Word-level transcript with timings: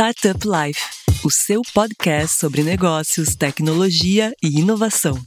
Startup 0.00 0.38
Life, 0.46 0.80
o 1.24 1.28
seu 1.28 1.60
podcast 1.74 2.38
sobre 2.38 2.62
negócios, 2.62 3.34
tecnologia 3.34 4.32
e 4.40 4.60
inovação. 4.60 5.18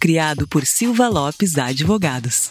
Criado 0.00 0.48
por 0.48 0.64
Silva 0.64 1.06
Lopes 1.06 1.58
Advogados. 1.58 2.50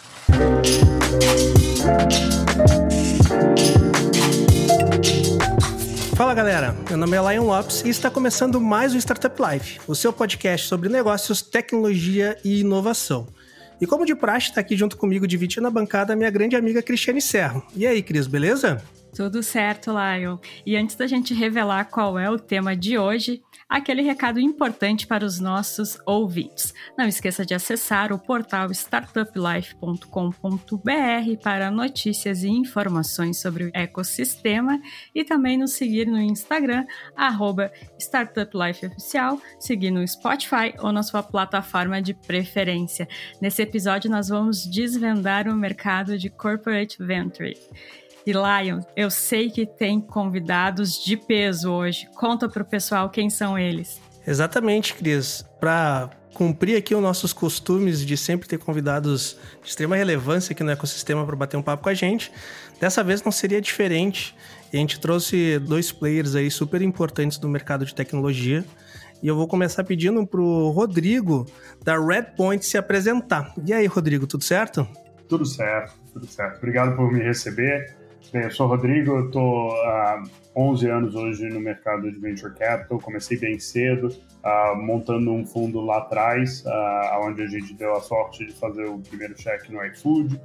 Fala 6.14 6.34
galera, 6.34 6.76
meu 6.88 6.96
nome 6.96 7.16
é 7.16 7.32
Lion 7.32 7.46
Lopes 7.46 7.82
e 7.84 7.88
está 7.88 8.12
começando 8.12 8.60
mais 8.60 8.94
o 8.94 8.98
Startup 8.98 9.36
Life, 9.42 9.80
o 9.88 9.94
seu 9.96 10.12
podcast 10.12 10.68
sobre 10.68 10.88
negócios, 10.88 11.42
tecnologia 11.42 12.38
e 12.44 12.60
inovação. 12.60 13.26
E 13.80 13.88
como 13.88 14.06
de 14.06 14.14
praxe, 14.14 14.50
está 14.50 14.60
aqui 14.60 14.76
junto 14.76 14.96
comigo, 14.96 15.26
dividindo 15.26 15.66
a 15.66 15.70
bancada, 15.70 16.14
minha 16.14 16.30
grande 16.30 16.54
amiga 16.54 16.80
Cristiane 16.80 17.20
Serro. 17.20 17.66
E 17.74 17.84
aí, 17.84 18.04
Cris, 18.04 18.28
beleza? 18.28 18.80
Tudo 19.16 19.42
certo, 19.42 19.92
Lion. 19.92 20.36
E 20.66 20.76
antes 20.76 20.94
da 20.94 21.06
gente 21.06 21.32
revelar 21.32 21.86
qual 21.86 22.18
é 22.18 22.30
o 22.30 22.38
tema 22.38 22.76
de 22.76 22.98
hoje, 22.98 23.42
aquele 23.66 24.02
recado 24.02 24.38
importante 24.38 25.06
para 25.06 25.24
os 25.24 25.40
nossos 25.40 25.98
ouvintes. 26.04 26.74
Não 26.98 27.08
esqueça 27.08 27.42
de 27.42 27.54
acessar 27.54 28.12
o 28.12 28.18
portal 28.18 28.70
startuplife.com.br 28.70 31.42
para 31.42 31.70
notícias 31.70 32.42
e 32.42 32.48
informações 32.48 33.40
sobre 33.40 33.64
o 33.64 33.70
ecossistema 33.72 34.78
e 35.14 35.24
também 35.24 35.56
nos 35.56 35.72
seguir 35.72 36.06
no 36.06 36.20
Instagram, 36.20 36.84
startuplifeoficial, 37.98 39.40
seguir 39.58 39.92
no 39.92 40.06
Spotify 40.06 40.74
ou 40.78 40.92
na 40.92 41.02
sua 41.02 41.22
plataforma 41.22 42.02
de 42.02 42.12
preferência. 42.12 43.08
Nesse 43.40 43.62
episódio, 43.62 44.10
nós 44.10 44.28
vamos 44.28 44.66
desvendar 44.66 45.48
o 45.48 45.56
mercado 45.56 46.18
de 46.18 46.28
Corporate 46.28 47.02
Venture. 47.02 47.56
E 48.26 48.32
Lion, 48.32 48.80
eu 48.96 49.08
sei 49.08 49.48
que 49.48 49.64
tem 49.64 50.00
convidados 50.00 51.00
de 51.00 51.16
peso 51.16 51.70
hoje. 51.70 52.08
Conta 52.16 52.48
para 52.48 52.60
o 52.60 52.66
pessoal 52.66 53.08
quem 53.08 53.30
são 53.30 53.56
eles. 53.56 54.00
Exatamente, 54.26 54.94
Cris. 54.94 55.44
Para 55.60 56.10
cumprir 56.34 56.76
aqui 56.76 56.92
os 56.92 57.00
nossos 57.00 57.32
costumes 57.32 58.04
de 58.04 58.16
sempre 58.16 58.48
ter 58.48 58.58
convidados 58.58 59.38
de 59.62 59.68
extrema 59.68 59.94
relevância 59.94 60.52
aqui 60.52 60.64
no 60.64 60.72
ecossistema 60.72 61.24
para 61.24 61.36
bater 61.36 61.56
um 61.56 61.62
papo 61.62 61.84
com 61.84 61.88
a 61.88 61.94
gente, 61.94 62.32
dessa 62.80 63.04
vez 63.04 63.22
não 63.22 63.30
seria 63.30 63.60
diferente. 63.60 64.34
E 64.72 64.76
a 64.76 64.80
gente 64.80 64.98
trouxe 64.98 65.60
dois 65.60 65.92
players 65.92 66.34
aí 66.34 66.50
super 66.50 66.82
importantes 66.82 67.38
do 67.38 67.48
mercado 67.48 67.86
de 67.86 67.94
tecnologia. 67.94 68.64
E 69.22 69.28
eu 69.28 69.36
vou 69.36 69.46
começar 69.46 69.84
pedindo 69.84 70.26
pro 70.26 70.70
Rodrigo 70.70 71.46
da 71.84 71.96
Redpoint 71.96 72.66
se 72.66 72.76
apresentar. 72.76 73.54
E 73.64 73.72
aí, 73.72 73.86
Rodrigo, 73.86 74.26
tudo 74.26 74.42
certo? 74.42 74.84
Tudo 75.28 75.46
certo, 75.46 75.94
tudo 76.12 76.26
certo. 76.26 76.58
Obrigado 76.58 76.96
por 76.96 77.12
me 77.12 77.22
receber. 77.22 78.05
Bem, 78.36 78.44
eu 78.44 78.50
sou 78.50 78.66
o 78.66 78.68
Rodrigo, 78.68 79.12
eu 79.12 79.26
estou 79.28 79.72
há 79.86 80.22
11 80.54 80.90
anos 80.90 81.14
hoje 81.14 81.48
no 81.48 81.58
mercado 81.58 82.12
de 82.12 82.18
Venture 82.18 82.52
Capital, 82.52 82.98
comecei 82.98 83.38
bem 83.38 83.58
cedo, 83.58 84.08
uh, 84.08 84.76
montando 84.76 85.32
um 85.32 85.46
fundo 85.46 85.80
lá 85.80 85.96
atrás, 85.96 86.62
uh, 86.66 87.20
onde 87.22 87.40
a 87.40 87.46
gente 87.46 87.72
deu 87.72 87.94
a 87.94 88.00
sorte 88.02 88.44
de 88.44 88.52
fazer 88.52 88.84
o 88.84 88.98
primeiro 88.98 89.40
cheque 89.40 89.72
no 89.72 89.82
iFood, 89.86 90.38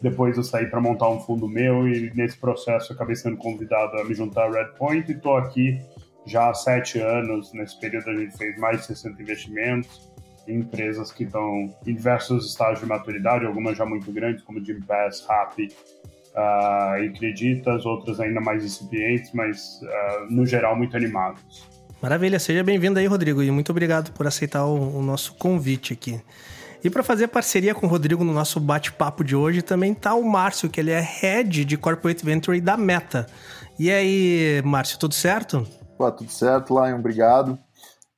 depois 0.00 0.36
eu 0.36 0.44
saí 0.44 0.66
para 0.66 0.80
montar 0.80 1.08
um 1.08 1.18
fundo 1.18 1.48
meu 1.48 1.88
e 1.88 2.12
nesse 2.14 2.38
processo 2.38 2.92
acabei 2.92 3.16
sendo 3.16 3.36
convidado 3.38 3.98
a 3.98 4.04
me 4.04 4.14
juntar 4.14 4.44
à 4.44 4.48
Redpoint 4.48 5.10
e 5.10 5.16
estou 5.16 5.36
aqui 5.36 5.80
já 6.24 6.48
há 6.48 6.54
sete 6.54 7.00
anos, 7.00 7.52
nesse 7.52 7.76
período 7.80 8.08
a 8.08 8.14
gente 8.14 8.38
fez 8.38 8.56
mais 8.56 8.82
de 8.82 8.86
60 8.86 9.20
investimentos, 9.20 10.12
em 10.46 10.60
empresas 10.60 11.10
que 11.10 11.24
estão 11.24 11.74
em 11.84 11.92
diversos 11.92 12.50
estágios 12.50 12.78
de 12.78 12.86
maturidade, 12.86 13.44
algumas 13.44 13.76
já 13.76 13.84
muito 13.84 14.12
grandes, 14.12 14.44
como 14.44 14.64
Jim 14.64 14.80
Pass, 14.82 15.26
Rappi, 15.26 15.74
uh, 16.34 17.02
e 17.02 17.08
acreditas, 17.08 17.84
outras 17.86 18.20
ainda 18.20 18.40
mais 18.40 18.64
incipientes, 18.64 19.30
mas 19.32 19.80
uh, 19.82 20.32
no 20.32 20.46
geral 20.46 20.76
muito 20.76 20.96
animados. 20.96 21.68
Maravilha, 22.00 22.38
seja 22.38 22.64
bem-vindo 22.64 22.98
aí, 22.98 23.06
Rodrigo, 23.06 23.42
e 23.42 23.50
muito 23.50 23.70
obrigado 23.70 24.12
por 24.12 24.26
aceitar 24.26 24.64
o, 24.64 24.98
o 24.98 25.02
nosso 25.02 25.34
convite 25.34 25.92
aqui. 25.92 26.20
E 26.84 26.90
para 26.90 27.02
fazer 27.04 27.28
parceria 27.28 27.74
com 27.76 27.86
o 27.86 27.88
Rodrigo 27.88 28.24
no 28.24 28.32
nosso 28.32 28.58
bate-papo 28.58 29.22
de 29.22 29.36
hoje, 29.36 29.62
também 29.62 29.94
tá 29.94 30.14
o 30.14 30.24
Márcio, 30.24 30.68
que 30.68 30.80
ele 30.80 30.90
é 30.90 31.00
head 31.00 31.64
de 31.64 31.76
Corporate 31.76 32.24
Venture 32.24 32.60
da 32.60 32.76
Meta. 32.76 33.28
E 33.78 33.88
aí, 33.88 34.60
Márcio, 34.64 34.98
tudo 34.98 35.14
certo? 35.14 35.64
Pô, 35.96 36.10
tudo 36.10 36.30
certo, 36.32 36.74
Lion, 36.74 36.98
obrigado. 36.98 37.56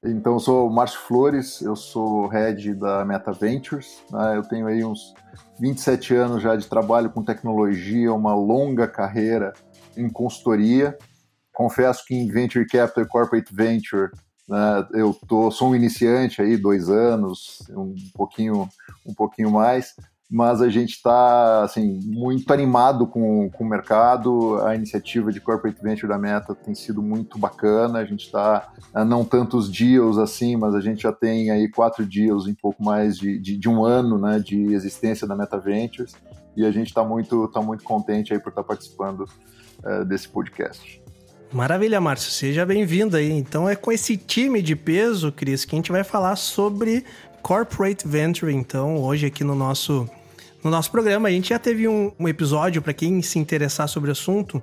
Então, 0.05 0.35
eu 0.35 0.41
sou 0.41 0.69
o 0.69 0.73
Márcio 0.73 1.01
Flores, 1.01 1.63
eu 1.63 1.75
sou 1.75 2.27
head 2.27 2.75
da 2.75 3.05
Meta 3.07 3.33
Ventures. 3.33 4.03
Né? 4.11 4.37
Eu 4.37 4.43
tenho 4.43 4.67
aí 4.67 4.85
uns 4.85 5.15
27 5.59 6.15
anos 6.15 6.43
já 6.43 6.55
de 6.57 6.67
trabalho 6.67 7.11
com 7.11 7.25
tecnologia, 7.25 8.13
uma 8.13 8.35
longa 8.35 8.87
carreira 8.87 9.55
em 9.97 10.11
consultoria. 10.11 10.99
Confesso 11.55 12.05
que 12.05 12.15
em 12.15 12.29
Venture 12.29 12.67
Capital 12.67 13.05
e 13.05 13.09
Corporate 13.09 13.55
Venture 13.55 14.11
né, 14.47 14.87
eu 14.93 15.15
tô, 15.27 15.51
sou 15.51 15.71
um 15.71 15.75
iniciante 15.75 16.43
aí, 16.43 16.57
dois 16.57 16.91
anos, 16.91 17.63
um 17.71 17.95
pouquinho, 18.15 18.69
um 19.07 19.15
pouquinho 19.15 19.51
mais, 19.51 19.95
mas 20.35 20.61
a 20.61 20.69
gente 20.69 20.95
está 20.95 21.63
assim, 21.63 22.01
muito 22.03 22.53
animado 22.53 23.07
com, 23.07 23.49
com 23.51 23.63
o 23.63 23.69
mercado. 23.69 24.61
A 24.67 24.75
iniciativa 24.75 25.31
de 25.31 25.41
Corporate 25.41 25.81
Venture 25.81 26.09
da 26.09 26.19
Meta 26.19 26.57
tem 26.57 26.75
sido 26.75 27.01
muito 27.01 27.39
bacana. 27.39 28.01
A 28.01 28.05
gente 28.05 28.27
está, 28.27 28.73
né, 28.93 29.05
não 29.05 29.25
tantos 29.25 29.71
deals 29.71 30.19
assim, 30.19 30.57
mas 30.57 30.75
a 30.75 30.81
gente 30.81 31.05
já 31.05 31.13
tem 31.13 31.53
aí 31.53 31.71
quatro 31.71 32.05
deals 32.05 32.49
em 32.49 32.55
pouco 32.55 32.83
mais 32.83 33.17
de, 33.17 33.39
de, 33.39 33.57
de 33.57 33.69
um 33.69 33.85
ano 33.85 34.19
né, 34.19 34.41
de 34.41 34.75
existência 34.75 35.25
da 35.25 35.37
Meta 35.37 35.57
Ventures. 35.57 36.17
E 36.57 36.67
a 36.67 36.73
gente 36.73 36.89
está 36.89 37.05
muito, 37.05 37.47
tá 37.47 37.63
muito 37.63 37.85
contente 37.85 38.33
aí 38.33 38.41
por 38.41 38.49
estar 38.49 38.65
tá 38.65 38.67
participando 38.67 39.29
uh, 39.85 40.05
desse 40.05 40.29
podcast. 40.29 41.01
Maravilha, 41.53 42.01
Márcio. 42.01 42.33
Seja 42.33 42.67
bem-vindo 42.67 43.17
aí. 43.17 43.31
Então 43.31 43.69
é 43.69 43.77
com 43.77 43.93
esse 43.93 44.17
time 44.17 44.61
de 44.61 44.75
peso, 44.75 45.31
Cris, 45.31 45.65
que 45.65 45.77
a 45.77 45.79
gente 45.79 45.93
vai 45.93 46.03
falar 46.03 46.35
sobre 46.35 47.05
Corporate 47.41 48.09
Venture, 48.09 48.53
então, 48.53 48.97
hoje 48.97 49.27
aqui 49.27 49.45
no 49.45 49.55
nosso 49.55 50.11
no 50.65 50.71
nosso 50.71 50.91
programa. 50.91 51.29
A 51.29 51.31
gente 51.31 51.51
já 51.51 51.59
teve 51.59 51.87
um, 51.87 52.11
um 52.19 52.27
episódio, 52.27 52.81
para 52.81 52.95
quem 52.95 53.21
se 53.21 53.39
interessar 53.39 53.87
sobre 53.87 54.09
o 54.09 54.13
assunto, 54.13 54.63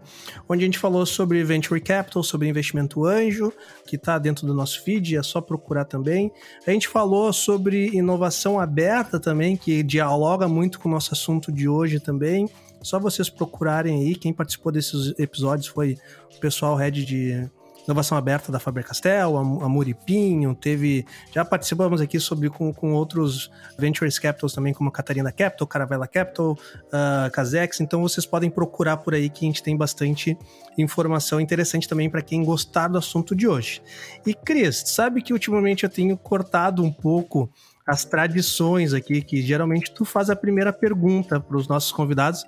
onde 0.50 0.64
a 0.64 0.66
gente 0.66 0.80
falou 0.80 1.06
sobre 1.06 1.44
Venture 1.44 1.80
Capital, 1.80 2.24
sobre 2.24 2.50
investimento 2.50 3.06
anjo, 3.06 3.54
que 3.86 3.96
está 3.96 4.18
dentro 4.18 4.48
do 4.48 4.54
nosso 4.54 4.84
feed, 4.84 5.16
é 5.16 5.22
só 5.22 5.40
procurar 5.40 5.86
também. 5.86 6.32
A 6.66 6.72
gente 6.72 6.88
falou 6.88 7.32
sobre 7.32 7.90
inovação 7.96 8.60
aberta 8.60 9.20
também, 9.20 9.56
que 9.56 9.84
dialoga 9.84 10.48
muito 10.48 10.80
com 10.80 10.90
o 10.90 10.92
nosso 10.92 11.14
assunto 11.14 11.52
de 11.52 11.70
hoje 11.70 12.00
também. 12.00 12.50
Só 12.82 13.00
vocês 13.00 13.30
procurarem 13.30 14.02
aí. 14.02 14.16
Quem 14.16 14.34
participou 14.34 14.72
desses 14.72 15.14
episódios 15.20 15.68
foi 15.68 16.00
o 16.36 16.40
pessoal 16.40 16.76
head 16.76 17.06
de 17.06 17.48
inovação 17.92 18.18
aberta 18.18 18.52
da 18.52 18.60
Faber-Castell, 18.60 19.38
a, 19.38 19.42
a 19.42 19.70
Muripinho, 19.70 20.56
teve... 20.56 21.06
Já 21.32 21.46
participamos 21.46 22.02
aqui 22.02 22.20
sobre 22.20 22.50
com, 22.50 22.74
com 22.74 22.94
outros 22.94 23.52
Ventures 23.78 24.18
Capitals 24.18 24.54
também, 24.54 24.74
como 24.74 24.90
a 24.90 24.92
Catarina 24.92 25.32
Capital, 25.32 25.68
Caravela 25.68 26.08
Capital, 26.08 26.54
uh, 26.54 27.32
Casex, 27.32 27.80
então 27.82 28.02
vocês 28.02 28.26
podem 28.26 28.50
procurar 28.50 28.98
por 28.98 29.14
aí 29.14 29.30
que 29.30 29.46
a 29.46 29.48
gente 29.48 29.62
tem 29.62 29.78
bastante 29.78 30.38
informação 30.78 31.40
interessante 31.40 31.88
também 31.88 32.10
para 32.10 32.22
quem 32.22 32.44
gostar 32.44 32.88
do 32.88 32.98
assunto 32.98 33.36
de 33.36 33.48
hoje. 33.48 33.82
E 34.26 34.34
Cris, 34.34 34.84
sabe 34.88 35.22
que 35.22 35.34
ultimamente 35.34 35.84
eu 35.84 35.90
tenho 35.90 36.18
cortado 36.18 36.84
um 36.84 36.92
pouco 36.92 37.50
as 37.86 38.06
tradições 38.06 38.94
aqui, 38.94 39.22
que 39.22 39.42
geralmente 39.42 39.92
tu 39.92 40.06
faz 40.06 40.30
a 40.30 40.36
primeira 40.36 40.72
pergunta 40.72 41.40
para 41.40 41.58
os 41.58 41.68
nossos 41.68 41.92
convidados, 41.92 42.46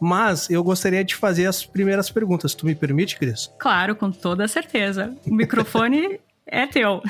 mas 0.00 0.48
eu 0.50 0.62
gostaria 0.62 1.04
de 1.04 1.14
fazer 1.14 1.46
as 1.46 1.64
primeiras 1.64 2.10
perguntas. 2.10 2.54
Tu 2.54 2.66
me 2.66 2.74
permite, 2.74 3.18
Cris? 3.18 3.50
Claro, 3.58 3.96
com 3.96 4.10
toda 4.10 4.46
certeza. 4.48 5.14
O 5.26 5.34
microfone 5.34 6.20
é 6.46 6.66
teu. 6.66 7.02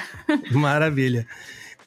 Maravilha. 0.52 1.26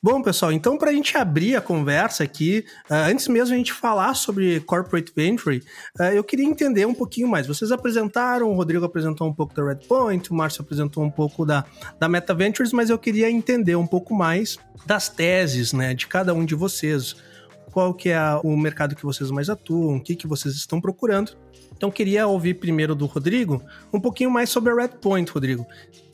Bom, 0.02 0.22
pessoal, 0.22 0.54
então 0.54 0.78
para 0.78 0.92
a 0.92 0.94
gente 0.94 1.18
abrir 1.18 1.58
a 1.58 1.62
conversa 1.62 2.24
aqui, 2.24 2.64
uh, 2.90 2.94
antes 2.94 3.28
mesmo 3.28 3.54
a 3.54 3.58
gente 3.58 3.74
falar 3.74 4.14
sobre 4.14 4.62
Corporate 4.62 5.12
Venture, 5.14 5.62
uh, 6.00 6.04
eu 6.04 6.24
queria 6.24 6.46
entender 6.46 6.86
um 6.86 6.94
pouquinho 6.94 7.28
mais. 7.28 7.46
Vocês 7.46 7.70
apresentaram, 7.70 8.50
o 8.50 8.54
Rodrigo 8.54 8.86
apresentou 8.86 9.28
um 9.28 9.34
pouco 9.34 9.54
da 9.54 9.68
Redpoint, 9.68 10.32
o 10.32 10.34
Márcio 10.34 10.62
apresentou 10.62 11.04
um 11.04 11.12
pouco 11.12 11.46
da, 11.46 11.66
da 12.00 12.08
Meta 12.08 12.34
Ventures, 12.34 12.72
mas 12.72 12.90
eu 12.90 12.98
queria 12.98 13.30
entender 13.30 13.76
um 13.76 13.86
pouco 13.86 14.16
mais 14.16 14.58
das 14.86 15.10
teses 15.10 15.74
né, 15.74 15.94
de 15.94 16.08
cada 16.08 16.34
um 16.34 16.46
de 16.46 16.56
vocês 16.56 17.18
qual 17.72 17.94
que 17.94 18.10
é 18.10 18.20
o 18.44 18.56
mercado 18.58 18.96
que 18.96 19.04
vocês 19.04 19.32
mais 19.32 19.50
atuam, 19.50 19.98
o 19.98 20.02
que, 20.02 20.16
que 20.16 20.28
vocês 20.28 20.56
estão 20.56 20.80
procurando. 20.82 21.38
Então 21.76 21.90
queria 21.90 22.28
ouvir 22.28 22.56
primeiro 22.56 22.94
do 22.94 23.06
Rodrigo 23.06 23.64
um 23.94 24.00
pouquinho 24.00 24.30
mais 24.30 24.50
sobre 24.50 24.72
a 24.72 24.76
Redpoint, 24.76 25.32
Rodrigo. 25.32 25.66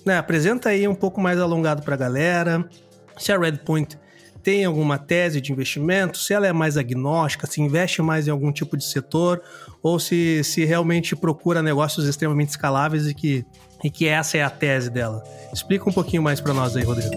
Né, 0.06 0.18
apresenta 0.18 0.70
aí 0.70 0.88
um 0.88 0.94
pouco 0.94 1.20
mais 1.20 1.40
alongado 1.40 1.82
para 1.82 1.96
a 1.96 1.98
galera, 1.98 2.70
se 3.18 3.32
a 3.32 3.40
Redpoint 3.40 3.98
tem 4.44 4.64
alguma 4.64 5.00
tese 5.00 5.42
de 5.42 5.52
investimento, 5.52 6.20
se 6.20 6.32
ela 6.32 6.46
é 6.46 6.54
mais 6.54 6.78
agnóstica, 6.78 7.48
se 7.48 7.60
investe 7.60 8.00
mais 8.04 8.28
em 8.28 8.32
algum 8.32 8.52
tipo 8.52 8.78
de 8.78 8.86
setor, 8.86 9.42
ou 9.82 9.98
se, 9.98 10.44
se 10.44 10.64
realmente 10.64 11.16
procura 11.16 11.64
negócios 11.64 12.08
extremamente 12.08 12.50
escaláveis 12.50 13.08
e 13.08 13.16
que, 13.16 13.44
e 13.84 13.90
que 13.90 14.08
essa 14.08 14.38
é 14.38 14.44
a 14.44 14.50
tese 14.52 14.92
dela. 14.92 15.24
Explica 15.52 15.90
um 15.90 15.94
pouquinho 15.94 16.22
mais 16.22 16.40
para 16.40 16.54
nós 16.54 16.76
aí, 16.78 16.84
Rodrigo 16.84 17.16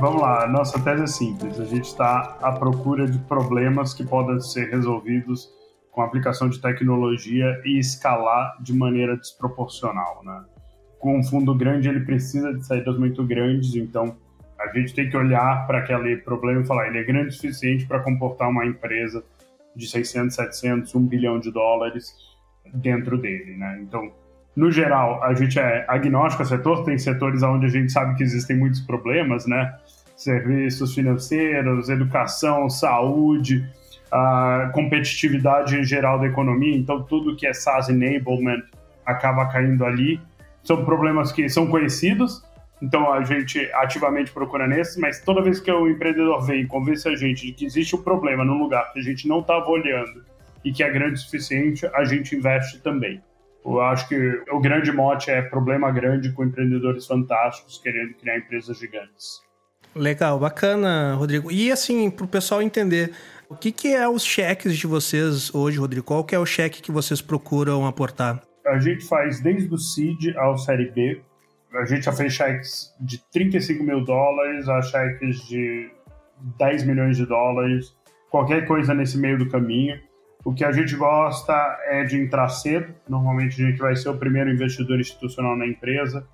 vamos 0.00 0.22
lá, 0.22 0.48
nossa 0.48 0.82
tese 0.82 1.02
é 1.02 1.06
simples. 1.06 1.60
A 1.60 1.64
gente 1.64 1.84
está 1.84 2.38
à 2.40 2.52
procura 2.52 3.06
de 3.06 3.18
problemas 3.18 3.92
que 3.92 4.02
podem 4.02 4.40
ser 4.40 4.70
resolvidos 4.70 5.52
com 5.92 6.00
aplicação 6.00 6.48
de 6.48 6.58
tecnologia 6.60 7.60
e 7.64 7.78
escalar 7.78 8.56
de 8.62 8.72
maneira 8.72 9.16
desproporcional, 9.16 10.22
né? 10.24 10.44
Com 10.98 11.18
um 11.18 11.22
fundo 11.22 11.54
grande, 11.54 11.88
ele 11.88 12.00
precisa 12.00 12.54
de 12.54 12.64
saídas 12.64 12.98
muito 12.98 13.24
grandes, 13.24 13.74
então 13.74 14.16
a 14.58 14.68
gente 14.76 14.94
tem 14.94 15.08
que 15.10 15.16
olhar 15.16 15.66
para 15.66 15.78
aquele 15.78 16.16
problema 16.18 16.62
e 16.62 16.66
falar, 16.66 16.88
ele 16.88 16.98
é 16.98 17.04
grande 17.04 17.28
o 17.28 17.32
suficiente 17.32 17.86
para 17.86 18.00
comportar 18.00 18.48
uma 18.48 18.64
empresa 18.64 19.22
de 19.76 19.86
600, 19.86 20.34
700, 20.34 20.94
1 20.94 21.06
bilhão 21.06 21.38
de 21.38 21.50
dólares 21.50 22.14
dentro 22.74 23.18
dele, 23.18 23.56
né? 23.56 23.80
Então, 23.82 24.10
no 24.60 24.70
geral, 24.70 25.24
a 25.24 25.32
gente 25.32 25.58
é 25.58 25.86
agnóstico 25.88 26.42
a 26.42 26.44
setor, 26.44 26.84
tem 26.84 26.98
setores 26.98 27.42
onde 27.42 27.64
a 27.64 27.68
gente 27.70 27.90
sabe 27.90 28.14
que 28.14 28.22
existem 28.22 28.58
muitos 28.58 28.80
problemas, 28.80 29.46
né? 29.46 29.74
Serviços 30.14 30.94
financeiros, 30.94 31.88
educação, 31.88 32.68
saúde, 32.68 33.66
a 34.12 34.70
competitividade 34.74 35.78
em 35.78 35.82
geral 35.82 36.18
da 36.18 36.26
economia, 36.26 36.76
então 36.76 37.02
tudo 37.02 37.34
que 37.36 37.46
é 37.46 37.54
SaaS 37.54 37.88
enablement 37.88 38.62
acaba 39.06 39.46
caindo 39.46 39.82
ali. 39.82 40.20
São 40.62 40.84
problemas 40.84 41.32
que 41.32 41.48
são 41.48 41.66
conhecidos, 41.66 42.44
então 42.82 43.10
a 43.10 43.24
gente 43.24 43.58
ativamente 43.72 44.30
procura 44.30 44.66
nesses, 44.66 44.98
mas 44.98 45.24
toda 45.24 45.40
vez 45.40 45.58
que 45.58 45.72
o 45.72 45.88
empreendedor 45.88 46.44
vem 46.44 46.64
e 46.64 46.66
convence 46.66 47.08
a 47.08 47.16
gente 47.16 47.46
de 47.46 47.52
que 47.54 47.64
existe 47.64 47.96
um 47.96 48.02
problema 48.02 48.44
num 48.44 48.58
lugar 48.58 48.92
que 48.92 48.98
a 48.98 49.02
gente 49.02 49.26
não 49.26 49.40
estava 49.40 49.66
olhando 49.70 50.22
e 50.62 50.70
que 50.70 50.82
é 50.82 50.90
grande 50.90 51.14
o 51.14 51.16
suficiente, 51.16 51.86
a 51.94 52.04
gente 52.04 52.36
investe 52.36 52.78
também. 52.80 53.22
Eu 53.64 53.80
acho 53.80 54.08
que 54.08 54.42
o 54.50 54.60
grande 54.60 54.90
mote 54.90 55.30
é 55.30 55.42
problema 55.42 55.90
grande 55.90 56.32
com 56.32 56.44
empreendedores 56.44 57.06
fantásticos 57.06 57.78
querendo 57.78 58.14
criar 58.14 58.38
empresas 58.38 58.78
gigantes. 58.78 59.42
Legal, 59.94 60.38
bacana, 60.38 61.14
Rodrigo. 61.14 61.50
E 61.50 61.70
assim, 61.70 62.10
para 62.10 62.24
o 62.24 62.28
pessoal 62.28 62.62
entender, 62.62 63.12
o 63.48 63.56
que, 63.56 63.72
que 63.72 63.88
é 63.88 64.08
os 64.08 64.24
cheques 64.24 64.76
de 64.76 64.86
vocês 64.86 65.52
hoje, 65.52 65.78
Rodrigo? 65.78 66.04
Qual 66.06 66.24
que 66.24 66.34
é 66.34 66.38
o 66.38 66.46
cheque 66.46 66.80
que 66.80 66.92
vocês 66.92 67.20
procuram 67.20 67.86
aportar? 67.86 68.42
A 68.66 68.78
gente 68.78 69.04
faz 69.04 69.40
desde 69.40 69.72
o 69.72 69.78
CID 69.78 70.36
ao 70.38 70.56
Série 70.56 70.90
B. 70.90 71.20
A 71.74 71.84
gente 71.84 72.04
já 72.04 72.12
fez 72.12 72.32
cheques 72.32 72.94
de 73.00 73.18
35 73.32 73.82
mil 73.82 74.04
dólares 74.04 74.68
a 74.68 74.80
cheques 74.82 75.48
de 75.48 75.90
10 76.58 76.84
milhões 76.84 77.16
de 77.16 77.26
dólares, 77.26 77.94
qualquer 78.30 78.66
coisa 78.66 78.94
nesse 78.94 79.18
meio 79.18 79.38
do 79.38 79.48
caminho. 79.48 80.00
O 80.44 80.54
que 80.54 80.64
a 80.64 80.72
gente 80.72 80.96
gosta 80.96 81.52
é 81.84 82.04
de 82.04 82.16
entrar 82.16 82.48
cedo. 82.48 82.94
Normalmente 83.08 83.62
a 83.62 83.66
gente 83.66 83.78
vai 83.78 83.94
ser 83.94 84.08
o 84.08 84.16
primeiro 84.16 84.50
investidor 84.50 84.98
institucional 84.98 85.56
na 85.56 85.66
empresa. 85.66 86.26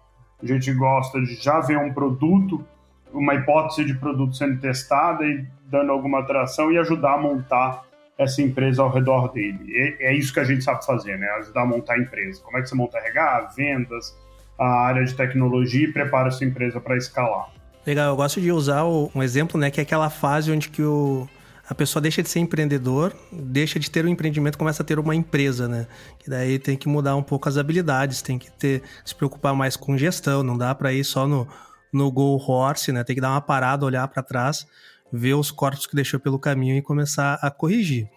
A 0.43 0.47
gente 0.47 0.73
gosta 0.73 1.20
de 1.20 1.35
já 1.35 1.61
ver 1.61 1.79
um 1.79 1.93
produto 1.93 2.64
uma 3.12 3.35
hipótese 3.35 3.85
de 3.85 3.94
produto 3.94 4.37
sendo 4.37 4.61
testada 4.61 5.25
e 5.25 5.47
dando 5.67 5.91
alguma 5.91 6.20
atração 6.20 6.70
e 6.70 6.79
ajudar 6.79 7.14
a 7.14 7.19
montar 7.19 7.85
essa 8.19 8.41
empresa 8.41 8.82
ao 8.82 8.91
redor 8.91 9.32
dele. 9.32 9.97
É 10.00 10.14
isso 10.14 10.32
que 10.32 10.41
a 10.41 10.44
gente 10.44 10.64
sabe 10.64 10.85
fazer, 10.85 11.19
né? 11.19 11.26
Ajudar 11.38 11.62
a 11.62 11.67
montar 11.67 11.94
a 11.94 11.99
empresa. 11.99 12.41
Como 12.43 12.56
é 12.56 12.62
que 12.62 12.69
você 12.69 12.75
monta 12.75 12.99
RH, 12.99 13.52
vendas, 13.56 14.17
a 14.59 14.67
área 14.67 15.05
de 15.05 15.14
tecnologia 15.14 15.87
e 15.87 15.93
prepara 15.93 16.29
a 16.29 16.31
sua 16.31 16.47
empresa 16.47 16.81
para 16.81 16.97
escalar. 16.97 17.50
Legal, 17.87 18.09
eu 18.09 18.17
gosto 18.17 18.41
de 18.41 18.50
usar 18.50 18.85
um 18.85 19.23
exemplo, 19.23 19.61
né, 19.61 19.70
que 19.70 19.81
é 19.81 19.82
aquela 19.82 20.11
fase 20.11 20.50
onde 20.50 20.69
que 20.69 20.82
o, 20.82 21.29
a 21.69 21.75
pessoa 21.75 22.01
deixa 22.01 22.23
de 22.23 22.29
ser 22.29 22.39
empreendedor, 22.39 23.13
deixa 23.33 23.79
de 23.79 23.91
ter 23.91 24.05
um 24.05 24.09
empreendimento, 24.09 24.57
começa 24.57 24.83
a 24.83 24.87
ter 24.87 24.99
uma 24.99 25.15
empresa, 25.15 25.67
né? 25.67 25.87
Que 26.19 26.31
daí 26.31 26.59
tem 26.59 26.77
que 26.77 26.89
mudar 26.89 27.17
um 27.17 27.23
pouco 27.23 27.49
as 27.49 27.57
habilidades, 27.57 28.23
tem 28.23 28.39
que 28.39 28.51
ter 28.51 28.83
se 29.05 29.15
preocupar 29.15 29.55
mais 29.55 29.77
com 29.77 29.99
gestão, 29.99 30.43
não 30.43 30.57
dá 30.57 30.75
para 30.75 30.93
ir 30.93 31.05
só 31.05 31.27
no 31.27 31.47
no 31.93 32.11
Go 32.11 32.37
Horse, 32.37 32.93
né? 32.93 33.03
Tem 33.03 33.15
que 33.15 33.23
dar 33.23 33.31
uma 33.31 33.41
parada, 33.41 33.87
olhar 33.87 34.07
para 34.09 34.23
trás, 34.23 34.67
ver 35.13 35.35
os 35.35 35.51
corpos 35.51 35.87
que 35.87 35.95
deixou 35.95 36.21
pelo 36.21 36.39
caminho 36.39 36.77
e 36.77 36.83
começar 36.83 37.39
a 37.41 37.51
corrigir. 37.51 38.09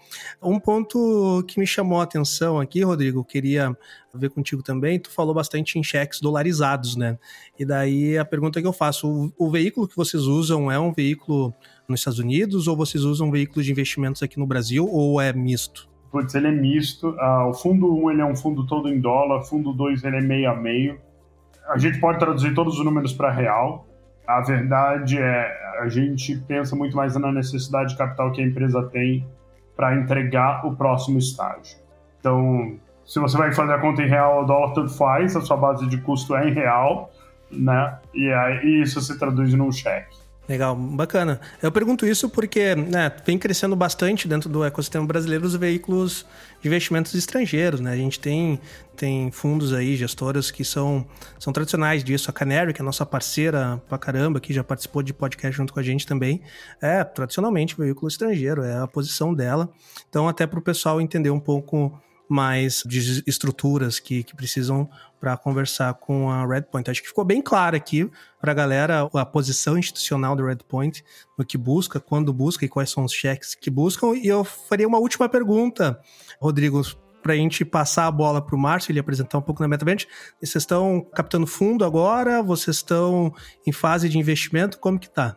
Um 0.41 0.59
ponto 0.59 1.43
que 1.47 1.59
me 1.59 1.65
chamou 1.65 1.99
a 1.99 2.03
atenção 2.03 2.59
aqui, 2.59 2.83
Rodrigo, 2.83 3.23
queria 3.23 3.75
ver 4.13 4.29
contigo 4.29 4.61
também, 4.61 4.99
tu 4.99 5.09
falou 5.11 5.33
bastante 5.33 5.77
em 5.77 5.83
cheques 5.83 6.19
dolarizados, 6.19 6.95
né? 6.95 7.17
E 7.57 7.65
daí 7.65 8.17
a 8.17 8.25
pergunta 8.25 8.59
que 8.59 8.67
eu 8.67 8.73
faço, 8.73 9.07
o, 9.07 9.47
o 9.47 9.49
veículo 9.51 9.87
que 9.87 9.95
vocês 9.95 10.23
usam 10.23 10.71
é 10.71 10.79
um 10.79 10.91
veículo 10.91 11.53
nos 11.89 11.99
Estados 11.99 12.19
Unidos 12.19 12.67
ou 12.67 12.75
vocês 12.77 13.03
usam 13.03 13.31
veículos 13.31 13.65
de 13.65 13.71
investimentos 13.71 14.21
aqui 14.23 14.37
no 14.39 14.45
Brasil 14.45 14.87
ou 14.89 15.19
é 15.19 15.33
misto? 15.33 15.89
Putz, 16.11 16.33
ele 16.35 16.47
é 16.47 16.51
misto. 16.51 17.15
Ah, 17.19 17.47
o 17.47 17.53
fundo 17.53 17.93
1 17.93 18.03
um, 18.03 18.11
ele 18.11 18.21
é 18.21 18.25
um 18.25 18.35
fundo 18.35 18.65
todo 18.65 18.89
em 18.89 18.99
dólar, 18.99 19.43
fundo 19.43 19.73
2 19.73 20.03
ele 20.03 20.17
é 20.17 20.21
meio 20.21 20.49
a 20.49 20.55
meio 20.55 20.99
a 21.69 21.77
gente 21.77 21.99
pode 21.99 22.17
traduzir 22.17 22.53
todos 22.53 22.79
os 22.79 22.83
números 22.83 23.13
para 23.13 23.31
real. 23.31 23.87
A 24.27 24.41
verdade 24.41 25.17
é, 25.19 25.79
a 25.81 25.87
gente 25.87 26.35
pensa 26.47 26.75
muito 26.75 26.97
mais 26.97 27.15
na 27.15 27.31
necessidade 27.31 27.91
de 27.91 27.97
capital 27.97 28.31
que 28.31 28.41
a 28.41 28.45
empresa 28.45 28.83
tem 28.89 29.25
para 29.75 29.95
entregar 29.95 30.65
o 30.65 30.75
próximo 30.75 31.19
estágio. 31.19 31.77
Então, 32.19 32.77
se 33.05 33.19
você 33.19 33.37
vai 33.37 33.53
fazer 33.53 33.73
a 33.73 33.79
conta 33.79 34.01
em 34.01 34.07
real, 34.07 34.43
o 34.43 34.45
dólar 34.45 34.73
tanto 34.73 34.89
faz, 34.89 35.35
a 35.35 35.41
sua 35.41 35.57
base 35.57 35.87
de 35.87 35.97
custo 36.01 36.35
é 36.35 36.49
em 36.49 36.53
real, 36.53 37.11
né? 37.51 37.97
E 38.13 38.31
aí 38.31 38.81
isso 38.81 38.99
se 38.99 39.17
traduz 39.17 39.53
num 39.53 39.71
cheque. 39.71 40.17
Legal, 40.49 40.75
bacana. 40.75 41.39
Eu 41.61 41.71
pergunto 41.71 42.07
isso 42.07 42.27
porque 42.27 42.73
né, 42.73 43.11
vem 43.23 43.37
crescendo 43.37 43.75
bastante 43.75 44.27
dentro 44.27 44.49
do 44.49 44.63
ecossistema 44.63 45.05
brasileiro 45.05 45.45
os 45.45 45.53
veículos 45.53 46.25
de 46.59 46.67
investimentos 46.67 47.13
estrangeiros, 47.13 47.79
né? 47.79 47.93
A 47.93 47.95
gente 47.95 48.19
tem, 48.19 48.59
tem 48.95 49.29
fundos 49.29 49.73
aí, 49.73 49.95
gestoras 49.95 50.49
que 50.49 50.65
são, 50.65 51.05
são 51.37 51.53
tradicionais 51.53 52.03
disso. 52.03 52.31
A 52.31 52.33
Canary, 52.33 52.73
que 52.73 52.81
é 52.81 52.83
nossa 52.83 53.05
parceira 53.05 53.79
pra 53.87 53.99
caramba, 53.99 54.39
que 54.39 54.51
já 54.51 54.63
participou 54.63 55.03
de 55.03 55.13
podcast 55.13 55.55
junto 55.55 55.71
com 55.71 55.79
a 55.79 55.83
gente 55.83 56.07
também, 56.07 56.41
é 56.81 57.03
tradicionalmente 57.03 57.77
veículo 57.77 58.07
estrangeiro, 58.07 58.63
é 58.63 58.79
a 58.79 58.87
posição 58.87 59.35
dela. 59.35 59.69
Então, 60.09 60.27
até 60.27 60.47
para 60.47 60.57
o 60.57 60.63
pessoal 60.63 60.99
entender 60.99 61.29
um 61.29 61.39
pouco 61.39 61.93
mais 62.29 62.83
de 62.85 63.23
estruturas 63.25 63.99
que, 63.99 64.23
que 64.23 64.35
precisam 64.35 64.87
para 65.19 65.35
conversar 65.35 65.95
com 65.95 66.29
a 66.29 66.45
Redpoint. 66.45 66.89
Acho 66.89 67.01
que 67.01 67.07
ficou 67.07 67.25
bem 67.25 67.41
claro 67.41 67.75
aqui 67.75 68.09
para 68.39 68.51
a 68.51 68.55
galera 68.55 69.09
a 69.13 69.25
posição 69.25 69.77
institucional 69.77 70.35
do 70.35 70.45
Redpoint, 70.45 71.03
no 71.37 71.43
que 71.43 71.57
busca, 71.57 71.99
quando 71.99 72.31
busca 72.31 72.63
e 72.63 72.69
quais 72.69 72.89
são 72.89 73.03
os 73.03 73.11
cheques 73.11 73.55
que 73.55 73.69
buscam. 73.69 74.15
E 74.15 74.27
eu 74.27 74.43
faria 74.43 74.87
uma 74.87 74.99
última 74.99 75.27
pergunta, 75.27 75.99
Rodrigo, 76.39 76.81
para 77.21 77.33
a 77.33 77.35
gente 77.35 77.65
passar 77.65 78.07
a 78.07 78.11
bola 78.11 78.41
para 78.41 78.55
o 78.55 78.59
Márcio, 78.59 78.91
ele 78.91 78.99
apresentar 78.99 79.37
um 79.37 79.41
pouco 79.41 79.61
na 79.61 79.67
MetaVenture. 79.67 80.09
Vocês 80.39 80.63
estão 80.63 81.05
captando 81.13 81.45
fundo 81.45 81.83
agora? 81.83 82.41
Vocês 82.41 82.77
estão 82.77 83.33
em 83.65 83.71
fase 83.71 84.07
de 84.07 84.17
investimento? 84.17 84.79
Como 84.79 84.97
que 84.97 85.07
está? 85.07 85.35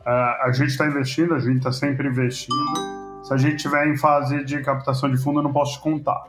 Uh, 0.00 0.08
a 0.44 0.52
gente 0.52 0.70
está 0.70 0.86
investindo, 0.86 1.34
a 1.34 1.38
gente 1.38 1.58
está 1.58 1.70
sempre 1.70 2.08
investindo. 2.08 3.01
Se 3.22 3.32
a 3.32 3.36
gente 3.36 3.56
estiver 3.56 3.86
em 3.86 3.96
fase 3.96 4.44
de 4.44 4.60
captação 4.62 5.10
de 5.10 5.16
fundo, 5.16 5.38
eu 5.38 5.44
não 5.44 5.52
posso 5.52 5.74
te 5.74 5.80
contar. 5.80 6.24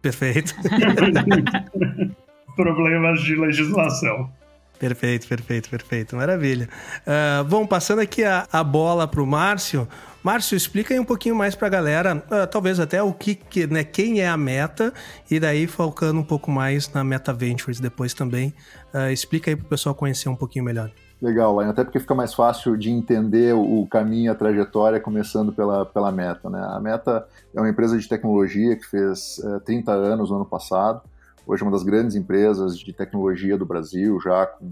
Perfeito. 0.00 0.54
Problemas 2.56 3.20
de 3.20 3.36
legislação. 3.36 4.30
Perfeito, 4.78 5.28
perfeito, 5.28 5.68
perfeito. 5.68 6.16
Maravilha. 6.16 6.66
Uh, 7.06 7.44
bom, 7.44 7.66
passando 7.66 8.00
aqui 8.00 8.24
a, 8.24 8.48
a 8.50 8.64
bola 8.64 9.06
para 9.06 9.22
o 9.22 9.26
Márcio. 9.26 9.86
Márcio, 10.22 10.56
explica 10.56 10.94
aí 10.94 10.98
um 10.98 11.04
pouquinho 11.04 11.36
mais 11.36 11.54
para 11.54 11.66
a 11.66 11.70
galera, 11.70 12.16
uh, 12.16 12.46
talvez 12.46 12.80
até 12.80 13.02
o 13.02 13.12
que, 13.12 13.34
que, 13.34 13.66
né, 13.66 13.84
quem 13.84 14.20
é 14.20 14.28
a 14.28 14.36
Meta, 14.38 14.92
e 15.30 15.38
daí 15.38 15.66
focando 15.66 16.20
um 16.20 16.24
pouco 16.24 16.50
mais 16.50 16.90
na 16.92 17.04
Meta 17.04 17.32
Ventures 17.32 17.78
depois 17.78 18.14
também. 18.14 18.54
Uh, 18.94 19.10
explica 19.12 19.50
aí 19.50 19.56
para 19.56 19.66
o 19.66 19.68
pessoal 19.68 19.94
conhecer 19.94 20.30
um 20.30 20.36
pouquinho 20.36 20.64
melhor. 20.64 20.90
Legal, 21.20 21.60
Lion, 21.60 21.70
até 21.70 21.84
porque 21.84 22.00
fica 22.00 22.14
mais 22.14 22.32
fácil 22.32 22.78
de 22.78 22.90
entender 22.90 23.54
o 23.54 23.86
caminho, 23.86 24.32
a 24.32 24.34
trajetória, 24.34 24.98
começando 24.98 25.52
pela, 25.52 25.84
pela 25.84 26.10
Meta. 26.10 26.48
Né? 26.48 26.58
A 26.58 26.80
Meta 26.80 27.26
é 27.54 27.60
uma 27.60 27.68
empresa 27.68 27.98
de 27.98 28.08
tecnologia 28.08 28.74
que 28.74 28.86
fez 28.86 29.38
é, 29.44 29.56
eh, 29.56 29.60
30 29.60 29.92
anos 29.92 30.30
no 30.30 30.36
ano 30.36 30.46
passado, 30.46 31.02
hoje 31.46 31.62
é 31.62 31.66
uma 31.66 31.72
das 31.72 31.82
grandes 31.82 32.16
empresas 32.16 32.78
de 32.78 32.92
tecnologia 32.94 33.58
do 33.58 33.66
Brasil, 33.66 34.18
já 34.20 34.46
com 34.46 34.70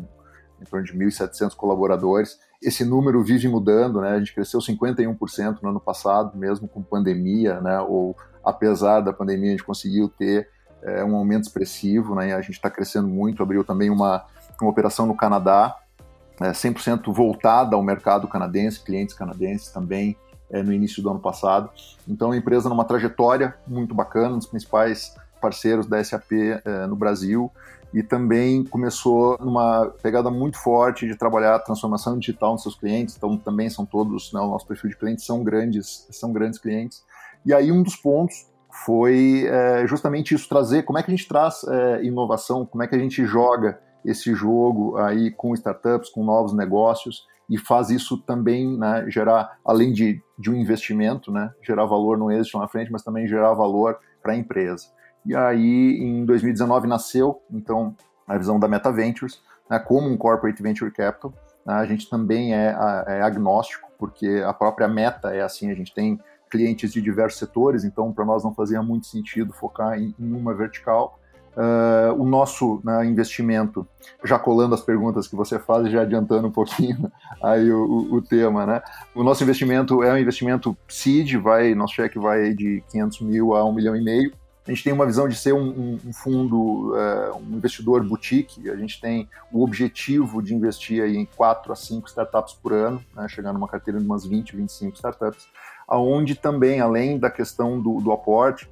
em 0.60 0.64
torno 0.64 0.84
de 0.84 0.92
1.700 0.92 1.54
colaboradores. 1.54 2.38
Esse 2.62 2.84
número 2.84 3.22
vive 3.22 3.48
mudando, 3.48 4.00
né? 4.00 4.10
a 4.10 4.18
gente 4.18 4.34
cresceu 4.34 4.60
51% 4.60 5.58
no 5.62 5.70
ano 5.70 5.80
passado, 5.80 6.36
mesmo 6.36 6.66
com 6.66 6.82
pandemia, 6.82 7.60
né? 7.60 7.78
ou 7.80 8.16
apesar 8.44 9.00
da 9.00 9.12
pandemia, 9.12 9.48
a 9.48 9.50
gente 9.52 9.64
conseguiu 9.64 10.08
ter 10.08 10.48
é, 10.82 11.04
um 11.04 11.14
aumento 11.14 11.44
expressivo, 11.44 12.14
né? 12.14 12.34
a 12.34 12.40
gente 12.40 12.54
está 12.54 12.70
crescendo 12.70 13.06
muito, 13.06 13.42
abriu 13.42 13.62
também 13.62 13.90
uma, 13.90 14.24
uma 14.60 14.70
operação 14.70 15.06
no 15.06 15.16
Canadá, 15.16 15.76
é, 16.40 16.50
100% 16.50 17.12
voltada 17.12 17.76
ao 17.76 17.82
mercado 17.82 18.28
canadense, 18.28 18.80
clientes 18.80 19.14
canadenses 19.14 19.70
também 19.70 20.16
é, 20.50 20.62
no 20.62 20.72
início 20.72 21.02
do 21.02 21.10
ano 21.10 21.20
passado. 21.20 21.70
Então, 22.06 22.32
a 22.32 22.36
empresa 22.36 22.68
numa 22.68 22.84
trajetória 22.84 23.54
muito 23.66 23.94
bacana, 23.94 24.34
um 24.34 24.38
dos 24.38 24.46
principais 24.46 25.14
parceiros 25.40 25.86
da 25.86 26.02
SAP 26.02 26.32
é, 26.64 26.86
no 26.86 26.96
Brasil 26.96 27.50
e 27.92 28.02
também 28.02 28.64
começou 28.64 29.38
numa 29.40 29.86
pegada 30.02 30.30
muito 30.30 30.58
forte 30.58 31.06
de 31.06 31.16
trabalhar 31.16 31.54
a 31.54 31.58
transformação 31.58 32.18
digital 32.18 32.52
nos 32.52 32.62
seus 32.62 32.74
clientes. 32.74 33.16
Então, 33.16 33.36
também 33.36 33.70
são 33.70 33.86
todos, 33.86 34.32
né, 34.32 34.40
o 34.40 34.48
nosso 34.48 34.66
perfil 34.66 34.90
de 34.90 34.96
clientes 34.96 35.24
são 35.24 35.42
grandes, 35.42 36.06
são 36.10 36.32
grandes 36.32 36.58
clientes. 36.58 37.02
E 37.46 37.54
aí, 37.54 37.72
um 37.72 37.82
dos 37.82 37.96
pontos 37.96 38.46
foi 38.84 39.46
é, 39.46 39.86
justamente 39.86 40.34
isso, 40.34 40.48
trazer 40.48 40.82
como 40.82 40.98
é 40.98 41.02
que 41.02 41.10
a 41.10 41.16
gente 41.16 41.26
traz 41.26 41.64
é, 41.64 42.04
inovação, 42.04 42.66
como 42.66 42.82
é 42.82 42.86
que 42.86 42.94
a 42.94 42.98
gente 42.98 43.24
joga 43.24 43.80
esse 44.04 44.34
jogo 44.34 44.96
aí 44.96 45.30
com 45.30 45.54
startups, 45.54 46.10
com 46.10 46.24
novos 46.24 46.54
negócios 46.54 47.26
e 47.48 47.56
faz 47.56 47.90
isso 47.90 48.18
também 48.18 48.76
né, 48.76 49.06
gerar, 49.08 49.58
além 49.64 49.92
de, 49.92 50.22
de 50.38 50.50
um 50.50 50.54
investimento, 50.54 51.32
né, 51.32 51.50
gerar 51.62 51.86
valor 51.86 52.18
no 52.18 52.30
êxito 52.30 52.58
na 52.58 52.68
frente, 52.68 52.92
mas 52.92 53.02
também 53.02 53.26
gerar 53.26 53.54
valor 53.54 53.98
para 54.22 54.32
a 54.32 54.36
empresa. 54.36 54.86
E 55.24 55.34
aí, 55.34 55.98
em 55.98 56.24
2019, 56.24 56.86
nasceu, 56.86 57.42
então, 57.50 57.96
a 58.26 58.36
visão 58.36 58.58
da 58.60 58.68
Meta 58.68 58.92
Ventures, 58.92 59.42
né, 59.68 59.78
como 59.78 60.08
um 60.08 60.16
corporate 60.16 60.62
venture 60.62 60.90
capital. 60.90 61.32
Né, 61.64 61.74
a 61.74 61.86
gente 61.86 62.08
também 62.10 62.54
é, 62.54 62.76
é 63.06 63.22
agnóstico, 63.22 63.88
porque 63.98 64.42
a 64.46 64.52
própria 64.52 64.86
meta 64.86 65.34
é 65.34 65.40
assim, 65.40 65.70
a 65.70 65.74
gente 65.74 65.94
tem 65.94 66.20
clientes 66.50 66.92
de 66.92 67.00
diversos 67.00 67.38
setores, 67.38 67.84
então 67.84 68.12
para 68.12 68.24
nós 68.24 68.42
não 68.42 68.54
fazia 68.54 68.82
muito 68.82 69.06
sentido 69.06 69.52
focar 69.52 69.98
em, 69.98 70.14
em 70.18 70.32
uma 70.32 70.54
vertical. 70.54 71.18
Uh, 71.58 72.14
o 72.16 72.24
nosso 72.24 72.80
né, 72.84 73.04
investimento, 73.04 73.84
já 74.22 74.38
colando 74.38 74.76
as 74.76 74.80
perguntas 74.80 75.26
que 75.26 75.34
você 75.34 75.58
faz 75.58 75.88
e 75.88 75.90
já 75.90 76.02
adiantando 76.02 76.46
um 76.46 76.52
pouquinho 76.52 77.10
aí 77.42 77.68
o, 77.72 78.14
o, 78.14 78.22
tema, 78.22 78.64
né? 78.64 78.80
O 79.12 79.24
nosso 79.24 79.42
investimento 79.42 80.04
é 80.04 80.12
um 80.12 80.18
investimento 80.18 80.78
seed, 80.86 81.34
vai, 81.34 81.74
nosso 81.74 81.94
cheque 81.94 82.16
vai 82.16 82.54
de 82.54 82.80
500 82.92 83.20
mil 83.22 83.56
a 83.56 83.64
1 83.64 83.72
milhão 83.72 83.96
e 83.96 84.04
meio. 84.04 84.32
A 84.68 84.70
gente 84.70 84.84
tem 84.84 84.92
uma 84.92 85.04
visão 85.04 85.26
de 85.26 85.34
ser 85.34 85.52
um, 85.52 85.66
um, 85.66 85.98
um 86.06 86.12
fundo, 86.12 86.94
uh, 86.94 87.36
um 87.38 87.56
investidor 87.56 88.04
boutique. 88.04 88.70
A 88.70 88.76
gente 88.76 89.00
tem 89.00 89.28
o 89.50 89.64
objetivo 89.64 90.40
de 90.40 90.54
investir 90.54 91.02
em 91.02 91.24
4 91.24 91.72
a 91.72 91.74
5 91.74 92.06
startups 92.06 92.54
por 92.54 92.72
ano, 92.72 93.02
né, 93.16 93.26
chegando 93.28 93.54
numa 93.54 93.66
carteira 93.66 93.98
de 93.98 94.06
umas 94.06 94.24
20, 94.24 94.54
25 94.54 94.94
startups, 94.94 95.48
aonde 95.88 96.36
também, 96.36 96.80
além 96.80 97.18
da 97.18 97.30
questão 97.30 97.80
do, 97.80 97.98
do 98.00 98.12
aporte, 98.12 98.70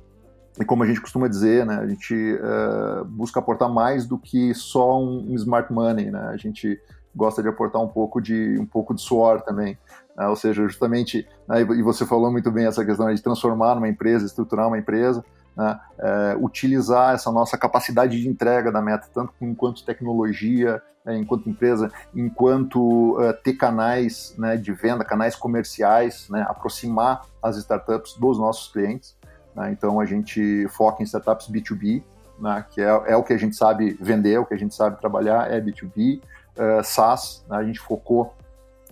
e 0.59 0.65
como 0.65 0.83
a 0.83 0.87
gente 0.87 1.01
costuma 1.01 1.29
dizer, 1.29 1.67
né, 1.67 1.77
a 1.77 1.87
gente 1.87 2.15
uh, 2.15 3.05
busca 3.05 3.41
aportar 3.41 3.69
mais 3.69 4.07
do 4.07 4.19
que 4.19 4.55
só 4.55 5.01
um, 5.01 5.31
um, 5.31 5.35
smart 5.35 5.73
money, 5.73 6.11
né? 6.11 6.29
A 6.33 6.37
gente 6.37 6.81
gosta 7.15 7.43
de 7.43 7.49
aportar 7.49 7.83
um 7.83 7.89
pouco 7.89 8.21
de 8.21 8.59
um 8.59 8.67
pouco 8.67 8.95
de 8.95 9.01
suor 9.01 9.41
também, 9.43 9.79
né? 10.17 10.27
ou 10.29 10.37
seja, 10.37 10.63
justamente, 10.63 11.27
né, 11.49 11.61
e 11.61 11.83
você 11.83 12.05
falou 12.05 12.31
muito 12.31 12.51
bem 12.51 12.67
essa 12.67 12.85
questão 12.85 13.13
de 13.13 13.23
transformar 13.23 13.75
numa 13.75 13.89
empresa, 13.89 14.27
estruturar 14.27 14.69
uma 14.69 14.79
empresa, 14.79 15.25
né, 15.57 15.81
é, 15.99 16.37
utilizar 16.39 17.15
essa 17.15 17.33
nossa 17.33 17.57
capacidade 17.57 18.21
de 18.21 18.29
entrega 18.29 18.71
da 18.71 18.83
meta, 18.83 19.09
tanto 19.13 19.33
enquanto 19.41 19.85
tecnologia, 19.85 20.83
é, 21.07 21.17
enquanto 21.17 21.49
empresa, 21.49 21.91
enquanto 22.15 23.17
uh, 23.17 23.33
ter 23.33 23.55
canais 23.55 24.35
né, 24.37 24.57
de 24.57 24.73
venda, 24.73 25.05
canais 25.05 25.37
comerciais, 25.37 26.29
né, 26.29 26.45
aproximar 26.49 27.25
as 27.41 27.57
startups 27.57 28.15
dos 28.19 28.39
nossos 28.39 28.73
clientes. 28.73 29.16
Né? 29.57 29.73
Então 29.73 29.99
a 29.99 30.05
gente 30.05 30.69
foca 30.69 31.03
em 31.03 31.07
startups 31.07 31.49
B2B, 31.51 32.03
né, 32.39 32.65
que 32.71 32.83
é, 32.83 32.89
é, 33.07 33.17
o 33.17 33.23
que 33.25 33.33
a 33.33 33.39
gente 33.39 33.57
sabe 33.57 33.97
vender, 34.01 34.35
é 34.35 34.39
o 34.39 34.45
que 34.45 34.53
a 34.53 34.59
gente 34.59 34.75
sabe 34.75 35.01
trabalhar, 35.01 35.51
é 35.51 35.61
B2B. 35.61 36.21
Uh, 36.57 36.85
SaaS, 36.85 37.45
né, 37.49 37.57
a 37.57 37.65
gente 37.65 37.81
focou, 37.81 38.35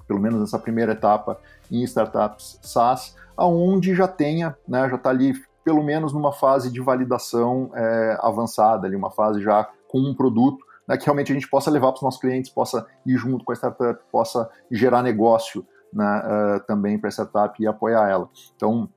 pelo 0.09 0.21
menos 0.21 0.41
nessa 0.41 0.59
primeira 0.59 0.93
etapa, 0.93 1.39
em 1.71 1.83
startups 1.85 2.59
SaaS, 2.63 3.17
aonde 3.37 3.95
já 3.95 4.09
tenha, 4.09 4.57
né, 4.67 4.89
já 4.89 4.97
está 4.97 5.11
ali 5.11 5.35
pelo 5.63 5.83
menos 5.83 6.13
numa 6.13 6.33
fase 6.33 6.71
de 6.71 6.81
validação 6.81 7.71
é, 7.75 8.19
avançada, 8.21 8.87
ali, 8.87 8.95
uma 8.95 9.11
fase 9.11 9.43
já 9.43 9.67
com 9.89 9.99
um 9.99 10.15
produto 10.15 10.63
né, 10.87 10.97
que 10.97 11.05
realmente 11.05 11.33
a 11.33 11.35
gente 11.35 11.49
possa 11.49 11.71
levar 11.71 11.89
para 11.89 11.97
os 11.97 12.03
nossos 12.03 12.21
clientes, 12.21 12.51
possa 12.51 12.87
ir 13.07 13.17
junto 13.17 13.45
com 13.45 13.53
a 13.53 13.55
startup, 13.55 13.99
possa 14.11 14.49
gerar 14.71 15.03
negócio 15.03 15.67
né, 15.93 16.23
uh, 16.25 16.67
também 16.67 16.99
para 16.99 17.09
a 17.09 17.13
startup 17.13 17.63
e 17.63 17.67
apoiar 17.67 18.09
ela. 18.09 18.29
Então, 18.57 18.89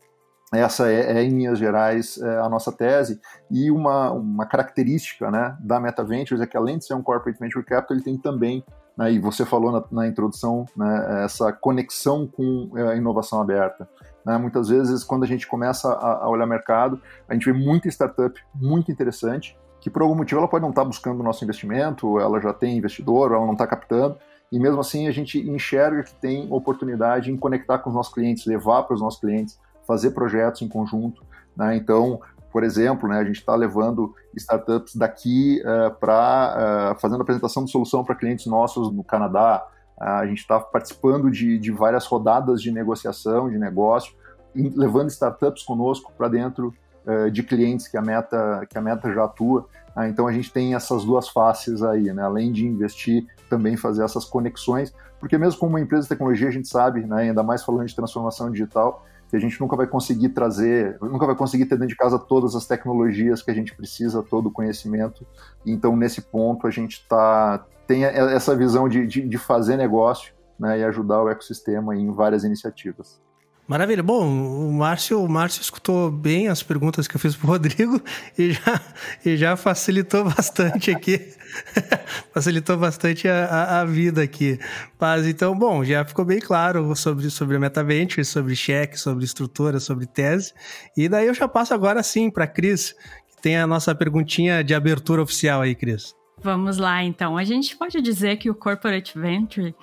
essa 0.54 0.90
é, 0.90 1.18
é, 1.18 1.24
em 1.24 1.30
linhas 1.30 1.60
gerais, 1.60 2.18
é, 2.22 2.38
a 2.40 2.48
nossa 2.48 2.72
tese. 2.72 3.20
E 3.52 3.70
uma, 3.70 4.12
uma 4.12 4.46
característica 4.46 5.30
né, 5.30 5.58
da 5.60 5.80
Meta 5.80 6.04
Ventures 6.04 6.42
é 6.42 6.48
que, 6.48 6.56
além 6.56 6.78
de 6.78 6.86
ser 6.86 6.94
um 6.94 7.02
corporate 7.04 7.40
venture 7.40 7.66
capital, 7.66 7.98
ele 7.98 8.04
tem 8.04 8.18
também, 8.18 8.64
né, 8.98 9.12
e 9.12 9.20
você 9.20 9.46
falou 9.46 9.72
na, 9.72 9.84
na 9.92 10.08
introdução, 10.08 10.66
né, 10.76 11.24
essa 11.26 11.52
conexão 11.52 12.26
com 12.26 12.72
a 12.76 12.96
inovação 12.96 13.42
aberta. 13.42 13.90
Né? 14.26 14.38
Muitas 14.38 14.70
vezes, 14.70 15.04
quando 15.04 15.24
a 15.24 15.28
gente 15.28 15.46
começa 15.46 15.92
a, 15.92 16.24
a 16.24 16.30
olhar 16.30 16.46
mercado, 16.46 17.02
a 17.28 17.34
gente 17.34 17.46
vê 17.46 17.54
muita 17.54 17.90
startup 17.90 18.40
muito 18.56 18.90
interessante, 18.90 19.58
que 19.82 19.90
por 19.90 20.02
algum 20.02 20.16
motivo 20.16 20.40
ela 20.40 20.48
pode 20.48 20.64
não 20.64 20.70
estar 20.70 20.84
tá 20.84 20.88
buscando 20.88 21.20
o 21.20 21.24
nosso 21.24 21.44
investimento, 21.44 22.20
ela 22.20 22.40
já 22.40 22.54
tem 22.54 22.78
investidor, 22.78 23.32
ela 23.34 23.46
não 23.46 23.54
está 23.54 23.68
captando, 23.68 24.18
e 24.50 24.60
mesmo 24.60 24.80
assim 24.80 25.08
a 25.08 25.12
gente 25.12 25.40
enxerga 25.40 26.04
que 26.04 26.16
tem 26.16 26.48
oportunidade 26.50 27.32
em 27.32 27.38
conectar 27.38 27.80
com 27.80 27.90
os 27.90 27.96
nossos 27.96 28.14
clientes, 28.14 28.46
levar 28.46 28.84
para 28.84 28.96
os 28.96 29.02
nossos 29.02 29.20
clientes, 29.20 29.60
fazer 29.88 30.12
projetos 30.12 30.62
em 30.62 30.68
conjunto. 30.68 31.24
Né? 31.56 31.76
Então, 31.76 32.20
por 32.52 32.64
exemplo, 32.64 33.08
né, 33.08 33.20
a 33.20 33.24
gente 33.24 33.38
está 33.38 33.56
levando 33.56 34.14
startups 34.36 34.96
daqui 34.96 35.62
uh, 35.64 35.70
eh, 35.70 35.90
para 36.00 36.94
uh, 36.96 37.00
fazendo 37.00 37.22
apresentação 37.22 37.66
de 37.66 37.72
solução 37.72 38.04
para 38.04 38.16
clientes 38.16 38.46
nossos 38.46 38.92
no 38.92 39.04
Canadá, 39.04 39.66
a 40.00 40.26
gente 40.28 40.40
está 40.40 40.60
participando 40.60 41.32
de, 41.32 41.58
de, 41.58 41.72
várias 41.72 42.06
rodadas 42.06 42.62
de 42.62 42.72
negociação, 42.72 43.50
de 43.50 43.58
negócio, 43.58 44.14
levando 44.56 45.10
startups 45.10 45.64
conosco 45.64 46.14
para 46.16 46.28
dentro 46.28 46.72
uh, 47.06 47.32
de 47.32 47.42
clientes 47.42 47.88
que 47.88 47.98
a 47.98 48.02
Meta, 48.02 48.66
que 48.70 48.78
a 48.78 48.82
Meta 48.82 49.12
já 49.12 49.26
atua. 49.26 49.68
Ah, 49.96 50.08
então 50.08 50.28
a 50.28 50.32
gente 50.32 50.54
tem 50.54 50.76
essas 50.76 51.04
duas 51.04 51.28
faces 51.28 51.82
aí, 51.82 52.14
né? 52.14 52.22
além 52.22 52.52
de 52.52 52.68
investir, 52.68 53.26
também 53.50 53.76
fazer 53.76 54.04
essas 54.04 54.26
conexões, 54.26 54.94
porque 55.20 55.38
mesmo 55.38 55.60
como 55.60 55.72
uma 55.72 55.82
empresa 55.82 56.04
de 56.04 56.10
tecnologia, 56.10 56.48
a 56.48 56.52
gente 56.52 56.68
sabe, 56.68 57.02
né, 57.02 57.24
ainda 57.24 57.42
mais 57.42 57.64
falando 57.64 57.88
de 57.88 57.96
transformação 57.96 58.52
digital, 58.52 59.04
que 59.30 59.36
a 59.36 59.40
gente 59.40 59.60
nunca 59.60 59.76
vai 59.76 59.88
conseguir 59.88 60.30
trazer, 60.30 60.98
nunca 61.02 61.26
vai 61.26 61.36
conseguir 61.36 61.66
ter 61.66 61.76
dentro 61.76 61.90
de 61.90 61.98
casa 61.98 62.18
todas 62.18 62.56
as 62.56 62.66
tecnologias 62.66 63.42
que 63.42 63.52
a 63.52 63.54
gente 63.54 63.76
precisa, 63.76 64.24
todo 64.24 64.48
o 64.48 64.52
conhecimento. 64.52 65.26
Então, 65.66 65.96
nesse 65.96 66.22
ponto, 66.22 66.66
a 66.66 66.72
gente 66.72 67.06
tá, 67.08 67.66
tem 67.86 68.06
essa 68.06 68.56
visão 68.56 68.88
de, 68.88 69.06
de, 69.06 69.28
de 69.28 69.38
fazer 69.38 69.76
negócio 69.76 70.34
né, 70.60 70.80
e 70.80 70.84
ajudar 70.84 71.22
o 71.22 71.30
ecossistema 71.30 71.96
em 71.96 72.12
várias 72.12 72.44
iniciativas. 72.44 73.22
Maravilha. 73.68 74.02
Bom, 74.02 74.26
o 74.70 74.72
Márcio, 74.72 75.22
o 75.22 75.28
Márcio 75.28 75.62
escutou 75.62 76.10
bem 76.10 76.48
as 76.48 76.64
perguntas 76.64 77.06
que 77.06 77.18
eu 77.18 77.20
fiz 77.20 77.36
para 77.36 77.48
o 77.48 77.50
Rodrigo 77.50 78.02
e 78.40 78.54
já, 78.54 78.82
e 79.26 79.36
já 79.36 79.58
facilitou 79.58 80.24
bastante 80.24 80.90
aqui. 80.90 81.34
facilitou 82.34 82.78
bastante 82.78 83.28
a, 83.28 83.82
a, 83.82 83.86
vida 83.86 84.24
aqui. 84.24 84.58
Mas 84.98 85.28
então, 85.28 85.54
bom, 85.54 85.84
já 85.84 86.06
ficou 86.06 86.24
bem 86.24 86.40
claro 86.40 86.96
sobre, 86.96 87.30
sobre 87.30 87.60
MetaVenture, 87.60 88.24
sobre 88.24 88.56
cheque, 88.56 88.98
sobre 88.98 89.26
estrutura, 89.26 89.82
sobre 89.82 90.06
tese. 90.06 90.54
E 90.96 91.10
daí 91.10 91.28
eu 91.28 91.34
já 91.34 91.46
passo 91.46 91.74
agora 91.74 92.02
sim 92.04 92.32
para 92.32 92.46
a 92.46 92.48
Cris, 92.48 92.96
que 93.28 93.42
tem 93.42 93.58
a 93.58 93.68
nossa 93.68 93.94
perguntinha 93.94 94.64
de 94.64 94.74
abertura 94.74 95.22
oficial 95.22 95.62
aí, 95.62 95.76
Cris. 95.76 96.17
Vamos 96.40 96.78
lá, 96.78 97.04
então. 97.04 97.36
A 97.36 97.44
gente 97.44 97.76
pode 97.76 98.00
dizer 98.00 98.38
que 98.38 98.50
o 98.50 98.54
corporate 98.54 99.18
venture, 99.18 99.74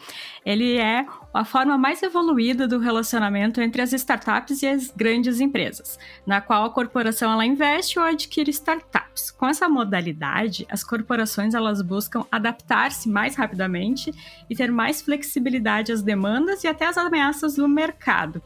ele 0.47 0.77
é 0.77 1.05
a 1.33 1.45
forma 1.45 1.77
mais 1.77 2.01
evoluída 2.01 2.69
do 2.69 2.79
relacionamento 2.79 3.61
entre 3.61 3.83
as 3.83 3.93
startups 3.93 4.63
e 4.63 4.69
as 4.69 4.89
grandes 4.93 5.41
empresas, 5.41 5.99
na 6.25 6.41
qual 6.41 6.65
a 6.65 6.71
corporação 6.71 7.33
ela 7.33 7.45
investe 7.45 7.99
ou 7.99 8.05
adquire 8.05 8.51
startups. 8.51 9.33
Com 9.33 9.49
essa 9.49 9.69
modalidade, 9.69 10.65
as 10.71 10.85
corporações 10.85 11.55
elas 11.55 11.83
buscam 11.83 12.25
adaptar-se 12.31 13.09
mais 13.09 13.35
rapidamente 13.35 14.13
e 14.49 14.55
ter 14.55 14.71
mais 14.71 15.03
flexibilidade 15.03 15.91
às 15.91 16.03
demandas 16.03 16.63
e 16.63 16.69
até 16.69 16.87
às 16.87 16.97
ameaças 16.97 17.57
do 17.57 17.69
mercado. 17.69 18.41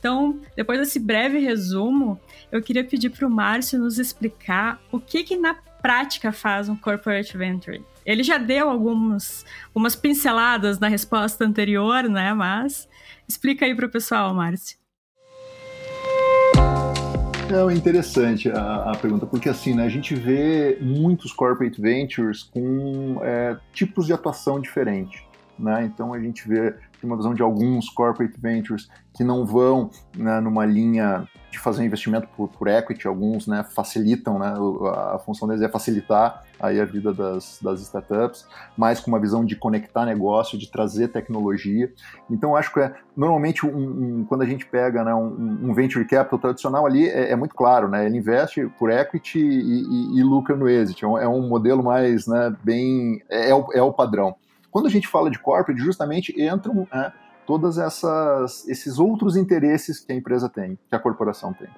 Então, 0.00 0.40
depois 0.56 0.80
desse 0.80 0.98
breve 0.98 1.38
resumo, 1.38 2.20
eu 2.50 2.60
queria 2.60 2.82
pedir 2.82 3.10
para 3.10 3.24
o 3.24 3.30
Márcio 3.30 3.78
nos 3.78 4.00
explicar 4.00 4.82
o 4.90 4.98
que, 4.98 5.22
que 5.22 5.36
na 5.36 5.54
prática 5.82 6.32
faz 6.32 6.68
um 6.68 6.76
corporate 6.76 7.36
venture? 7.36 7.84
Ele 8.06 8.22
já 8.22 8.38
deu 8.38 8.70
algumas, 8.70 9.44
algumas 9.66 9.94
pinceladas 9.96 10.78
na 10.78 10.88
resposta 10.88 11.44
anterior, 11.44 12.04
né? 12.04 12.32
Mas 12.32 12.88
explica 13.28 13.66
aí 13.66 13.74
para 13.74 13.86
o 13.86 13.90
pessoal, 13.90 14.32
Márcio. 14.32 14.80
É 17.52 17.74
interessante 17.74 18.50
a, 18.50 18.92
a, 18.92 18.96
pergunta, 18.96 19.26
porque 19.26 19.46
assim, 19.46 19.74
né, 19.74 19.84
a 19.84 19.88
gente 19.88 20.14
vê 20.14 20.78
muitos 20.80 21.32
corporate 21.32 21.78
ventures 21.78 22.44
com 22.44 23.20
é, 23.22 23.58
tipos 23.74 24.06
de 24.06 24.14
atuação 24.14 24.58
diferentes. 24.58 25.22
Né? 25.58 25.84
Então 25.84 26.14
a 26.14 26.18
gente 26.18 26.48
vê 26.48 26.74
tem 27.02 27.10
uma 27.10 27.16
visão 27.16 27.34
de 27.34 27.42
alguns 27.42 27.88
corporate 27.90 28.40
ventures 28.40 28.88
que 29.12 29.24
não 29.24 29.44
vão 29.44 29.90
né, 30.16 30.40
numa 30.40 30.64
linha 30.64 31.28
de 31.50 31.58
fazer 31.58 31.84
investimento 31.84 32.28
por, 32.34 32.48
por 32.48 32.68
equity, 32.68 33.06
alguns 33.06 33.46
né, 33.46 33.62
facilitam, 33.74 34.38
né, 34.38 34.54
a 35.12 35.18
função 35.18 35.46
deles 35.46 35.62
é 35.62 35.68
facilitar 35.68 36.44
aí 36.58 36.80
a 36.80 36.84
vida 36.84 37.12
das, 37.12 37.58
das 37.60 37.80
startups, 37.82 38.46
mas 38.76 39.00
com 39.00 39.10
uma 39.10 39.18
visão 39.18 39.44
de 39.44 39.56
conectar 39.56 40.06
negócio, 40.06 40.56
de 40.56 40.70
trazer 40.70 41.08
tecnologia. 41.08 41.92
Então, 42.30 42.56
acho 42.56 42.72
que 42.72 42.80
é, 42.80 42.94
normalmente 43.16 43.66
um, 43.66 44.20
um, 44.20 44.24
quando 44.24 44.42
a 44.42 44.46
gente 44.46 44.64
pega 44.64 45.04
né, 45.04 45.12
um, 45.12 45.58
um, 45.70 45.74
venture 45.74 46.06
capital 46.06 46.38
tradicional 46.38 46.86
ali, 46.86 47.08
é, 47.08 47.32
é, 47.32 47.36
muito 47.36 47.54
claro, 47.54 47.88
né, 47.88 48.06
ele 48.06 48.16
investe 48.16 48.66
por 48.78 48.90
equity 48.90 49.40
e, 49.40 49.82
e, 49.82 50.20
e 50.20 50.22
lucra 50.22 50.56
no 50.56 50.68
exit. 50.68 51.04
É 51.04 51.08
um, 51.08 51.18
é 51.18 51.26
modelo 51.26 51.82
mais 51.82 52.26
né, 52.26 52.54
bem. 52.62 53.20
É, 53.28 53.50
é, 53.50 53.54
o, 53.54 53.66
é 53.74 53.82
o 53.82 53.92
padrão. 53.92 54.36
Quando 54.72 54.86
a 54.86 54.90
gente 54.90 55.06
fala 55.06 55.30
de 55.30 55.38
corporate, 55.38 55.80
justamente 55.80 56.34
entram 56.40 56.88
né, 56.92 57.12
todos 57.46 57.76
esses 58.66 58.98
outros 58.98 59.36
interesses 59.36 60.00
que 60.00 60.12
a 60.12 60.16
empresa 60.16 60.48
tem, 60.48 60.78
que 60.88 60.96
a 60.96 60.98
corporação 60.98 61.52
tem. 61.52 61.68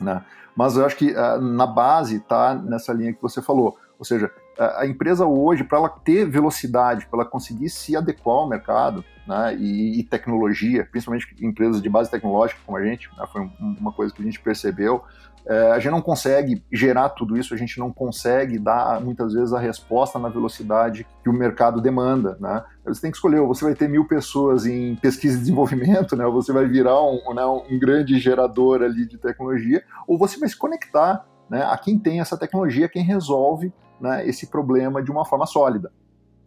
Né? 0.00 0.22
Mas 0.56 0.76
eu 0.76 0.84
acho 0.84 0.96
que 0.96 1.12
uh, 1.12 1.40
na 1.40 1.66
base 1.66 2.16
está 2.16 2.54
nessa 2.54 2.92
linha 2.92 3.12
que 3.12 3.22
você 3.22 3.40
falou, 3.40 3.78
ou 3.98 4.04
seja, 4.04 4.30
a 4.58 4.86
empresa 4.86 5.26
hoje, 5.26 5.64
para 5.64 5.78
ela 5.78 5.88
ter 5.88 6.28
velocidade, 6.28 7.06
para 7.06 7.20
ela 7.20 7.28
conseguir 7.28 7.68
se 7.68 7.96
adequar 7.96 8.36
ao 8.36 8.48
mercado 8.48 9.04
né, 9.26 9.56
e, 9.56 10.00
e, 10.00 10.04
tecnologia, 10.04 10.86
principalmente 10.90 11.26
empresas 11.40 11.82
de 11.82 11.88
base 11.88 12.10
tecnológica 12.10 12.60
como 12.64 12.78
a 12.78 12.84
gente, 12.84 13.08
né, 13.16 13.26
foi 13.32 13.50
uma 13.58 13.92
coisa 13.92 14.14
que 14.14 14.22
a 14.22 14.24
gente 14.24 14.40
percebeu, 14.40 15.02
é, 15.46 15.72
a 15.72 15.78
gente 15.78 15.92
não 15.92 16.00
consegue 16.00 16.64
gerar 16.72 17.10
tudo 17.10 17.36
isso, 17.36 17.52
a 17.52 17.56
gente 17.56 17.78
não 17.78 17.92
consegue 17.92 18.58
dar 18.58 19.00
muitas 19.00 19.34
vezes 19.34 19.52
a 19.52 19.58
resposta 19.58 20.18
na 20.18 20.28
velocidade 20.28 21.06
que 21.22 21.28
o 21.28 21.32
mercado 21.32 21.80
demanda. 21.80 22.36
Né? 22.40 22.64
Você 22.86 23.02
tem 23.02 23.10
que 23.10 23.16
escolher, 23.16 23.40
ou 23.40 23.48
você 23.48 23.64
vai 23.64 23.74
ter 23.74 23.88
mil 23.88 24.06
pessoas 24.06 24.64
em 24.64 24.96
pesquisa 24.96 25.36
e 25.36 25.40
desenvolvimento, 25.40 26.16
né, 26.16 26.24
ou 26.24 26.32
você 26.32 26.52
vai 26.52 26.66
virar 26.66 27.00
um, 27.02 27.34
né, 27.34 27.44
um 27.44 27.78
grande 27.78 28.18
gerador 28.18 28.82
ali 28.82 29.06
de 29.06 29.18
tecnologia, 29.18 29.82
ou 30.08 30.16
você 30.16 30.38
vai 30.38 30.48
se 30.48 30.56
conectar 30.56 31.26
né, 31.48 31.62
a 31.62 31.76
quem 31.76 31.98
tem 31.98 32.20
essa 32.20 32.38
tecnologia, 32.38 32.88
quem 32.88 33.02
resolve 33.02 33.72
né, 34.00 34.26
esse 34.26 34.46
problema 34.46 35.02
de 35.02 35.10
uma 35.10 35.24
forma 35.24 35.46
sólida. 35.46 35.92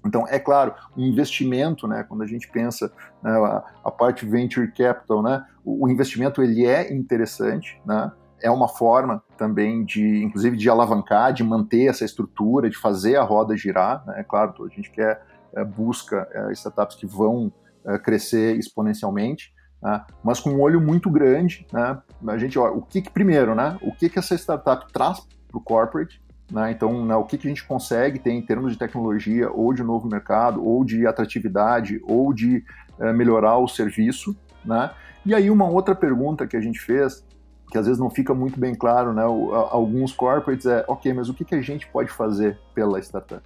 Então, 0.06 0.26
é 0.28 0.40
claro, 0.40 0.74
o 0.96 1.02
investimento, 1.02 1.88
né, 1.88 2.04
quando 2.08 2.24
a 2.24 2.28
gente 2.28 2.48
pensa 2.48 2.92
né, 3.22 3.32
a, 3.32 3.64
a, 3.86 3.92
parte 3.92 4.26
venture 4.26 4.72
capital, 4.72 5.22
né, 5.22 5.46
o, 5.64 5.86
o, 5.86 5.90
investimento 5.90 6.42
ele 6.42 6.66
é 6.66 6.94
interessante, 6.94 7.80
né, 7.86 8.12
é 8.42 8.52
uma 8.52 8.68
forma 8.68 9.24
também 9.38 9.84
de, 9.84 10.24
inclusive, 10.24 10.58
de 10.58 10.70
alavancar, 10.70 11.34
de 11.34 11.44
manter 11.44 11.88
essa 11.88 12.06
estrutura, 12.06 12.70
de 12.70 12.78
fazer 12.78 13.16
a 13.16 13.24
roda 13.24 13.56
girar. 13.58 14.06
Né, 14.06 14.20
é 14.20 14.24
claro, 14.24 14.54
a 14.66 14.70
gente 14.70 14.92
quer 14.92 15.22
é, 15.56 15.64
busca 15.64 16.28
é, 16.32 16.52
startups 16.54 16.96
que 16.96 17.06
vão 17.06 17.52
é, 17.86 17.98
crescer 17.98 18.58
exponencialmente, 18.58 19.54
né, 19.82 20.04
mas 20.24 20.40
com 20.40 20.52
um 20.52 20.62
olho 20.62 20.82
muito 20.82 21.10
grande, 21.10 21.66
né, 21.72 22.02
a 22.28 22.38
gente, 22.38 22.58
ó, 22.58 22.72
o 22.72 22.82
que, 22.82 23.02
que 23.02 23.12
primeiro, 23.12 23.56
né, 23.56 23.78
o 23.82 23.94
que 23.94 24.10
que 24.10 24.20
essa 24.20 24.36
startup 24.36 24.92
traz 24.92 25.20
para 25.48 25.58
o 25.58 25.62
corporate 25.62 26.22
né? 26.52 26.72
Então, 26.72 27.06
né, 27.06 27.16
o 27.16 27.26
que, 27.26 27.38
que 27.38 27.48
a 27.48 27.50
gente 27.50 27.66
consegue 27.66 28.20
ter 28.20 28.32
em 28.32 28.42
termos 28.42 28.72
de 28.72 28.80
tecnologia, 28.80 29.52
ou 29.52 29.74
de 29.74 29.84
novo 29.84 30.08
mercado, 30.08 30.66
ou 30.66 30.84
de 30.84 31.06
atratividade, 31.06 32.02
ou 32.04 32.34
de 32.34 32.64
é, 33.00 33.12
melhorar 33.12 33.58
o 33.58 33.68
serviço. 33.68 34.36
Né? 34.64 34.90
E 35.26 35.36
aí, 35.36 35.50
uma 35.50 35.70
outra 35.70 35.94
pergunta 35.94 36.48
que 36.48 36.56
a 36.56 36.62
gente 36.62 36.80
fez, 36.80 37.26
que 37.70 37.78
às 37.78 37.86
vezes 37.86 38.00
não 38.00 38.10
fica 38.10 38.34
muito 38.34 38.60
bem 38.60 38.74
claro, 38.74 39.14
né? 39.14 39.24
Alguns 39.24 40.14
corporates 40.14 40.66
é, 40.66 40.86
ok, 40.88 41.14
mas 41.14 41.30
o 41.30 41.34
que, 41.34 41.44
que 41.44 41.56
a 41.56 41.62
gente 41.62 41.88
pode 41.88 42.10
fazer 42.10 42.60
pela 42.74 43.00
startup? 43.00 43.44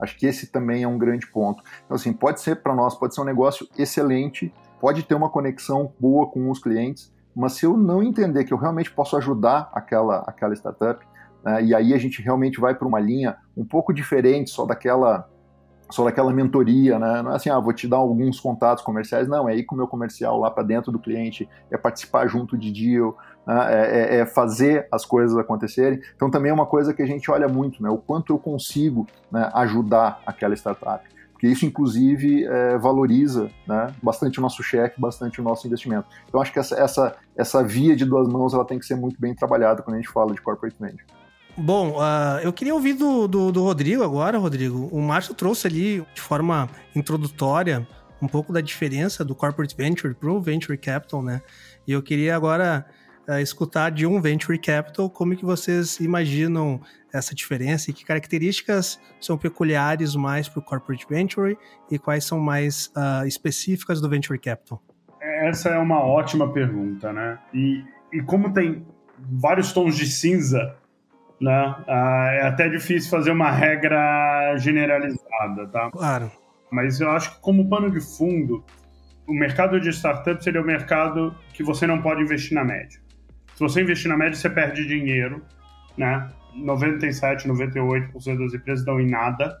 Acho 0.00 0.16
que 0.16 0.26
esse 0.26 0.46
também 0.46 0.84
é 0.84 0.88
um 0.88 0.96
grande 0.96 1.26
ponto. 1.26 1.62
Então, 1.84 1.96
assim, 1.96 2.12
pode 2.12 2.40
ser 2.40 2.62
para 2.62 2.74
nós, 2.74 2.94
pode 2.94 3.14
ser 3.14 3.20
um 3.20 3.24
negócio 3.24 3.68
excelente, 3.76 4.52
pode 4.80 5.02
ter 5.02 5.14
uma 5.14 5.28
conexão 5.28 5.92
boa 5.98 6.26
com 6.26 6.50
os 6.50 6.60
clientes, 6.60 7.12
mas 7.34 7.54
se 7.54 7.66
eu 7.66 7.76
não 7.76 8.02
entender 8.02 8.44
que 8.44 8.52
eu 8.52 8.58
realmente 8.58 8.90
posso 8.90 9.16
ajudar 9.16 9.70
aquela, 9.72 10.20
aquela 10.26 10.54
startup, 10.54 11.04
né? 11.44 11.62
E 11.64 11.74
aí 11.74 11.94
a 11.94 11.98
gente 11.98 12.22
realmente 12.22 12.60
vai 12.60 12.74
para 12.74 12.86
uma 12.86 13.00
linha 13.00 13.36
um 13.56 13.64
pouco 13.64 13.92
diferente 13.92 14.50
só 14.50 14.64
daquela 14.64 15.28
só 15.90 16.04
daquela 16.04 16.32
mentoria, 16.34 16.98
né? 16.98 17.22
Não 17.22 17.32
é 17.32 17.36
assim, 17.36 17.48
ah, 17.48 17.58
vou 17.58 17.72
te 17.72 17.88
dar 17.88 17.96
alguns 17.96 18.38
contatos 18.38 18.84
comerciais, 18.84 19.26
não, 19.26 19.48
é 19.48 19.56
ir 19.56 19.64
com 19.64 19.74
o 19.74 19.78
meu 19.78 19.88
comercial 19.88 20.38
lá 20.38 20.50
para 20.50 20.62
dentro 20.62 20.92
do 20.92 20.98
cliente, 20.98 21.48
é 21.70 21.78
participar 21.78 22.26
junto 22.28 22.58
de 22.58 22.70
deal? 22.70 23.16
É, 23.48 24.16
é, 24.16 24.20
é, 24.20 24.26
fazer 24.26 24.86
as 24.92 25.04
coisas 25.04 25.36
acontecerem. 25.38 26.00
Então 26.14 26.30
também 26.30 26.50
é 26.50 26.54
uma 26.54 26.66
coisa 26.66 26.92
que 26.92 27.00
a 27.02 27.06
gente 27.06 27.30
olha 27.30 27.48
muito, 27.48 27.82
né? 27.82 27.88
O 27.88 27.96
quanto 27.96 28.32
eu 28.32 28.38
consigo 28.38 29.06
né, 29.32 29.50
ajudar 29.54 30.20
aquela 30.26 30.54
startup. 30.54 31.08
Porque 31.32 31.46
isso, 31.46 31.64
inclusive, 31.64 32.44
é, 32.44 32.76
valoriza 32.78 33.48
né, 33.64 33.94
bastante 34.02 34.40
o 34.40 34.42
nosso 34.42 34.60
cheque, 34.60 35.00
bastante 35.00 35.40
o 35.40 35.44
nosso 35.44 35.68
investimento. 35.68 36.08
Então, 36.28 36.40
acho 36.42 36.52
que 36.52 36.58
essa, 36.58 36.74
essa, 36.74 37.16
essa 37.36 37.62
via 37.62 37.94
de 37.94 38.04
duas 38.04 38.26
mãos 38.26 38.52
ela 38.52 38.64
tem 38.64 38.76
que 38.76 38.84
ser 38.84 38.96
muito 38.96 39.20
bem 39.20 39.34
trabalhada 39.36 39.80
quando 39.80 39.94
a 39.94 40.00
gente 40.00 40.10
fala 40.10 40.34
de 40.34 40.42
corporate 40.42 40.76
venture. 40.80 41.04
Bom, 41.56 41.92
uh, 41.92 42.40
eu 42.42 42.52
queria 42.52 42.74
ouvir 42.74 42.94
do, 42.94 43.28
do, 43.28 43.52
do, 43.52 43.62
Rodrigo 43.62 44.02
agora, 44.02 44.36
Rodrigo. 44.36 44.88
O 44.92 45.00
Márcio 45.00 45.32
trouxe 45.32 45.68
ali, 45.68 46.06
de 46.12 46.20
forma 46.20 46.68
introdutória, 46.94 47.86
um 48.20 48.26
pouco 48.26 48.52
da 48.52 48.60
diferença 48.60 49.24
do 49.24 49.34
corporate 49.34 49.76
venture 49.76 50.14
para 50.14 50.30
o 50.30 50.40
venture 50.40 50.76
capital, 50.76 51.22
né? 51.22 51.40
E 51.86 51.92
eu 51.92 52.02
queria 52.02 52.34
agora 52.34 52.84
uh, 53.28 53.38
escutar 53.40 53.90
de 53.90 54.06
um 54.06 54.20
venture 54.20 54.58
capital 54.58 55.10
como 55.10 55.36
que 55.36 55.44
vocês 55.44 56.00
imaginam 56.00 56.80
essa 57.12 57.34
diferença 57.34 57.90
e 57.90 57.94
que 57.94 58.04
características 58.04 59.00
são 59.20 59.36
peculiares 59.38 60.14
mais 60.14 60.48
para 60.48 60.60
o 60.60 60.62
corporate 60.62 61.06
venture 61.08 61.56
e 61.90 61.98
quais 61.98 62.24
são 62.24 62.38
mais 62.38 62.92
uh, 62.96 63.26
específicas 63.26 64.00
do 64.00 64.08
venture 64.08 64.38
capital. 64.38 64.82
Essa 65.20 65.70
é 65.70 65.78
uma 65.78 66.04
ótima 66.04 66.52
pergunta, 66.52 67.12
né? 67.12 67.38
E, 67.52 67.84
e 68.12 68.22
como 68.22 68.52
tem 68.52 68.86
vários 69.18 69.72
tons 69.72 69.96
de 69.96 70.06
cinza 70.06 70.76
né? 71.40 71.74
Ah, 71.86 72.30
é 72.32 72.42
até 72.42 72.68
difícil 72.68 73.10
fazer 73.10 73.30
uma 73.30 73.50
regra 73.50 74.56
generalizada, 74.56 75.66
tá? 75.70 75.90
Claro. 75.90 76.30
Mas 76.70 77.00
eu 77.00 77.10
acho 77.10 77.34
que 77.34 77.40
como 77.40 77.68
pano 77.68 77.90
de 77.90 78.00
fundo, 78.00 78.64
o 79.26 79.32
mercado 79.32 79.80
de 79.80 79.88
startups 79.90 80.44
seria 80.44 80.60
o 80.60 80.64
mercado 80.64 81.34
que 81.52 81.62
você 81.62 81.86
não 81.86 82.02
pode 82.02 82.22
investir 82.22 82.54
na 82.54 82.64
média. 82.64 83.00
Se 83.58 83.64
você 83.64 83.82
investir 83.82 84.08
na 84.08 84.16
média, 84.16 84.38
você 84.38 84.48
perde 84.48 84.86
dinheiro, 84.86 85.42
né? 85.96 86.30
97, 86.54 87.48
98% 87.48 88.38
das 88.38 88.54
empresas 88.54 88.84
dão 88.84 89.00
em 89.00 89.10
nada. 89.10 89.60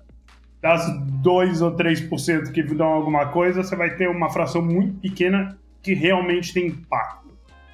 Das 0.62 0.88
2 1.20 1.62
ou 1.62 1.74
3% 1.74 2.52
que 2.52 2.62
dão 2.62 2.86
alguma 2.86 3.26
coisa, 3.26 3.64
você 3.64 3.74
vai 3.74 3.96
ter 3.96 4.08
uma 4.08 4.30
fração 4.30 4.62
muito 4.62 5.00
pequena 5.00 5.58
que 5.82 5.94
realmente 5.94 6.54
tem 6.54 6.68
impacto. 6.68 7.28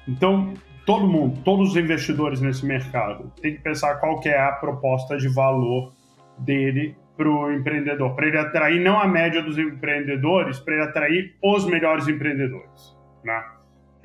Então, 0.07 0.55
todo 0.83 1.07
mundo, 1.07 1.43
todos 1.43 1.69
os 1.69 1.77
investidores 1.77 2.41
nesse 2.41 2.65
mercado, 2.65 3.31
tem 3.39 3.53
que 3.53 3.61
pensar 3.61 3.97
qual 3.97 4.19
que 4.19 4.27
é 4.27 4.39
a 4.39 4.51
proposta 4.51 5.17
de 5.17 5.27
valor 5.27 5.93
dele 6.39 6.97
para 7.15 7.29
o 7.29 7.53
empreendedor, 7.53 8.15
para 8.15 8.25
ele 8.25 8.39
atrair 8.39 8.81
não 8.81 8.99
a 8.99 9.07
média 9.07 9.43
dos 9.43 9.59
empreendedores, 9.59 10.57
para 10.57 10.73
ele 10.73 10.83
atrair 10.85 11.35
os 11.43 11.67
melhores 11.67 12.07
empreendedores, 12.07 12.97
né? 13.23 13.43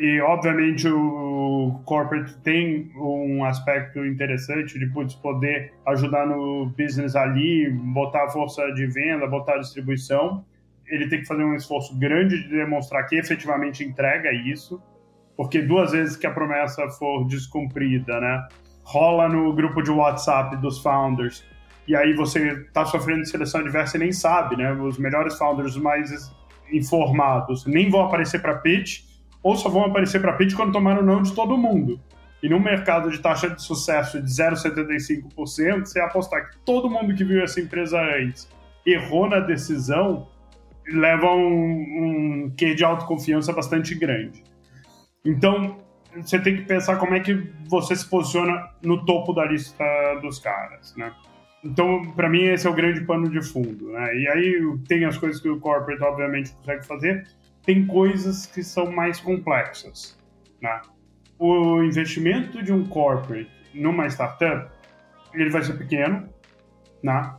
E, 0.00 0.18
obviamente, 0.22 0.88
o 0.88 1.78
corporate 1.84 2.34
tem 2.38 2.90
um 2.96 3.44
aspecto 3.44 4.02
interessante 4.06 4.78
de 4.78 4.86
putz, 4.86 5.14
poder 5.14 5.74
ajudar 5.86 6.26
no 6.26 6.72
business 6.76 7.14
ali, 7.14 7.68
botar 7.68 8.24
a 8.24 8.28
força 8.30 8.72
de 8.72 8.86
venda, 8.86 9.26
botar 9.26 9.56
a 9.56 9.58
distribuição. 9.58 10.42
Ele 10.86 11.06
tem 11.06 11.20
que 11.20 11.26
fazer 11.26 11.44
um 11.44 11.54
esforço 11.54 11.98
grande 11.98 12.42
de 12.42 12.48
demonstrar 12.48 13.06
que 13.06 13.16
efetivamente 13.16 13.84
entrega 13.84 14.32
isso 14.32 14.82
porque 15.36 15.62
duas 15.62 15.92
vezes 15.92 16.16
que 16.16 16.26
a 16.26 16.30
promessa 16.30 16.86
for 16.90 17.26
descumprida, 17.26 18.20
né? 18.20 18.46
Rola 18.82 19.26
no 19.26 19.52
grupo 19.54 19.82
de 19.82 19.90
WhatsApp 19.90 20.56
dos 20.56 20.82
founders 20.82 21.42
e 21.88 21.96
aí 21.96 22.12
você 22.12 22.52
está 22.52 22.84
sofrendo 22.84 23.24
seleção 23.24 23.62
adversa 23.62 23.96
e 23.96 24.00
nem 24.00 24.12
sabe, 24.12 24.56
né? 24.56 24.70
Os 24.72 24.98
melhores 24.98 25.38
founders 25.38 25.76
mais 25.76 26.30
informados 26.70 27.66
nem 27.66 27.88
vão 27.88 28.02
aparecer 28.02 28.42
para 28.42 28.58
pitch 28.58 29.09
ou 29.42 29.56
só 29.56 29.68
vão 29.68 29.84
aparecer 29.84 30.20
para 30.20 30.34
pitch 30.34 30.54
quando 30.54 30.72
tomaram 30.72 31.02
o 31.02 31.04
não 31.04 31.22
de 31.22 31.34
todo 31.34 31.56
mundo. 31.56 32.00
E 32.42 32.48
num 32.48 32.60
mercado 32.60 33.10
de 33.10 33.18
taxa 33.18 33.50
de 33.50 33.62
sucesso 33.62 34.20
de 34.20 34.30
0,75%, 34.30 35.80
você 35.80 36.00
apostar 36.00 36.50
que 36.50 36.58
todo 36.64 36.88
mundo 36.88 37.14
que 37.14 37.24
viu 37.24 37.42
essa 37.42 37.60
empresa 37.60 38.00
antes 38.00 38.48
errou 38.86 39.28
na 39.28 39.40
decisão, 39.40 40.28
leva 40.90 41.26
um, 41.26 42.46
um 42.46 42.54
quê 42.56 42.74
de 42.74 42.82
autoconfiança 42.82 43.52
bastante 43.52 43.94
grande. 43.94 44.42
Então, 45.24 45.76
você 46.16 46.38
tem 46.38 46.56
que 46.56 46.62
pensar 46.62 46.96
como 46.96 47.14
é 47.14 47.20
que 47.20 47.50
você 47.68 47.94
se 47.94 48.08
posiciona 48.08 48.70
no 48.82 49.04
topo 49.04 49.32
da 49.32 49.44
lista 49.44 49.84
dos 50.22 50.38
caras, 50.38 50.94
né? 50.96 51.12
Então, 51.62 52.02
para 52.16 52.28
mim, 52.28 52.44
esse 52.44 52.66
é 52.66 52.70
o 52.70 52.74
grande 52.74 53.02
pano 53.02 53.28
de 53.28 53.42
fundo, 53.42 53.90
né? 53.92 54.16
E 54.16 54.28
aí 54.28 54.78
tem 54.88 55.04
as 55.04 55.18
coisas 55.18 55.40
que 55.40 55.48
o 55.48 55.60
corporate, 55.60 56.02
obviamente, 56.02 56.52
consegue 56.52 56.86
fazer, 56.86 57.26
tem 57.64 57.86
coisas 57.86 58.46
que 58.46 58.62
são 58.62 58.90
mais 58.90 59.20
complexas, 59.20 60.18
né? 60.60 60.80
O 61.38 61.82
investimento 61.82 62.62
de 62.62 62.72
um 62.72 62.86
corporate 62.86 63.50
numa 63.74 64.06
startup, 64.06 64.70
ele 65.32 65.50
vai 65.50 65.62
ser 65.62 65.74
pequeno, 65.74 66.28
né? 67.02 67.34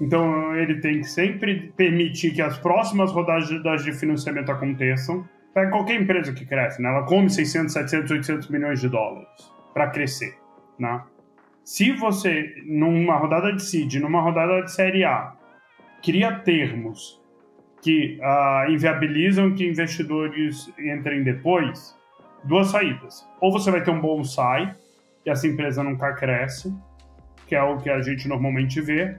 Então, 0.00 0.56
ele 0.56 0.80
tem 0.80 1.00
que 1.00 1.04
sempre 1.04 1.72
permitir 1.76 2.32
que 2.32 2.42
as 2.42 2.58
próximas 2.58 3.12
rodadas 3.12 3.84
de 3.84 3.92
financiamento 3.92 4.50
aconteçam, 4.50 5.24
Pega 5.54 5.70
qualquer 5.70 6.00
empresa 6.00 6.32
que 6.32 6.44
cresce, 6.44 6.82
né? 6.82 6.88
Ela 6.88 7.04
come 7.04 7.30
600, 7.30 7.72
700, 7.72 8.10
800 8.10 8.48
milhões 8.48 8.80
de 8.80 8.88
dólares 8.88 9.28
para 9.72 9.88
crescer, 9.88 10.36
né? 10.76 11.00
Se 11.64 11.92
você, 11.92 12.60
numa 12.66 13.16
rodada 13.16 13.52
de 13.52 13.62
seed, 13.62 13.94
numa 14.00 14.20
rodada 14.20 14.62
de 14.62 14.72
série 14.72 15.04
A, 15.04 15.32
cria 16.02 16.40
termos 16.40 17.22
que 17.84 18.18
uh, 18.18 18.70
inviabilizam 18.70 19.54
que 19.54 19.68
investidores 19.68 20.72
entrem 20.78 21.22
depois, 21.22 21.94
duas 22.42 22.68
saídas. 22.68 23.28
Ou 23.42 23.52
você 23.52 23.70
vai 23.70 23.82
ter 23.82 23.90
um 23.90 24.00
bom 24.00 24.24
sai, 24.24 24.74
e 25.26 25.28
essa 25.28 25.46
empresa 25.46 25.84
nunca 25.84 26.14
cresce, 26.14 26.74
que 27.46 27.54
é 27.54 27.62
o 27.62 27.76
que 27.76 27.90
a 27.90 28.00
gente 28.00 28.26
normalmente 28.26 28.80
vê, 28.80 29.18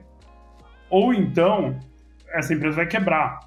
ou 0.90 1.14
então 1.14 1.78
essa 2.32 2.52
empresa 2.52 2.74
vai 2.74 2.86
quebrar 2.86 3.38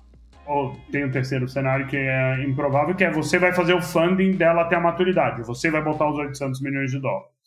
ou 0.49 0.75
tem 0.91 1.03
o 1.03 1.11
terceiro 1.11 1.47
cenário 1.47 1.85
que 1.85 1.95
é 1.95 2.43
improvável, 2.43 2.95
que 2.95 3.03
é 3.03 3.11
você 3.11 3.37
vai 3.37 3.53
fazer 3.53 3.73
o 3.73 3.81
funding 3.81 4.31
dela 4.31 4.63
até 4.63 4.75
a 4.75 4.79
maturidade. 4.79 5.43
Você 5.43 5.69
vai 5.69 5.83
botar 5.83 6.09
os 6.09 6.17
800 6.17 6.59
milhões 6.61 6.89
de 6.89 6.99
dólares. 6.99 7.38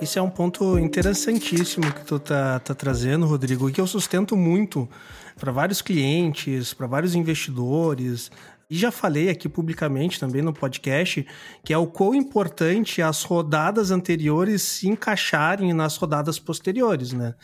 Isso 0.00 0.16
é 0.18 0.22
um 0.22 0.30
ponto 0.30 0.78
interessantíssimo 0.78 1.92
que 1.92 2.04
tu 2.04 2.20
tá, 2.20 2.60
tá 2.60 2.72
trazendo, 2.72 3.26
Rodrigo, 3.26 3.68
e 3.68 3.72
que 3.72 3.80
eu 3.80 3.86
sustento 3.86 4.36
muito 4.36 4.88
para 5.36 5.50
vários 5.50 5.82
clientes, 5.82 6.72
para 6.72 6.86
vários 6.86 7.16
investidores, 7.16 8.30
e 8.70 8.76
já 8.76 8.92
falei 8.92 9.30
aqui 9.30 9.48
publicamente 9.48 10.20
também 10.20 10.42
no 10.42 10.52
podcast 10.52 11.26
que 11.64 11.72
é 11.72 11.78
o 11.78 11.86
quão 11.86 12.14
importante 12.14 13.00
as 13.00 13.22
rodadas 13.24 13.90
anteriores 13.90 14.60
se 14.62 14.88
encaixarem 14.88 15.72
nas 15.72 15.96
rodadas 15.96 16.38
posteriores, 16.38 17.12
né? 17.12 17.34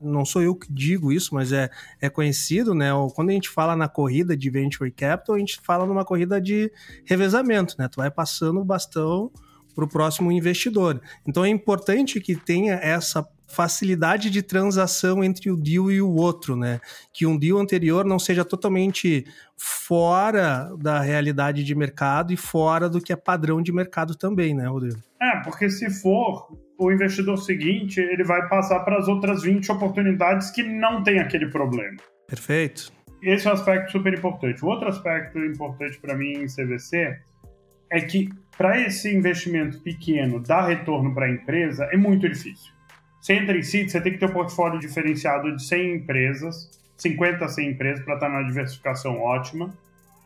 Não 0.00 0.24
sou 0.24 0.42
eu 0.42 0.54
que 0.54 0.70
digo 0.70 1.10
isso, 1.10 1.34
mas 1.34 1.52
é, 1.52 1.70
é 2.00 2.10
conhecido, 2.10 2.74
né? 2.74 2.90
Quando 3.14 3.30
a 3.30 3.32
gente 3.32 3.48
fala 3.48 3.74
na 3.74 3.88
corrida 3.88 4.36
de 4.36 4.50
venture 4.50 4.90
capital, 4.90 5.36
a 5.36 5.38
gente 5.38 5.58
fala 5.62 5.86
numa 5.86 6.04
corrida 6.04 6.38
de 6.40 6.70
revezamento, 7.06 7.74
né? 7.78 7.88
Tu 7.88 7.96
vai 7.96 8.10
passando 8.10 8.60
o 8.60 8.64
bastão 8.64 9.32
para 9.74 9.84
o 9.84 9.88
próximo 9.88 10.30
investidor. 10.30 11.00
Então 11.26 11.44
é 11.44 11.48
importante 11.48 12.20
que 12.20 12.36
tenha 12.36 12.74
essa 12.74 13.26
facilidade 13.46 14.30
de 14.30 14.42
transação 14.42 15.22
entre 15.22 15.50
o 15.50 15.56
deal 15.56 15.90
e 15.90 16.00
o 16.00 16.10
outro, 16.10 16.56
né? 16.56 16.80
Que 17.12 17.26
um 17.26 17.38
deal 17.38 17.58
anterior 17.58 18.04
não 18.04 18.18
seja 18.18 18.44
totalmente 18.44 19.24
fora 19.56 20.70
da 20.78 21.00
realidade 21.00 21.62
de 21.62 21.74
mercado 21.74 22.32
e 22.32 22.36
fora 22.36 22.88
do 22.88 23.00
que 23.00 23.12
é 23.12 23.16
padrão 23.16 23.62
de 23.62 23.72
mercado 23.72 24.16
também, 24.16 24.54
né, 24.54 24.66
Rodrigo? 24.66 24.98
É, 25.20 25.40
porque 25.42 25.70
se 25.70 25.88
for 25.90 26.48
o 26.78 26.90
investidor 26.90 27.38
seguinte, 27.38 28.00
ele 28.00 28.24
vai 28.24 28.48
passar 28.48 28.80
para 28.80 28.98
as 28.98 29.06
outras 29.06 29.42
20 29.42 29.70
oportunidades 29.70 30.50
que 30.50 30.62
não 30.62 31.02
tem 31.02 31.20
aquele 31.20 31.46
problema. 31.46 31.96
Perfeito. 32.26 32.92
Esse 33.22 33.46
é 33.46 33.50
um 33.50 33.54
aspecto 33.54 33.92
super 33.92 34.12
importante. 34.12 34.62
O 34.64 34.68
outro 34.68 34.88
aspecto 34.88 35.38
importante 35.38 35.98
para 35.98 36.16
mim 36.16 36.32
em 36.32 36.46
CVC 36.46 37.16
é 37.90 38.00
que 38.00 38.28
para 38.56 38.80
esse 38.80 39.14
investimento 39.14 39.80
pequeno 39.80 40.40
dar 40.40 40.66
retorno 40.66 41.12
para 41.12 41.26
a 41.26 41.30
empresa 41.30 41.84
é 41.92 41.96
muito 41.96 42.28
difícil. 42.28 42.72
Você 43.20 43.34
entra 43.34 43.56
em 43.56 43.62
seed, 43.62 43.88
você 43.88 44.00
tem 44.00 44.12
que 44.12 44.18
ter 44.18 44.26
um 44.26 44.32
portfólio 44.32 44.78
diferenciado 44.78 45.56
de 45.56 45.62
100 45.62 45.94
empresas, 45.96 46.70
50 46.96 47.44
a 47.44 47.48
100 47.48 47.70
empresas 47.70 48.04
para 48.04 48.14
estar 48.14 48.28
numa 48.28 48.44
diversificação 48.44 49.18
ótima. 49.20 49.72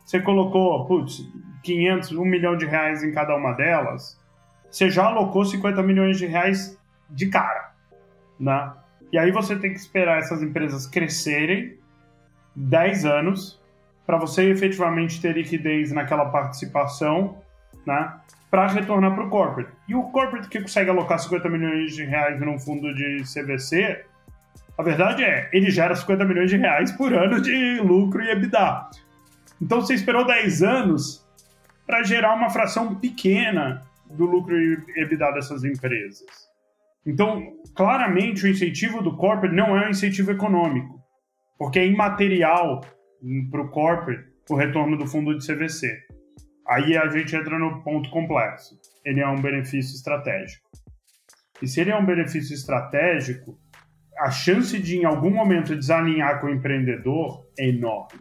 Você 0.05 0.19
colocou, 0.19 0.85
putz, 0.85 1.25
500, 1.63 2.11
1 2.11 2.25
milhão 2.25 2.57
de 2.57 2.65
reais 2.65 3.03
em 3.03 3.11
cada 3.11 3.35
uma 3.35 3.53
delas, 3.53 4.19
você 4.69 4.89
já 4.89 5.05
alocou 5.05 5.45
50 5.45 5.81
milhões 5.81 6.17
de 6.17 6.25
reais 6.25 6.77
de 7.09 7.27
cara, 7.27 7.71
né? 8.39 8.73
E 9.11 9.17
aí 9.17 9.31
você 9.31 9.55
tem 9.55 9.71
que 9.71 9.79
esperar 9.79 10.19
essas 10.19 10.43
empresas 10.43 10.85
crescerem 10.85 11.77
10 12.55 13.05
anos 13.05 13.59
para 14.05 14.17
você 14.17 14.49
efetivamente 14.49 15.21
ter 15.21 15.33
liquidez 15.35 15.91
naquela 15.91 16.25
participação, 16.25 17.37
né? 17.85 18.13
para 18.49 18.67
retornar 18.67 19.13
para 19.13 19.25
o 19.25 19.29
corporate. 19.29 19.71
E 19.87 19.95
o 19.95 20.03
corporate 20.03 20.49
que 20.49 20.61
consegue 20.61 20.89
alocar 20.89 21.19
50 21.19 21.49
milhões 21.49 21.95
de 21.95 22.03
reais 22.03 22.39
num 22.39 22.57
fundo 22.57 22.93
de 22.93 23.23
CVC, 23.23 24.03
a 24.77 24.83
verdade 24.83 25.23
é, 25.23 25.49
ele 25.53 25.69
gera 25.69 25.95
50 25.95 26.25
milhões 26.25 26.49
de 26.49 26.57
reais 26.57 26.91
por 26.91 27.13
ano 27.13 27.41
de 27.41 27.79
lucro 27.81 28.23
e 28.23 28.31
EBITDA. 28.31 28.89
Então 29.61 29.81
você 29.81 29.93
esperou 29.93 30.25
10 30.25 30.63
anos 30.63 31.27
para 31.85 32.01
gerar 32.03 32.33
uma 32.33 32.49
fração 32.49 32.95
pequena 32.95 33.83
do 34.09 34.25
lucro 34.25 34.57
e 34.57 34.77
EBITDA 34.95 35.31
dessas 35.33 35.63
empresas. 35.63 36.25
Então, 37.05 37.53
claramente, 37.75 38.45
o 38.45 38.47
incentivo 38.47 39.01
do 39.01 39.15
corporate 39.15 39.55
não 39.55 39.77
é 39.77 39.87
um 39.87 39.89
incentivo 39.89 40.31
econômico, 40.31 40.99
porque 41.57 41.79
é 41.79 41.87
imaterial 41.87 42.81
para 43.51 43.61
o 43.61 43.69
corporate 43.69 44.29
o 44.49 44.55
retorno 44.55 44.97
do 44.97 45.05
fundo 45.05 45.37
de 45.37 45.45
CVC. 45.45 46.08
Aí 46.69 46.95
a 46.95 47.09
gente 47.09 47.35
entra 47.35 47.57
no 47.57 47.81
ponto 47.81 48.09
complexo. 48.11 48.79
Ele 49.03 49.19
é 49.19 49.27
um 49.27 49.41
benefício 49.41 49.95
estratégico. 49.95 50.69
E 51.61 51.67
se 51.67 51.81
ele 51.81 51.89
é 51.89 51.97
um 51.97 52.05
benefício 52.05 52.53
estratégico, 52.53 53.57
a 54.19 54.29
chance 54.29 54.77
de 54.77 54.97
em 54.97 55.05
algum 55.05 55.31
momento 55.31 55.75
desalinhar 55.75 56.39
com 56.39 56.47
o 56.47 56.53
empreendedor 56.53 57.45
é 57.57 57.69
enorme. 57.69 58.19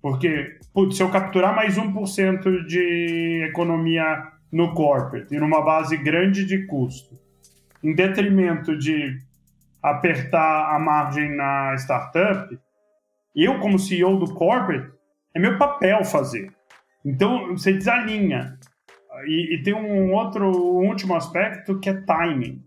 Porque, 0.00 0.58
putz, 0.72 0.96
se 0.96 1.02
eu 1.02 1.10
capturar 1.10 1.54
mais 1.54 1.76
1% 1.76 2.66
de 2.66 3.46
economia 3.48 4.32
no 4.50 4.72
corporate 4.72 5.34
e 5.34 5.38
numa 5.38 5.62
base 5.62 5.96
grande 5.96 6.44
de 6.46 6.66
custo, 6.66 7.18
em 7.82 7.94
detrimento 7.94 8.78
de 8.78 9.18
apertar 9.82 10.74
a 10.74 10.78
margem 10.78 11.36
na 11.36 11.74
startup, 11.74 12.58
eu, 13.34 13.58
como 13.58 13.78
CEO 13.78 14.18
do 14.18 14.32
corporate, 14.32 14.90
é 15.34 15.40
meu 15.40 15.58
papel 15.58 16.04
fazer. 16.04 16.53
Então, 17.04 17.48
você 17.56 17.72
desalinha. 17.72 18.58
E, 19.26 19.54
e, 19.54 19.62
tem 19.62 19.74
um 19.74 20.12
outro 20.12 20.44
um 20.48 20.88
último 20.88 21.14
aspecto 21.14 21.78
que 21.78 21.88
é 21.88 21.94
timing. 21.94 22.62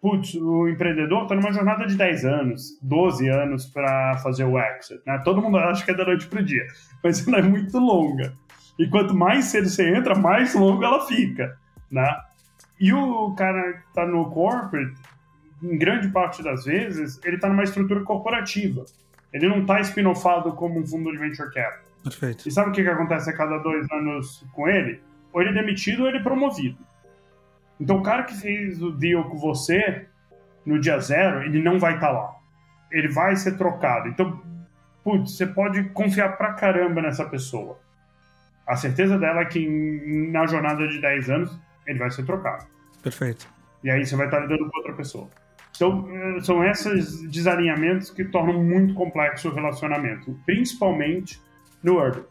Putz, 0.00 0.34
o 0.34 0.68
empreendedor 0.68 1.22
está 1.22 1.34
numa 1.34 1.52
jornada 1.52 1.86
de 1.86 1.96
10 1.96 2.24
anos, 2.24 2.78
12 2.82 3.28
anos 3.28 3.66
para 3.66 4.18
fazer 4.18 4.44
o 4.44 4.58
exit. 4.58 5.00
Né? 5.04 5.20
Todo 5.24 5.42
mundo 5.42 5.58
acha 5.58 5.84
que 5.84 5.90
é 5.90 5.94
da 5.94 6.04
noite 6.04 6.26
para 6.28 6.40
o 6.40 6.44
dia, 6.44 6.64
mas 7.02 7.26
ela 7.26 7.38
é 7.38 7.42
muito 7.42 7.76
longa. 7.78 8.32
E 8.78 8.86
quanto 8.88 9.14
mais 9.14 9.46
cedo 9.46 9.68
você 9.68 9.88
entra, 9.88 10.14
mais 10.14 10.54
longa 10.54 10.86
ela 10.86 11.06
fica. 11.06 11.58
Né? 11.90 12.06
E 12.78 12.92
o 12.92 13.34
cara 13.34 13.72
que 13.72 13.88
está 13.88 14.06
no 14.06 14.30
corporate, 14.30 14.94
em 15.62 15.78
grande 15.78 16.08
parte 16.08 16.42
das 16.42 16.64
vezes, 16.66 17.18
ele 17.24 17.36
está 17.36 17.48
numa 17.48 17.64
estrutura 17.64 18.04
corporativa. 18.04 18.84
Ele 19.32 19.48
não 19.48 19.62
está 19.62 19.80
spin-offado 19.80 20.52
como 20.52 20.78
um 20.78 20.86
fundo 20.86 21.10
de 21.10 21.18
venture 21.18 21.52
capital. 21.52 21.85
Perfeito. 22.10 22.48
E 22.48 22.52
sabe 22.52 22.70
o 22.70 22.72
que, 22.72 22.82
que 22.82 22.88
acontece 22.88 23.28
a 23.28 23.36
cada 23.36 23.58
dois 23.58 23.90
anos 23.90 24.46
com 24.52 24.68
ele? 24.68 25.02
Ou 25.32 25.40
ele 25.40 25.50
é 25.50 25.52
demitido 25.52 26.02
ou 26.02 26.08
ele 26.08 26.18
é 26.18 26.22
promovido. 26.22 26.78
Então 27.80 27.98
o 27.98 28.02
cara 28.02 28.22
que 28.22 28.34
fez 28.34 28.80
o 28.80 28.92
deal 28.92 29.24
com 29.24 29.36
você 29.36 30.06
no 30.64 30.80
dia 30.80 30.98
zero, 31.00 31.42
ele 31.42 31.62
não 31.62 31.78
vai 31.78 31.94
estar 31.94 32.08
tá 32.08 32.12
lá. 32.12 32.34
Ele 32.90 33.08
vai 33.08 33.36
ser 33.36 33.56
trocado. 33.56 34.08
Então, 34.08 34.40
putz, 35.02 35.36
você 35.36 35.46
pode 35.46 35.82
confiar 35.90 36.36
pra 36.36 36.54
caramba 36.54 37.02
nessa 37.02 37.24
pessoa. 37.24 37.78
A 38.66 38.76
certeza 38.76 39.18
dela 39.18 39.40
é 39.40 39.44
que 39.44 39.66
na 40.32 40.46
jornada 40.46 40.86
de 40.88 41.00
10 41.00 41.30
anos 41.30 41.60
ele 41.86 41.98
vai 41.98 42.10
ser 42.10 42.24
trocado. 42.24 42.66
Perfeito. 43.02 43.46
E 43.84 43.90
aí 43.90 44.04
você 44.04 44.16
vai 44.16 44.26
estar 44.26 44.40
lidando 44.40 44.68
com 44.68 44.78
outra 44.78 44.92
pessoa. 44.94 45.28
Então, 45.74 46.08
eh, 46.10 46.40
são 46.40 46.64
esses 46.64 47.22
desalinhamentos 47.30 48.10
que 48.10 48.24
tornam 48.24 48.64
muito 48.64 48.94
complexo 48.94 49.48
o 49.48 49.54
relacionamento, 49.54 50.36
principalmente 50.44 51.40
no 51.86 51.98
Urban. 51.98 52.24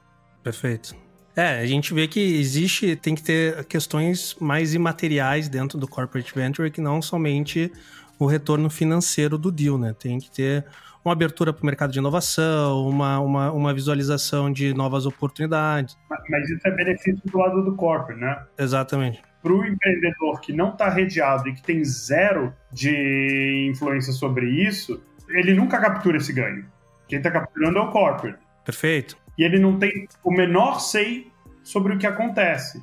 Perfeito. 0.44 0.94
É, 1.36 1.60
a 1.60 1.66
gente 1.66 1.94
vê 1.94 2.08
que 2.08 2.20
existe, 2.40 2.96
tem 2.96 3.16
que 3.16 3.24
ter 3.24 3.66
questões 3.66 4.36
mais 4.40 4.74
imateriais 4.74 5.50
dentro 5.50 5.78
do 5.78 5.88
corporate 5.88 6.34
venture 6.34 6.70
que 6.70 6.80
não 6.80 7.02
somente 7.02 7.72
o 8.20 8.26
retorno 8.26 8.70
financeiro 8.70 9.38
do 9.38 9.52
deal, 9.52 9.78
né? 9.78 9.94
Tem 9.98 10.20
que 10.20 10.30
ter 10.32 10.66
uma 11.04 11.14
abertura 11.14 11.52
para 11.52 11.62
o 11.62 11.66
mercado 11.66 11.92
de 11.92 12.00
inovação, 12.00 12.88
uma, 12.88 13.20
uma, 13.20 13.52
uma 13.52 13.74
visualização 13.74 14.52
de 14.52 14.74
novas 14.74 15.06
oportunidades. 15.06 15.98
Mas, 16.10 16.20
mas 16.30 16.50
isso 16.50 16.68
é 16.68 16.72
benefício 16.72 17.22
do 17.26 17.38
lado 17.38 17.64
do 17.64 17.76
corporate, 17.76 18.20
né? 18.20 18.44
Exatamente. 18.58 19.22
Para 19.42 19.54
o 19.54 19.66
empreendedor 19.66 20.40
que 20.40 20.54
não 20.54 20.70
está 20.70 20.90
redeado 20.90 21.50
e 21.50 21.54
que 21.54 21.62
tem 21.62 21.84
zero 21.84 22.54
de 22.72 23.70
influência 23.70 24.14
sobre 24.14 24.50
isso, 24.50 25.04
ele 25.30 25.54
nunca 25.54 25.80
captura 25.80 26.18
esse 26.18 26.32
ganho. 26.32 26.66
Quem 27.08 27.18
está 27.18 27.30
capturando 27.30 27.78
é 27.78 27.82
o 27.82 27.92
corporate. 27.92 28.40
Perfeito 28.64 29.25
e 29.38 29.44
ele 29.44 29.60
não 29.60 29.78
tem 29.78 30.08
o 30.24 30.32
menor 30.32 30.80
sei 30.80 31.32
sobre 31.64 31.94
o 31.94 31.98
que 31.98 32.08
acontece. 32.08 32.82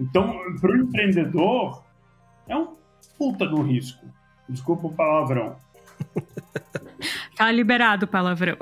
Então, 0.00 0.40
para 0.60 0.72
o 0.72 0.76
empreendedor, 0.76 1.84
é 2.48 2.56
um 2.56 2.74
puta 3.18 3.46
do 3.46 3.60
risco. 3.62 4.06
Desculpa 4.48 4.86
o 4.86 4.94
palavrão. 4.94 5.56
tá 7.36 7.50
liberado 7.52 8.06
o 8.06 8.08
palavrão. 8.08 8.56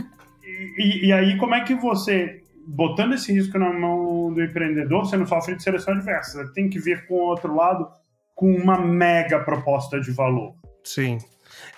e, 0.78 1.08
e, 1.08 1.12
aí, 1.12 1.36
como 1.36 1.54
é 1.54 1.62
que 1.62 1.74
você, 1.74 2.42
botando 2.66 3.14
esse 3.14 3.32
risco 3.32 3.58
na 3.58 3.72
mão 3.72 4.32
do 4.32 4.42
empreendedor, 4.42 5.04
você 5.04 5.16
não 5.16 5.26
sofre 5.26 5.56
de 5.56 5.62
seleção 5.62 5.94
adversa? 5.94 6.44
Você 6.44 6.52
tem 6.54 6.70
que 6.70 6.78
vir 6.78 7.06
com 7.06 7.14
o 7.14 7.28
outro 7.28 7.54
lado 7.54 7.86
com 8.34 8.50
uma 8.50 8.78
mega 8.78 9.38
proposta 9.40 10.00
de 10.00 10.10
valor. 10.10 10.54
Sim. 10.82 11.18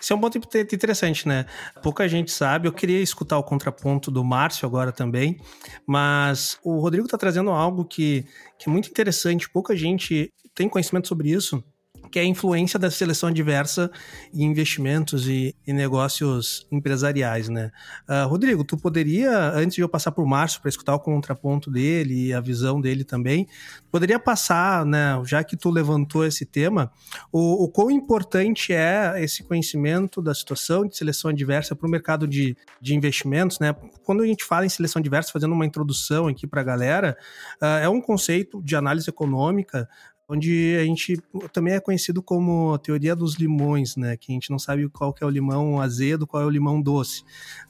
Esse 0.00 0.12
é 0.12 0.16
um 0.16 0.20
ponto 0.20 0.38
interessante, 0.38 1.26
né? 1.26 1.46
Pouca 1.82 2.08
gente 2.08 2.30
sabe. 2.30 2.68
Eu 2.68 2.72
queria 2.72 3.00
escutar 3.00 3.38
o 3.38 3.42
contraponto 3.42 4.10
do 4.10 4.24
Márcio 4.24 4.66
agora 4.66 4.92
também, 4.92 5.40
mas 5.86 6.58
o 6.62 6.78
Rodrigo 6.78 7.06
está 7.06 7.18
trazendo 7.18 7.50
algo 7.50 7.84
que, 7.84 8.26
que 8.58 8.68
é 8.68 8.72
muito 8.72 8.88
interessante. 8.88 9.50
Pouca 9.50 9.76
gente 9.76 10.32
tem 10.54 10.68
conhecimento 10.68 11.08
sobre 11.08 11.30
isso 11.30 11.62
que 12.10 12.18
é 12.18 12.22
a 12.22 12.24
influência 12.24 12.78
da 12.78 12.90
seleção 12.90 13.28
adversa 13.28 13.90
em 14.32 14.44
investimentos 14.44 15.28
e, 15.28 15.54
e 15.66 15.72
negócios 15.72 16.66
empresariais, 16.70 17.48
né? 17.48 17.70
Uh, 18.08 18.28
Rodrigo, 18.28 18.64
tu 18.64 18.76
poderia, 18.76 19.50
antes 19.52 19.76
de 19.76 19.80
eu 19.80 19.88
passar 19.88 20.12
por 20.12 20.26
Márcio 20.26 20.60
para 20.60 20.68
escutar 20.68 20.94
o 20.94 21.00
contraponto 21.00 21.70
dele 21.70 22.26
e 22.28 22.32
a 22.32 22.40
visão 22.40 22.80
dele 22.80 23.04
também, 23.04 23.46
poderia 23.90 24.18
passar, 24.18 24.84
né, 24.84 25.20
já 25.24 25.42
que 25.44 25.56
tu 25.56 25.70
levantou 25.70 26.24
esse 26.24 26.44
tema, 26.44 26.90
o, 27.32 27.64
o 27.64 27.68
quão 27.68 27.90
importante 27.90 28.72
é 28.72 29.14
esse 29.18 29.42
conhecimento 29.44 30.20
da 30.20 30.34
situação 30.34 30.86
de 30.86 30.96
seleção 30.96 31.30
adversa 31.30 31.74
para 31.74 31.86
o 31.86 31.90
mercado 31.90 32.26
de, 32.26 32.56
de 32.80 32.94
investimentos, 32.94 33.58
né? 33.58 33.74
Quando 34.04 34.22
a 34.22 34.26
gente 34.26 34.44
fala 34.44 34.66
em 34.66 34.68
seleção 34.68 35.00
adversa, 35.00 35.32
fazendo 35.32 35.52
uma 35.52 35.66
introdução 35.66 36.26
aqui 36.26 36.46
para 36.46 36.60
a 36.60 36.64
galera, 36.64 37.16
uh, 37.60 37.82
é 37.82 37.88
um 37.88 38.00
conceito 38.00 38.62
de 38.62 38.76
análise 38.76 39.08
econômica 39.08 39.88
onde 40.28 40.76
a 40.80 40.84
gente 40.84 41.20
também 41.52 41.74
é 41.74 41.80
conhecido 41.80 42.22
como 42.22 42.72
a 42.72 42.78
teoria 42.78 43.14
dos 43.14 43.34
limões, 43.34 43.96
né? 43.96 44.16
Que 44.16 44.32
a 44.32 44.34
gente 44.34 44.50
não 44.50 44.58
sabe 44.58 44.88
qual 44.88 45.12
que 45.12 45.22
é 45.22 45.26
o 45.26 45.30
limão 45.30 45.80
azedo, 45.80 46.26
qual 46.26 46.42
é 46.42 46.46
o 46.46 46.50
limão 46.50 46.80
doce. 46.80 47.22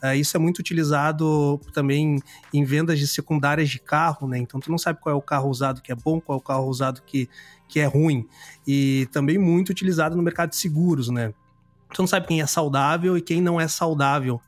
Uh, 0.02 0.14
isso 0.14 0.36
é 0.36 0.40
muito 0.40 0.58
utilizado 0.58 1.60
também 1.72 2.22
em 2.52 2.64
vendas 2.64 2.98
de 2.98 3.06
secundárias 3.06 3.68
de 3.68 3.80
carro, 3.80 4.28
né? 4.28 4.38
Então 4.38 4.60
tu 4.60 4.70
não 4.70 4.78
sabe 4.78 5.00
qual 5.00 5.14
é 5.14 5.18
o 5.18 5.22
carro 5.22 5.48
usado 5.48 5.82
que 5.82 5.90
é 5.90 5.94
bom, 5.94 6.20
qual 6.20 6.38
é 6.38 6.40
o 6.40 6.44
carro 6.44 6.66
usado 6.66 7.02
que, 7.02 7.28
que 7.68 7.80
é 7.80 7.86
ruim. 7.86 8.26
E 8.66 9.08
também 9.12 9.36
muito 9.36 9.70
utilizado 9.70 10.16
no 10.16 10.22
mercado 10.22 10.50
de 10.50 10.56
seguros, 10.56 11.08
né? 11.08 11.34
Tu 11.92 12.02
não 12.02 12.06
sabe 12.06 12.26
quem 12.26 12.40
é 12.40 12.46
saudável 12.46 13.18
e 13.18 13.22
quem 13.22 13.40
não 13.40 13.60
é 13.60 13.66
saudável. 13.66 14.40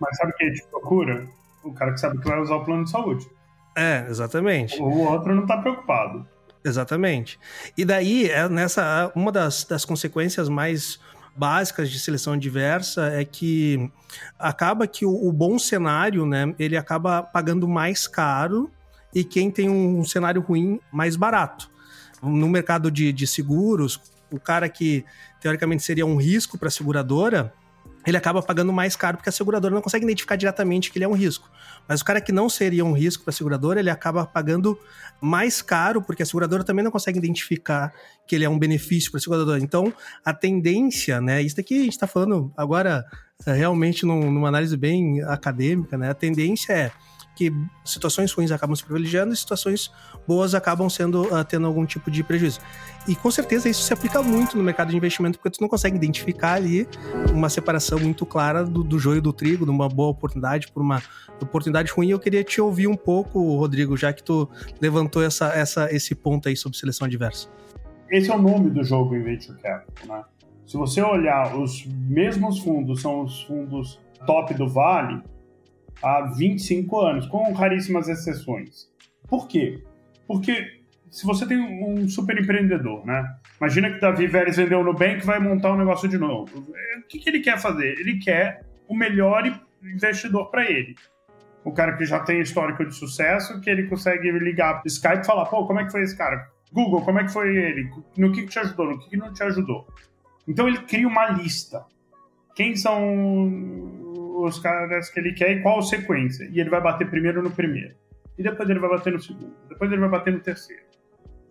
Mas 0.00 0.16
sabe 0.16 0.32
quem 0.36 0.48
a 0.48 0.54
gente 0.54 0.66
procura? 0.68 1.28
O 1.62 1.72
cara 1.72 1.92
que 1.92 2.00
sabe 2.00 2.18
que 2.18 2.26
vai 2.26 2.40
usar 2.40 2.56
o 2.56 2.64
plano 2.64 2.84
de 2.84 2.90
saúde. 2.90 3.28
É, 3.76 4.06
exatamente. 4.08 4.80
O 4.80 4.98
outro 5.00 5.34
não 5.34 5.46
tá 5.46 5.58
preocupado. 5.58 6.26
Exatamente. 6.64 7.38
E 7.76 7.84
daí, 7.84 8.28
é 8.28 8.48
nessa 8.48 9.10
uma 9.14 9.32
das, 9.32 9.64
das 9.64 9.84
consequências 9.84 10.48
mais 10.48 11.00
básicas 11.34 11.90
de 11.90 11.98
seleção 11.98 12.36
diversa 12.36 13.06
é 13.06 13.24
que 13.24 13.90
acaba 14.38 14.86
que 14.86 15.06
o, 15.06 15.28
o, 15.28 15.32
bom 15.32 15.58
cenário, 15.58 16.26
né, 16.26 16.54
ele 16.58 16.76
acaba 16.76 17.22
pagando 17.22 17.66
mais 17.66 18.06
caro 18.06 18.70
e 19.14 19.24
quem 19.24 19.50
tem 19.50 19.70
um 19.70 20.04
cenário 20.04 20.42
ruim 20.42 20.80
mais 20.92 21.16
barato. 21.16 21.70
No 22.22 22.48
mercado 22.48 22.90
de, 22.90 23.12
de 23.12 23.26
seguros, 23.26 24.00
o 24.30 24.38
cara 24.38 24.68
que 24.68 25.04
teoricamente 25.40 25.82
seria 25.82 26.04
um 26.04 26.16
risco 26.16 26.58
para 26.58 26.68
a 26.68 26.70
seguradora, 26.70 27.52
ele 28.06 28.16
acaba 28.16 28.42
pagando 28.42 28.72
mais 28.72 28.96
caro 28.96 29.16
porque 29.16 29.28
a 29.28 29.32
seguradora 29.32 29.74
não 29.74 29.82
consegue 29.82 30.04
identificar 30.04 30.36
diretamente 30.36 30.90
que 30.90 30.98
ele 30.98 31.04
é 31.04 31.08
um 31.08 31.14
risco. 31.14 31.50
Mas 31.86 32.00
o 32.00 32.04
cara 32.04 32.20
que 32.20 32.32
não 32.32 32.48
seria 32.48 32.84
um 32.84 32.92
risco 32.92 33.24
para 33.24 33.30
a 33.30 33.34
seguradora, 33.34 33.80
ele 33.80 33.90
acaba 33.90 34.24
pagando 34.24 34.78
mais 35.20 35.60
caro 35.60 36.00
porque 36.00 36.22
a 36.22 36.26
seguradora 36.26 36.64
também 36.64 36.84
não 36.84 36.90
consegue 36.90 37.18
identificar 37.18 37.92
que 38.26 38.34
ele 38.34 38.44
é 38.44 38.48
um 38.48 38.58
benefício 38.58 39.10
para 39.10 39.18
a 39.18 39.20
seguradora. 39.20 39.60
Então, 39.60 39.92
a 40.24 40.32
tendência, 40.32 41.20
né? 41.20 41.42
Isso 41.42 41.56
daqui 41.56 41.74
a 41.78 41.82
gente 41.82 41.92
está 41.92 42.06
falando 42.06 42.52
agora 42.56 43.04
é, 43.46 43.52
realmente 43.52 44.06
numa 44.06 44.48
análise 44.48 44.76
bem 44.76 45.22
acadêmica, 45.22 45.98
né? 45.98 46.10
A 46.10 46.14
tendência 46.14 46.72
é 46.72 46.92
que 47.40 47.50
situações 47.82 48.30
ruins 48.32 48.50
acabam 48.50 48.76
se 48.76 48.84
privilegiando 48.84 49.32
e 49.32 49.36
situações 49.36 49.90
boas 50.28 50.54
acabam 50.54 50.90
sendo 50.90 51.22
uh, 51.22 51.42
tendo 51.42 51.66
algum 51.66 51.86
tipo 51.86 52.10
de 52.10 52.22
prejuízo. 52.22 52.60
E 53.08 53.16
com 53.16 53.30
certeza 53.30 53.66
isso 53.66 53.82
se 53.82 53.94
aplica 53.94 54.22
muito 54.22 54.58
no 54.58 54.62
mercado 54.62 54.90
de 54.90 54.96
investimento, 54.96 55.38
porque 55.38 55.56
tu 55.56 55.62
não 55.62 55.68
consegue 55.68 55.96
identificar 55.96 56.52
ali 56.52 56.86
uma 57.32 57.48
separação 57.48 57.98
muito 57.98 58.26
clara 58.26 58.62
do, 58.62 58.84
do 58.84 58.98
joio 58.98 59.22
do 59.22 59.32
trigo, 59.32 59.64
de 59.64 59.70
uma 59.70 59.88
boa 59.88 60.10
oportunidade 60.10 60.70
por 60.70 60.82
uma 60.82 61.02
oportunidade 61.40 61.90
ruim. 61.90 62.10
Eu 62.10 62.18
queria 62.18 62.44
te 62.44 62.60
ouvir 62.60 62.88
um 62.88 62.96
pouco, 62.96 63.56
Rodrigo, 63.56 63.96
já 63.96 64.12
que 64.12 64.22
tu 64.22 64.46
levantou 64.78 65.22
essa, 65.22 65.46
essa, 65.54 65.90
esse 65.90 66.14
ponto 66.14 66.46
aí 66.46 66.54
sobre 66.54 66.76
seleção 66.76 67.06
adversa. 67.06 67.48
Esse 68.10 68.30
é 68.30 68.36
o 68.36 68.42
nome 68.42 68.68
do 68.68 68.84
jogo 68.84 69.16
em 69.16 69.22
Venture 69.22 69.58
Capital, 69.58 70.18
né? 70.18 70.24
Se 70.66 70.76
você 70.76 71.00
olhar, 71.00 71.56
os 71.56 71.86
mesmos 71.86 72.58
fundos 72.58 73.00
são 73.00 73.24
os 73.24 73.42
fundos 73.44 73.98
top 74.26 74.52
do 74.52 74.68
Vale, 74.68 75.22
há 76.02 76.22
25 76.22 77.00
anos, 77.00 77.26
com 77.26 77.52
raríssimas 77.52 78.08
exceções. 78.08 78.88
Por 79.28 79.46
quê? 79.46 79.82
Porque 80.26 80.80
se 81.10 81.26
você 81.26 81.46
tem 81.46 81.58
um 81.58 82.08
super 82.08 82.40
empreendedor, 82.40 83.04
né? 83.04 83.24
Imagina 83.60 83.90
que 83.90 84.00
Davi 84.00 84.26
Vélez 84.26 84.56
vendeu 84.56 84.78
no 84.78 84.92
Nubank 84.92 85.22
e 85.22 85.26
vai 85.26 85.40
montar 85.40 85.72
um 85.72 85.78
negócio 85.78 86.08
de 86.08 86.16
novo. 86.16 86.58
O 86.58 87.08
que, 87.08 87.18
que 87.18 87.28
ele 87.28 87.40
quer 87.40 87.58
fazer? 87.58 87.98
Ele 87.98 88.18
quer 88.18 88.64
o 88.88 88.96
melhor 88.96 89.42
investidor 89.82 90.50
para 90.50 90.70
ele. 90.70 90.94
O 91.64 91.72
cara 91.72 91.96
que 91.96 92.06
já 92.06 92.20
tem 92.20 92.40
histórico 92.40 92.84
de 92.84 92.94
sucesso, 92.94 93.60
que 93.60 93.68
ele 93.68 93.88
consegue 93.88 94.30
ligar 94.30 94.82
Skype 94.86 95.20
e 95.20 95.26
falar, 95.26 95.46
pô, 95.46 95.66
como 95.66 95.80
é 95.80 95.84
que 95.84 95.92
foi 95.92 96.02
esse 96.02 96.16
cara? 96.16 96.48
Google, 96.72 97.02
como 97.02 97.18
é 97.18 97.24
que 97.24 97.32
foi 97.32 97.54
ele? 97.56 97.90
No 98.16 98.32
que, 98.32 98.42
que 98.42 98.48
te 98.48 98.58
ajudou? 98.60 98.86
No 98.86 98.98
que, 98.98 99.10
que 99.10 99.16
não 99.16 99.32
te 99.32 99.42
ajudou? 99.42 99.86
Então 100.46 100.68
ele 100.68 100.78
cria 100.78 101.06
uma 101.06 101.28
lista. 101.30 101.84
Quem 102.54 102.76
são 102.76 103.99
os 104.44 104.58
caras 104.58 105.10
que 105.10 105.20
ele 105.20 105.32
quer 105.32 105.52
e 105.52 105.62
qual 105.62 105.82
sequência. 105.82 106.48
E 106.50 106.60
ele 106.60 106.70
vai 106.70 106.80
bater 106.80 107.08
primeiro 107.08 107.42
no 107.42 107.50
primeiro. 107.50 107.94
E 108.38 108.42
depois 108.42 108.68
ele 108.68 108.78
vai 108.78 108.90
bater 108.90 109.12
no 109.12 109.20
segundo. 109.20 109.54
Depois 109.68 109.90
ele 109.90 110.00
vai 110.00 110.08
bater 110.10 110.32
no 110.32 110.40
terceiro. 110.40 110.82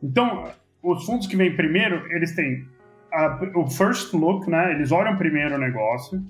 Então, 0.01 0.51
os 0.81 1.05
fundos 1.05 1.27
que 1.27 1.35
vêm 1.35 1.55
primeiro, 1.55 2.05
eles 2.11 2.33
têm 2.35 2.67
a, 3.11 3.39
o 3.55 3.69
first 3.69 4.13
look, 4.13 4.49
né? 4.49 4.73
Eles 4.73 4.91
olham 4.91 5.15
primeiro 5.17 5.55
o 5.55 5.59
negócio. 5.59 6.23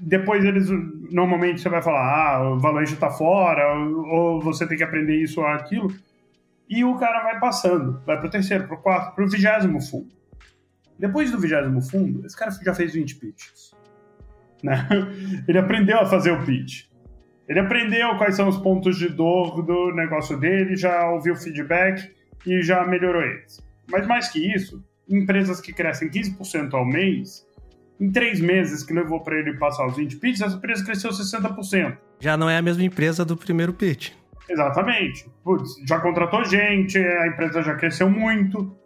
Depois 0.00 0.44
eles, 0.44 0.68
normalmente 1.10 1.60
você 1.60 1.68
vai 1.68 1.82
falar, 1.82 2.36
ah, 2.36 2.50
o 2.50 2.58
valuation 2.58 2.94
está 2.94 3.10
fora, 3.10 3.74
ou 3.74 4.40
você 4.40 4.66
tem 4.66 4.76
que 4.76 4.82
aprender 4.82 5.16
isso 5.16 5.40
ou 5.40 5.46
aquilo. 5.46 5.92
E 6.68 6.84
o 6.84 6.96
cara 6.96 7.22
vai 7.22 7.38
passando, 7.38 8.00
vai 8.06 8.18
pro 8.18 8.30
terceiro, 8.30 8.66
pro 8.66 8.78
quarto, 8.78 9.14
pro 9.14 9.28
vigésimo 9.28 9.80
fundo. 9.80 10.08
Depois 10.98 11.30
do 11.30 11.38
vigésimo 11.38 11.82
fundo, 11.82 12.24
esse 12.24 12.36
cara 12.36 12.50
já 12.50 12.74
fez 12.74 12.94
20 12.94 13.16
pitches. 13.16 13.72
Né? 14.64 14.86
Ele 15.48 15.58
aprendeu 15.58 15.98
a 15.98 16.06
fazer 16.06 16.30
o 16.30 16.44
pitch. 16.44 16.84
Ele 17.48 17.58
aprendeu 17.58 18.16
quais 18.16 18.36
são 18.36 18.48
os 18.48 18.56
pontos 18.58 18.96
de 18.96 19.08
dor 19.08 19.62
do 19.62 19.92
negócio 19.92 20.38
dele, 20.38 20.76
já 20.76 21.10
ouviu 21.10 21.34
feedback 21.34 22.10
e 22.46 22.62
já 22.62 22.86
melhorou 22.86 23.22
eles. 23.22 23.60
Mas 23.90 24.06
mais 24.06 24.28
que 24.28 24.54
isso, 24.54 24.82
empresas 25.08 25.60
que 25.60 25.72
crescem 25.72 26.08
15% 26.08 26.72
ao 26.74 26.86
mês, 26.86 27.44
em 28.00 28.10
três 28.10 28.40
meses 28.40 28.82
que 28.84 28.92
levou 28.92 29.20
para 29.20 29.36
ele 29.36 29.54
passar 29.58 29.86
os 29.86 29.96
20 29.96 30.16
pitches, 30.16 30.40
essa 30.40 30.56
empresa 30.56 30.84
cresceu 30.84 31.10
60%. 31.10 31.96
Já 32.20 32.36
não 32.36 32.48
é 32.48 32.56
a 32.56 32.62
mesma 32.62 32.84
empresa 32.84 33.24
do 33.24 33.36
primeiro 33.36 33.72
pitch. 33.72 34.12
Exatamente. 34.48 35.28
Putz, 35.42 35.74
já 35.86 35.98
contratou 35.98 36.44
gente, 36.44 36.98
a 36.98 37.26
empresa 37.26 37.62
já 37.62 37.74
cresceu 37.74 38.08
muito. 38.08 38.76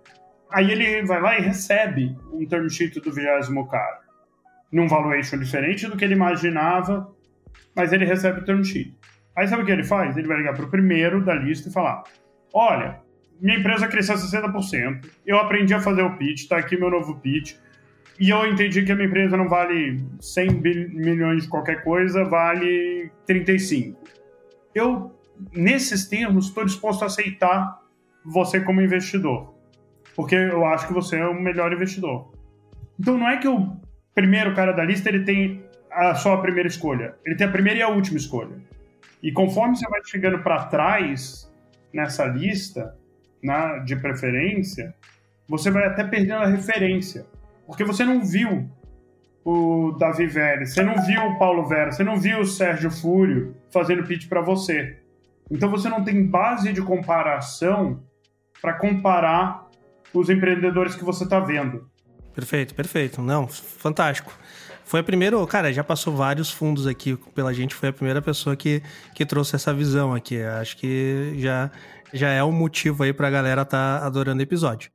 Aí 0.50 0.70
ele 0.70 1.04
vai 1.04 1.20
lá 1.20 1.38
e 1.38 1.42
recebe 1.42 2.16
um 2.32 2.46
term 2.46 2.68
sheet 2.68 3.00
do 3.00 3.12
vigésimo 3.12 3.68
cara 3.68 4.05
num 4.70 4.88
valuation 4.88 5.38
diferente 5.38 5.87
do 5.87 5.96
que 5.96 6.05
ele 6.05 6.14
imaginava, 6.14 7.11
mas 7.74 7.92
ele 7.92 8.05
recebe 8.05 8.40
o 8.40 8.44
term 8.44 8.62
sheet. 8.62 8.96
Aí 9.37 9.46
sabe 9.46 9.62
o 9.62 9.66
que 9.66 9.72
ele 9.72 9.85
faz? 9.85 10.16
Ele 10.16 10.26
vai 10.26 10.38
ligar 10.38 10.55
para 10.55 10.64
o 10.64 10.70
primeiro 10.70 11.24
da 11.24 11.35
lista 11.35 11.68
e 11.68 11.72
falar: 11.72 12.05
Olha, 12.52 13.00
minha 13.40 13.59
empresa 13.59 13.87
cresceu 13.87 14.16
60%, 14.16 15.07
eu 15.26 15.38
aprendi 15.38 15.74
a 15.74 15.81
fazer 15.81 16.02
o 16.02 16.16
pitch, 16.16 16.42
está 16.42 16.57
aqui 16.57 16.76
meu 16.76 16.90
novo 16.90 17.16
pitch, 17.20 17.55
e 18.18 18.31
eu 18.31 18.46
entendi 18.46 18.83
que 18.83 18.92
a 18.92 18.94
minha 18.94 19.09
empresa 19.09 19.37
não 19.37 19.48
vale 19.48 20.02
100 20.20 20.50
milhões 20.94 21.42
de 21.42 21.48
qualquer 21.48 21.85
coisa, 21.85 22.24
vale 22.24 23.11
35. 23.26 24.02
Eu, 24.74 25.14
nesses 25.52 26.09
termos, 26.09 26.46
estou 26.46 26.64
disposto 26.64 27.02
a 27.02 27.07
aceitar 27.07 27.79
você 28.24 28.61
como 28.61 28.81
investidor, 28.81 29.55
porque 30.14 30.35
eu 30.35 30.64
acho 30.64 30.87
que 30.87 30.94
você 30.94 31.18
é 31.18 31.26
o 31.26 31.35
melhor 31.35 31.72
investidor. 31.72 32.33
Então 32.98 33.18
não 33.18 33.29
é 33.29 33.37
que 33.37 33.46
eu 33.46 33.76
primeiro 34.16 34.55
cara 34.55 34.72
da 34.72 34.83
lista 34.83 35.11
ele 35.11 35.24
tem 35.24 35.62
a 35.92 36.14
sua 36.14 36.40
primeira 36.40 36.66
escolha. 36.66 37.14
Ele 37.24 37.37
tem 37.37 37.46
a 37.46 37.50
primeira 37.50 37.79
e 37.79 37.83
a 37.83 37.88
última 37.88 38.16
escolha. 38.16 38.57
E 39.22 39.31
conforme 39.31 39.76
você 39.76 39.87
vai 39.88 40.00
chegando 40.05 40.38
para 40.38 40.64
trás 40.64 41.52
nessa 41.92 42.24
lista, 42.24 42.96
né, 43.42 43.83
de 43.85 43.94
preferência, 43.94 44.94
você 45.46 45.70
vai 45.70 45.87
até 45.87 46.02
perdendo 46.02 46.42
a 46.42 46.46
referência. 46.46 47.26
Porque 47.66 47.85
você 47.85 48.05
não 48.05 48.24
viu 48.24 48.70
o 49.44 49.92
Davi 49.92 50.26
Vélez, 50.26 50.72
você 50.72 50.83
não 50.83 51.05
viu 51.05 51.20
o 51.22 51.38
Paulo 51.38 51.66
Vera, 51.66 51.92
você 51.92 52.02
não 52.02 52.16
viu 52.16 52.40
o 52.40 52.46
Sérgio 52.46 52.90
Fúrio 52.90 53.55
fazendo 53.70 54.05
pitch 54.05 54.29
para 54.29 54.40
você. 54.40 54.98
Então 55.50 55.70
você 55.70 55.88
não 55.88 56.02
tem 56.02 56.26
base 56.26 56.72
de 56.72 56.81
comparação 56.81 58.02
para 58.62 58.72
comparar 58.72 59.68
os 60.12 60.31
empreendedores 60.31 60.94
que 60.94 61.05
você 61.05 61.24
está 61.24 61.38
vendo. 61.38 61.88
Perfeito, 62.37 62.75
perfeito. 62.75 63.22
Não, 63.22 63.49
fantástico. 63.49 64.31
Foi 64.85 65.01
a 65.01 65.03
primeira, 65.03 65.44
cara, 65.46 65.72
já 65.72 65.83
passou 65.83 66.14
vários 66.14 66.51
fundos 66.51 66.87
aqui 66.87 67.16
pela 67.35 67.53
gente, 67.55 67.75
foi 67.75 67.88
a 67.88 67.92
primeira 67.94 68.20
pessoa 68.20 68.55
que, 68.55 68.83
que 69.14 69.25
trouxe 69.25 69.57
essa 69.57 69.72
visão 69.72 70.14
aqui. 70.14 70.42
Acho 70.42 70.77
que 70.77 71.33
já, 71.38 71.70
já 72.12 72.29
é 72.29 72.44
um 72.44 72.53
motivo 72.53 73.03
aí 73.03 73.12
pra 73.12 73.31
galera 73.31 73.64
tá 73.64 74.05
adorando 74.05 74.40
o 74.40 74.42
episódio. 74.42 74.90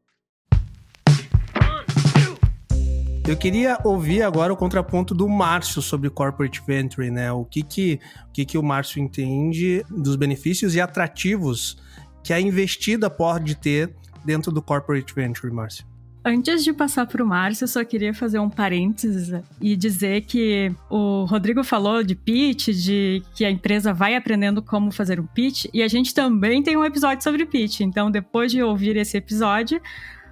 Eu 3.28 3.36
queria 3.36 3.80
ouvir 3.84 4.22
agora 4.22 4.54
o 4.54 4.58
contraponto 4.58 5.16
do 5.16 5.28
Márcio 5.28 5.82
sobre 5.82 6.12
corporate 6.12 6.62
venture, 6.66 7.10
né? 7.10 7.32
O 7.32 7.44
que 7.44 7.64
que 7.64 8.00
o, 8.30 8.32
que 8.32 8.46
que 8.46 8.58
o 8.58 8.64
Márcio 8.64 9.02
entende 9.02 9.84
dos 9.90 10.16
benefícios 10.16 10.76
e 10.76 10.82
atrativos 10.82 11.78
que 12.24 12.34
a 12.34 12.40
investida 12.40 13.10
pode 13.10 13.56
ter 13.56 13.96
dentro 14.24 14.52
do 14.52 14.62
corporate 14.62 15.12
venture, 15.14 15.52
Márcio? 15.52 15.91
Antes 16.24 16.64
de 16.64 16.72
passar 16.72 17.08
para 17.08 17.24
o 17.24 17.26
Márcio, 17.26 17.64
eu 17.64 17.68
só 17.68 17.84
queria 17.84 18.14
fazer 18.14 18.38
um 18.38 18.50
parênteses 18.50 19.42
e 19.60 19.76
dizer 19.76 20.22
que 20.22 20.72
o 20.88 21.26
Rodrigo 21.26 21.64
falou 21.64 22.04
de 22.04 22.14
pitch, 22.14 22.70
de 22.70 23.24
que 23.34 23.44
a 23.44 23.50
empresa 23.50 23.92
vai 23.92 24.16
aprendendo 24.16 24.62
como 24.62 24.92
fazer 24.92 25.20
um 25.20 25.26
pitch, 25.26 25.66
e 25.74 25.82
a 25.82 25.88
gente 25.88 26.14
também 26.14 26.62
tem 26.62 26.78
um 26.78 26.86
episódio 26.86 27.24
sobre 27.24 27.46
pitch. 27.48 27.82
Então, 27.82 28.12
depois 28.12 28.52
de 28.52 28.62
ouvir 28.62 28.98
esse 28.98 29.18
episódio, 29.18 29.82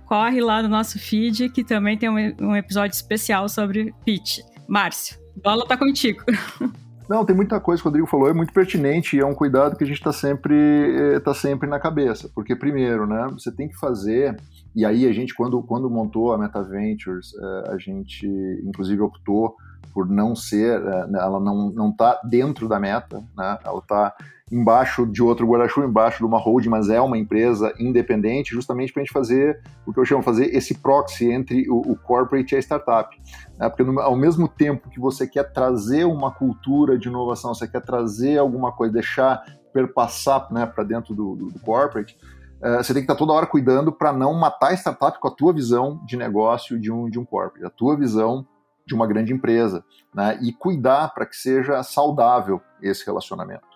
corre 0.06 0.40
lá 0.42 0.62
no 0.62 0.70
nosso 0.70 1.00
feed, 1.00 1.50
que 1.50 1.64
também 1.64 1.98
tem 1.98 2.08
um, 2.08 2.56
episódio 2.56 2.94
especial 2.94 3.50
sobre 3.50 3.92
pitch. 4.06 4.40
Márcio, 4.68 5.18
bola 5.44 5.66
tá 5.68 5.76
contigo. 5.76 6.24
Não, 7.10 7.26
tem 7.26 7.36
muita 7.36 7.60
coisa 7.60 7.82
que 7.82 7.88
o 7.88 7.90
Rodrigo 7.90 8.08
falou, 8.08 8.30
é 8.30 8.34
muito 8.34 8.54
pertinente 8.54 9.18
e 9.18 9.20
é 9.20 9.26
um 9.26 9.34
cuidado 9.34 9.76
que 9.76 9.84
a 9.84 9.88
gente 9.88 9.98
está 9.98 10.14
sempre, 10.14 11.20
tá 11.26 11.34
sempre 11.34 11.68
na 11.68 11.80
cabeça. 11.80 12.30
Porque, 12.36 12.56
primeiro, 12.56 13.08
né, 13.08 13.28
você 13.32 13.52
tem 13.52 13.68
que 13.68 13.76
fazer, 13.80 14.38
e 14.76 14.86
aí 14.86 15.08
a 15.08 15.12
gente, 15.12 15.34
quando, 15.34 15.62
quando 15.64 15.90
montou 15.90 16.34
a 16.34 16.38
Meta 16.38 16.64
Ventures, 16.64 17.34
a 17.68 17.78
gente, 17.78 18.28
inclusive, 18.64 19.02
optou 19.02 19.56
por 19.94 20.08
não 20.08 20.36
ser, 20.36 20.82
ela 20.82 21.40
não, 21.40 21.72
não 21.72 21.92
tá 21.92 22.20
dentro 22.24 22.68
da 22.68 22.80
meta, 22.80 23.24
né, 23.36 23.58
ela 23.66 23.80
está 23.80 24.14
embaixo 24.52 25.06
de 25.06 25.22
outro 25.22 25.48
guarda-chuva, 25.48 25.88
embaixo 25.88 26.20
de 26.20 26.26
uma 26.26 26.40
holding, 26.40 26.70
mas 26.70 26.90
é 26.90 27.00
uma 27.00 27.18
empresa 27.18 27.74
independente, 27.80 28.54
justamente 28.54 28.92
para 28.92 29.02
a 29.02 29.06
gente 29.06 29.14
fazer 29.14 29.62
o 29.86 29.94
que 29.94 30.00
eu 30.00 30.06
chamo 30.06 30.24
fazer 30.24 30.56
esse 30.56 30.76
proxy 30.76 31.32
entre 31.32 31.70
o, 31.70 31.92
o 31.92 31.96
corporate 31.96 32.56
e 32.56 32.58
a 32.58 32.62
startup. 32.62 33.16
Né? 33.58 33.70
Porque 33.70 33.84
no, 33.84 34.00
ao 34.00 34.16
mesmo 34.16 34.48
tempo 34.48 34.90
que 34.90 35.00
você 35.00 35.28
quer 35.28 35.52
trazer 35.52 36.06
uma 36.06 36.32
cultura 36.32 36.98
de 36.98 37.08
inovação, 37.08 37.54
você 37.54 37.68
quer 37.68 37.82
trazer 37.82 38.38
alguma 38.38 38.72
coisa, 38.72 38.94
deixar 38.94 39.44
perpassar 39.72 40.52
né, 40.52 40.66
para 40.66 40.84
dentro 40.84 41.14
do, 41.14 41.36
do, 41.36 41.46
do 41.50 41.60
corporate, 41.60 42.18
uh, 42.62 42.78
você 42.78 42.94
tem 42.94 43.02
que 43.02 43.12
estar 43.12 43.16
tá 43.16 43.20
toda 43.20 43.34
hora 43.34 43.46
cuidando 43.46 43.92
para 43.92 44.14
não 44.14 44.34
matar 44.34 44.70
a 44.70 44.74
startup 44.74 45.20
com 45.20 45.28
a 45.28 45.32
tua 45.32 45.54
visão 45.54 46.02
de 46.06 46.16
negócio 46.18 46.80
de 46.80 46.92
um, 46.92 47.10
de 47.10 47.20
um 47.20 47.26
corporate, 47.26 47.66
a 47.66 47.70
tua 47.70 47.96
visão 47.98 48.46
de 48.86 48.96
uma 48.96 49.06
grande 49.06 49.32
empresa, 49.32 49.84
né? 50.14 50.40
e 50.42 50.52
cuidar 50.52 51.14
para 51.14 51.26
que 51.26 51.36
seja 51.36 51.84
saudável 51.84 52.60
esse 52.82 53.06
relacionamento. 53.06 53.68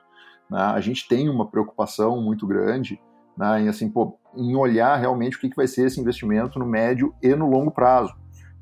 Né? 0.50 0.60
A 0.60 0.80
gente 0.80 1.08
tem 1.08 1.30
uma 1.30 1.48
preocupação 1.48 2.22
muito 2.22 2.48
grande 2.48 3.00
né, 3.38 3.62
em, 3.62 3.68
assim, 3.68 3.90
pô, 3.90 4.18
em 4.36 4.56
olhar 4.56 4.96
realmente 4.96 5.38
o 5.38 5.40
que, 5.40 5.50
que 5.50 5.56
vai 5.56 5.68
ser 5.68 5.88
esse 5.88 6.00
investimento 6.00 6.58
no 6.60 6.66
médio 6.66 7.14
e 7.22 7.36
no 7.36 7.50
longo 7.50 7.72
prazo. 7.72 8.14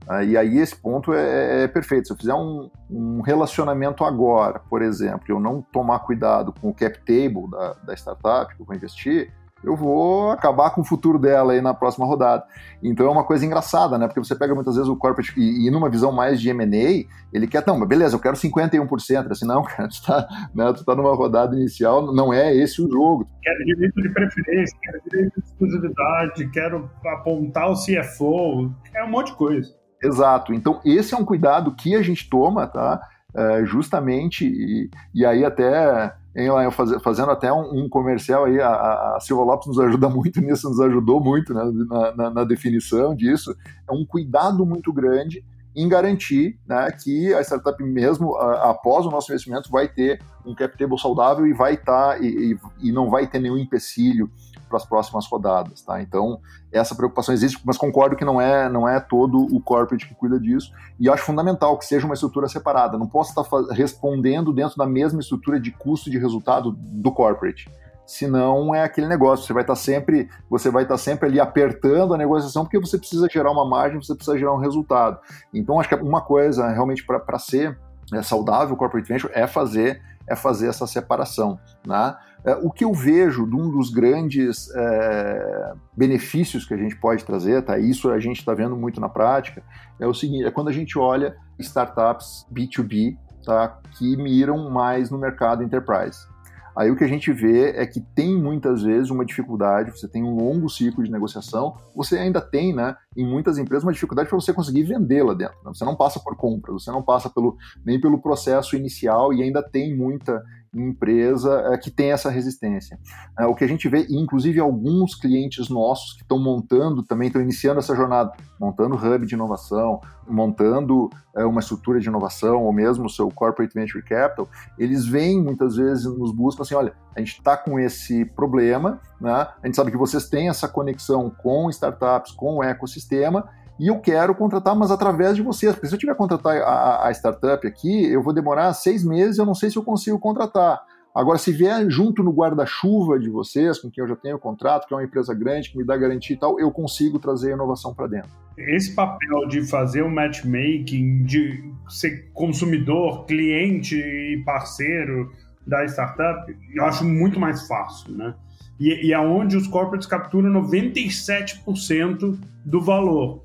Uh, 0.08 0.24
e 0.24 0.36
aí 0.36 0.58
esse 0.58 0.76
ponto 0.76 1.14
é, 1.14 1.64
é, 1.64 1.68
perfeito. 1.68 2.08
Se 2.08 2.14
eu 2.14 2.18
fizer 2.18 2.34
um, 2.34 2.70
um, 2.90 3.22
relacionamento 3.22 4.04
agora, 4.04 4.60
por 4.60 4.82
exemplo, 4.82 5.26
eu 5.30 5.40
não 5.40 5.62
tomar 5.62 6.00
cuidado 6.00 6.54
com 6.60 6.70
o 6.70 6.74
cap 6.74 6.98
table 7.00 7.50
da, 7.50 7.74
da 7.86 7.94
startup 7.94 8.56
que 8.56 8.62
eu 8.62 8.66
vou 8.66 8.76
investir, 8.76 9.32
eu 9.64 9.76
vou 9.76 10.32
acabar 10.32 10.72
com 10.72 10.82
o 10.82 10.84
futuro 10.84 11.20
dela 11.20 11.54
aí 11.54 11.62
na 11.62 11.74
próxima 11.74 12.06
rodada. 12.06 12.44
Então 12.82 13.06
é 13.06 13.10
uma 13.10 13.24
coisa 13.24 13.46
engraçada, 13.46 13.98
né? 13.98 14.08
Porque 14.08 14.20
você 14.20 14.36
pega 14.36 14.56
muitas 14.56 14.76
vezes 14.76 14.90
o 14.90 14.96
corporate 14.96 15.34
e, 15.40 15.68
e 15.68 15.72
numa 15.72 15.90
visão 15.90 16.12
mais 16.12 16.42
de 16.42 16.50
M&A, 16.50 17.06
ele 17.32 17.48
quer, 17.48 17.64
não, 17.66 17.78
mas 17.78 17.88
beleza, 17.88 18.16
eu 18.16 18.20
quero 18.20 18.36
51%. 18.36 19.32
Assim, 19.32 19.46
não, 19.46 19.64
cara, 19.64 19.88
tu 19.88 20.02
tá, 20.06 20.28
né, 20.54 20.74
tu 20.74 20.84
tá 20.84 20.96
numa 20.96 21.16
rodada 21.16 21.56
inicial, 21.56 22.14
não 22.14 22.34
é 22.34 22.56
esse 22.56 22.82
o 22.82 22.90
jogo. 22.90 23.28
Quero 23.42 23.66
direito 23.66 24.02
de 24.02 24.10
preferência, 24.10 24.78
quero 24.82 25.02
direito 25.10 25.42
de 25.42 25.48
exclusividade, 25.48 26.50
quero 26.52 26.90
apontar 27.06 27.70
o 27.70 27.76
CFO, 27.76 28.72
é 28.96 29.04
um 29.04 29.10
monte 29.10 29.28
de 29.28 29.38
coisa. 29.38 29.82
Exato. 30.04 30.54
Então 30.54 30.82
esse 30.84 31.14
é 31.14 31.18
um 31.18 31.26
cuidado 31.26 31.76
que 31.76 31.96
a 31.96 32.02
gente 32.02 32.28
toma, 32.28 32.66
tá? 32.68 33.00
É, 33.34 33.66
justamente, 33.66 34.46
e, 34.46 34.90
e 35.14 35.26
aí 35.26 35.46
até 35.46 36.14
em 36.36 36.50
lá, 36.50 36.70
fazendo 36.72 37.32
até 37.32 37.52
um, 37.52 37.84
um 37.84 37.90
comercial 37.90 38.46
aí, 38.46 38.60
a, 38.60 38.70
a, 39.16 39.20
Silva 39.20 39.44
Lopes 39.44 39.68
nos 39.68 39.80
ajuda 39.80 40.08
muito 40.10 40.40
nisso, 40.42 40.70
nos 40.70 40.80
ajudou 40.80 41.22
muito 41.22 41.54
né, 41.54 41.64
na, 41.90 42.16
na, 42.16 42.30
na, 42.30 42.44
definição 42.44 43.14
disso. 43.16 43.56
É 43.88 43.92
um 43.92 44.06
cuidado 44.06 44.66
muito 44.66 44.94
grande 44.94 45.44
em 45.76 45.88
garantir 45.88 46.58
né, 46.68 46.90
que 46.92 47.34
a 47.34 47.42
startup 47.42 47.82
mesmo, 47.84 48.36
a, 48.36 48.72
após 48.72 49.06
o 49.06 49.12
nosso 49.12 49.32
investimento, 49.32 49.70
vai 49.70 49.88
ter 49.88 50.22
um 50.46 50.56
cap 50.56 50.78
table 50.78 51.00
saudável 51.00 51.46
e 51.46 51.54
vai 51.54 51.74
estar 51.74 52.18
tá, 52.18 52.20
e, 52.20 52.54
e, 52.54 52.90
e 52.90 52.92
não 52.92 53.10
vai 53.10 53.28
ter 53.28 53.40
nenhum 53.40 53.58
empecilho 53.58 54.30
para 54.72 54.78
as 54.78 54.86
próximas 54.86 55.28
rodadas, 55.28 55.82
tá? 55.82 56.02
Então, 56.02 56.40
essa 56.72 56.96
preocupação 56.96 57.34
existe, 57.34 57.62
mas 57.66 57.78
concordo 57.78 58.16
que 58.16 58.26
não 58.26 58.40
é, 58.40 58.70
não 58.70 58.88
é 58.88 59.00
todo 59.00 59.38
o 59.54 59.62
corporate 59.62 60.08
que 60.08 60.16
cuida 60.16 60.40
disso, 60.40 60.72
e 61.00 61.10
acho 61.10 61.24
fundamental 61.24 61.78
que 61.78 61.86
seja 61.86 62.06
uma 62.06 62.16
estrutura 62.16 62.48
separada. 62.48 62.98
Não 62.98 63.08
posso 63.08 63.30
estar 63.30 63.74
respondendo 63.74 64.54
dentro 64.54 64.78
da 64.78 64.88
mesma 64.88 65.20
estrutura 65.20 65.60
de 65.60 65.72
custo 65.72 66.10
de 66.10 66.18
resultado 66.18 66.72
do 66.72 67.12
corporate. 67.12 67.70
Senão 68.06 68.74
é 68.74 68.84
aquele 68.84 69.08
negócio, 69.08 69.46
você 69.46 69.54
vai 69.54 69.64
estar 69.64 69.76
sempre, 69.76 70.30
você 70.50 70.70
vai 70.70 70.84
estar 70.84 70.98
sempre 70.98 71.28
ali 71.28 71.40
apertando 71.40 72.14
a 72.14 72.18
negociação 72.18 72.64
porque 72.64 72.80
você 72.80 72.98
precisa 72.98 73.28
gerar 73.32 73.52
uma 73.52 73.66
margem, 73.66 74.02
você 74.02 74.16
precisa 74.16 74.38
gerar 74.38 74.54
um 74.54 74.58
resultado. 74.58 75.20
Então 75.54 75.80
acho 75.80 75.88
que 75.88 75.96
uma 75.96 76.22
coisa 76.22 76.68
realmente 76.70 77.06
para 77.06 77.40
ser 77.40 77.78
é, 78.14 78.22
saudável 78.22 78.74
o 78.76 78.78
corporate 78.78 79.08
venture 79.08 79.32
é 79.34 79.48
fazer 79.48 80.02
é 80.28 80.36
fazer 80.36 80.68
essa 80.68 80.88
separação, 80.88 81.60
né? 81.86 82.16
É, 82.44 82.56
o 82.56 82.72
que 82.72 82.84
eu 82.84 82.94
vejo 82.94 83.46
de 83.46 83.56
um 83.56 83.70
dos 83.70 83.92
grandes 83.92 84.70
é, 84.76 85.74
benefícios 85.96 86.66
que 86.66 86.74
a 86.74 86.78
gente 86.78 86.96
pode 86.96 87.24
trazer, 87.24 87.62
tá? 87.62 87.78
Isso 87.78 88.10
a 88.10 88.20
gente 88.20 88.40
está 88.40 88.54
vendo 88.54 88.76
muito 88.76 89.00
na 89.00 89.08
prática, 89.08 89.64
é 90.00 90.08
o 90.08 90.14
seguinte: 90.14 90.46
é 90.46 90.52
quando 90.52 90.70
a 90.70 90.74
gente 90.74 90.98
olha 90.98 91.36
startups 91.60 92.46
B2B, 92.52 93.16
tá? 93.46 93.80
Que 93.98 94.18
miram 94.18 94.70
mais 94.72 95.12
no 95.12 95.20
mercado 95.20 95.64
enterprise. 95.64 96.32
Aí 96.76 96.90
o 96.90 96.96
que 96.96 97.04
a 97.04 97.08
gente 97.08 97.32
vê 97.34 97.72
é 97.72 97.86
que 97.86 98.00
tem 98.00 98.36
muitas 98.36 98.82
vezes 98.82 99.10
uma 99.10 99.26
dificuldade, 99.26 99.92
você 99.92 100.08
tem 100.08 100.24
um 100.24 100.36
longo 100.36 100.70
ciclo 100.70 101.04
de 101.04 101.12
negociação, 101.12 101.76
você 101.94 102.18
ainda 102.18 102.40
tem, 102.40 102.74
né, 102.74 102.96
em 103.16 103.26
muitas 103.26 103.58
empresas, 103.58 103.84
uma 103.84 103.92
dificuldade 103.92 104.30
para 104.30 104.40
você 104.40 104.54
conseguir 104.54 104.84
vender 104.84 105.22
lá 105.24 105.34
dentro. 105.34 105.58
Né? 105.66 105.72
Você 105.74 105.84
não 105.84 105.96
passa 105.96 106.20
por 106.20 106.36
compra, 106.38 106.72
você 106.72 106.90
não 106.90 107.04
passa 107.04 107.30
pelo, 107.30 107.58
nem 107.86 108.00
pelo 108.00 108.22
processo 108.22 108.76
inicial 108.76 109.34
e 109.34 109.44
ainda 109.44 109.62
tem 109.62 109.96
muita 109.96 110.42
empresa 110.74 111.72
é, 111.74 111.78
que 111.78 111.92
tem 111.92 112.12
essa 112.12 112.30
resistência. 112.30 112.98
É, 113.38 113.46
o 113.46 113.54
que 113.54 113.64
a 113.64 113.68
gente 113.68 113.90
vê, 113.90 114.06
inclusive 114.10 114.60
alguns 114.60 115.16
clientes 115.16 115.70
nossos 115.70 116.14
que 116.14 116.22
estão 116.22 116.40
montando, 116.40 117.04
também 117.04 117.28
estão 117.28 117.42
iniciando 117.42 117.80
essa 117.80 117.96
jornada, 117.96 118.32
montando 118.60 118.96
hub 118.96 119.26
de 119.26 119.36
inovação, 119.36 120.00
montando 120.28 121.10
é, 121.36 121.44
uma 121.44 121.60
estrutura 121.60 122.00
de 122.00 122.08
inovação, 122.08 122.64
ou 122.64 122.72
mesmo 122.72 123.06
o 123.06 123.10
seu 123.10 123.30
corporate 123.30 123.74
venture 123.74 124.04
capital, 124.04 124.48
eles 124.78 125.06
vêm 125.06 125.42
muitas 125.42 125.76
vezes 125.76 126.06
nos 126.06 126.34
buscam 126.34 126.64
assim, 126.64 126.76
olha, 126.76 126.94
a 127.16 127.20
gente 127.20 127.34
está 127.34 127.58
com 127.58 127.78
esse 127.78 128.24
problema, 128.24 129.02
né? 129.20 129.48
a 129.62 129.66
gente 129.66 129.76
sabe 129.76 129.92
que 129.92 129.98
vocês 129.98 130.30
têm 130.30 130.48
essa 130.48 130.68
conexão 130.68 131.30
com 131.30 131.70
startups, 131.70 132.32
com 132.32 132.58
o 132.58 132.64
ecossistema, 132.64 133.50
e 133.82 133.88
eu 133.88 134.00
quero 134.00 134.36
contratar, 134.36 134.76
mas 134.76 134.92
através 134.92 135.36
de 135.36 135.42
vocês. 135.42 135.74
Porque 135.74 135.88
se 135.88 135.96
eu 135.96 135.98
tiver 135.98 136.14
contratar 136.14 136.56
a, 136.58 137.08
a 137.08 137.12
startup 137.12 137.66
aqui, 137.66 138.06
eu 138.06 138.22
vou 138.22 138.32
demorar 138.32 138.72
seis 138.76 139.04
meses, 139.04 139.40
eu 139.40 139.46
não 139.46 139.56
sei 139.56 139.72
se 139.72 139.78
eu 139.78 139.82
consigo 139.82 140.20
contratar. 140.20 140.80
Agora, 141.16 141.40
se 141.40 141.52
vier 141.52 141.90
junto 141.90 142.22
no 142.22 142.32
guarda-chuva 142.32 143.18
de 143.20 143.28
vocês, 143.28 143.80
com 143.80 143.90
quem 143.90 144.04
eu 144.04 144.08
já 144.08 144.16
tenho 144.16 144.38
contrato, 144.38 144.88
que 144.88 144.94
é 144.94 144.98
uma 144.98 145.04
empresa 145.04 145.34
grande, 145.34 145.72
que 145.72 145.80
me 145.80 145.84
dá 145.84 145.98
garantia 145.98 146.36
e 146.36 146.40
tal, 146.40 146.60
eu 146.60 146.70
consigo 146.70 147.18
trazer 147.18 147.54
a 147.54 147.56
inovação 147.56 147.92
para 147.92 148.06
dentro. 148.06 148.30
Esse 148.56 148.94
papel 148.94 149.48
de 149.48 149.68
fazer 149.68 150.04
o 150.04 150.12
matchmaking, 150.12 151.24
de 151.24 151.64
ser 151.90 152.30
consumidor, 152.34 153.26
cliente 153.26 153.96
e 153.96 154.44
parceiro 154.46 155.32
da 155.66 155.84
startup, 155.86 156.56
eu 156.76 156.86
acho 156.86 157.04
muito 157.04 157.40
mais 157.40 157.66
fácil, 157.66 158.16
né? 158.16 158.36
E, 158.80 159.08
e 159.08 159.12
é 159.12 159.20
onde 159.20 159.58
os 159.58 159.68
corporates 159.68 160.08
capturam 160.08 160.52
97% 160.52 162.38
do 162.64 162.80
valor 162.80 163.42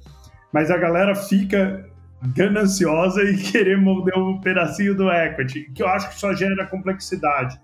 mas 0.56 0.70
a 0.70 0.78
galera 0.78 1.14
fica 1.14 1.84
gananciosa 2.34 3.22
e 3.22 3.36
querer 3.52 3.76
morder 3.76 4.16
um 4.16 4.40
pedacinho 4.40 4.94
do 4.94 5.10
equity, 5.10 5.70
que 5.74 5.82
eu 5.82 5.86
acho 5.86 6.08
que 6.08 6.18
só 6.18 6.32
gera 6.32 6.64
complexidade 6.64 7.60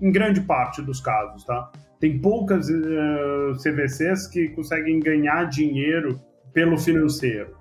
em 0.00 0.10
grande 0.10 0.40
parte 0.40 0.82
dos 0.82 1.00
casos, 1.00 1.44
tá? 1.44 1.70
Tem 2.00 2.18
poucas 2.18 2.68
uh, 2.68 2.72
eh, 2.74 3.52
CVCs 3.62 4.26
que 4.26 4.48
conseguem 4.48 4.98
ganhar 4.98 5.44
dinheiro 5.44 6.20
pelo 6.52 6.76
financeiro, 6.76 7.56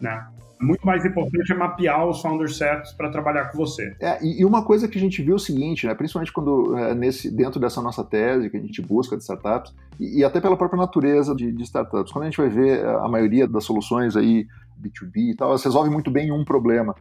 né? 0.00 0.26
Muito 0.60 0.86
mais 0.86 1.04
importante 1.04 1.52
é 1.52 1.54
mapear 1.54 2.06
os 2.06 2.20
founders 2.20 2.56
certos 2.56 2.92
para 2.92 3.10
trabalhar 3.10 3.50
com 3.50 3.58
você. 3.58 3.94
É, 4.00 4.18
e, 4.24 4.44
uma 4.44 4.64
coisa 4.64 4.88
que 4.88 4.98
a 4.98 5.00
gente 5.00 5.22
viu 5.22 5.34
é 5.34 5.36
o 5.36 5.38
seguinte, 5.38 5.86
né, 5.86 5.94
principalmente 5.94 6.32
quando 6.32 6.76
é, 6.76 6.94
nesse, 6.94 7.30
dentro 7.30 7.60
dessa 7.60 7.80
nossa 7.82 8.04
tese 8.04 8.50
que 8.50 8.56
a 8.56 8.60
gente 8.60 8.80
busca 8.80 9.16
de 9.16 9.22
startups, 9.22 9.74
e, 9.98 10.20
e 10.20 10.24
até 10.24 10.40
pela 10.40 10.56
própria 10.56 10.78
natureza 10.78 11.34
de, 11.34 11.52
de, 11.52 11.62
startups, 11.62 12.12
quando 12.12 12.24
a 12.24 12.26
gente 12.26 12.38
vai 12.38 12.48
ver 12.48 12.80
é, 12.80 12.84
a 12.84 13.08
maioria 13.08 13.46
das 13.46 13.64
soluções 13.64 14.16
aí, 14.16 14.46
B2B 14.80 15.32
e 15.32 15.36
tal, 15.36 15.50
elas 15.50 15.62
resolvem 15.62 15.92
muito 15.92 16.10
bem 16.10 16.32
um 16.32 16.44
problema. 16.44 16.94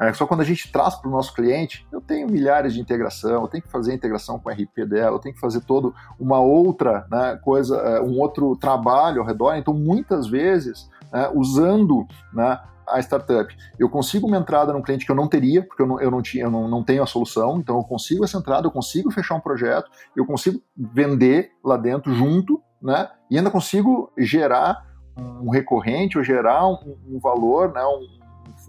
É, 0.00 0.12
só 0.12 0.26
quando 0.26 0.40
a 0.40 0.44
gente 0.44 0.70
traz 0.70 0.94
para 0.94 1.08
o 1.08 1.12
nosso 1.12 1.34
cliente, 1.34 1.86
eu 1.92 2.00
tenho 2.00 2.30
milhares 2.30 2.72
de 2.72 2.80
integração, 2.80 3.42
eu 3.42 3.48
tenho 3.48 3.62
que 3.62 3.70
fazer 3.70 3.92
a 3.92 3.94
integração 3.94 4.38
com 4.38 4.48
o 4.48 4.52
RP 4.52 4.86
dela, 4.88 5.16
eu 5.16 5.18
tenho 5.18 5.34
que 5.34 5.40
fazer 5.40 5.60
todo 5.62 5.94
uma 6.18 6.40
outra 6.40 7.06
né, 7.10 7.38
coisa, 7.42 7.76
é, 7.76 8.00
um 8.00 8.18
outro 8.18 8.54
trabalho 8.56 9.20
ao 9.20 9.26
redor. 9.26 9.56
Então, 9.56 9.74
muitas 9.74 10.28
vezes, 10.28 10.88
né, 11.12 11.28
usando 11.34 12.06
né, 12.32 12.60
a 12.90 12.98
startup. 13.00 13.54
Eu 13.78 13.88
consigo 13.88 14.26
uma 14.26 14.36
entrada 14.36 14.72
num 14.72 14.82
cliente 14.82 15.04
que 15.04 15.10
eu 15.10 15.16
não 15.16 15.28
teria, 15.28 15.62
porque 15.62 15.82
eu 15.82 15.86
não, 15.86 16.00
eu 16.00 16.10
não, 16.10 16.22
tinha, 16.22 16.44
eu 16.44 16.50
não, 16.50 16.68
não 16.68 16.82
tenho 16.82 17.02
a 17.02 17.06
solução, 17.06 17.58
então 17.58 17.76
eu 17.76 17.84
consigo 17.84 18.24
essa 18.24 18.38
entrada, 18.38 18.66
eu 18.66 18.70
consigo 18.70 19.10
fechar 19.10 19.34
um 19.34 19.40
projeto, 19.40 19.90
eu 20.16 20.26
consigo 20.26 20.60
vender 20.76 21.50
lá 21.64 21.76
dentro 21.76 22.12
junto, 22.14 22.60
né? 22.82 23.08
E 23.30 23.36
ainda 23.36 23.50
consigo 23.50 24.12
gerar 24.16 24.86
um 25.16 25.50
recorrente 25.50 26.16
ou 26.16 26.24
gerar 26.24 26.66
um, 26.66 26.96
um 27.08 27.18
valor, 27.18 27.72
né? 27.72 27.82
Um, 27.84 28.18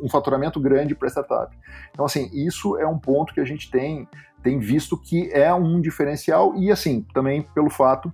um 0.05 0.09
faturamento 0.09 0.59
grande 0.59 0.95
para 0.95 1.07
a 1.07 1.11
startup. 1.11 1.57
Então, 1.91 2.05
assim, 2.05 2.29
isso 2.33 2.77
é 2.77 2.87
um 2.87 2.97
ponto 2.97 3.33
que 3.33 3.39
a 3.39 3.45
gente 3.45 3.69
tem, 3.69 4.07
tem 4.41 4.59
visto 4.59 4.97
que 4.97 5.31
é 5.31 5.53
um 5.53 5.81
diferencial 5.81 6.55
e, 6.55 6.71
assim, 6.71 7.05
também 7.13 7.41
pelo 7.53 7.69
fato 7.69 8.11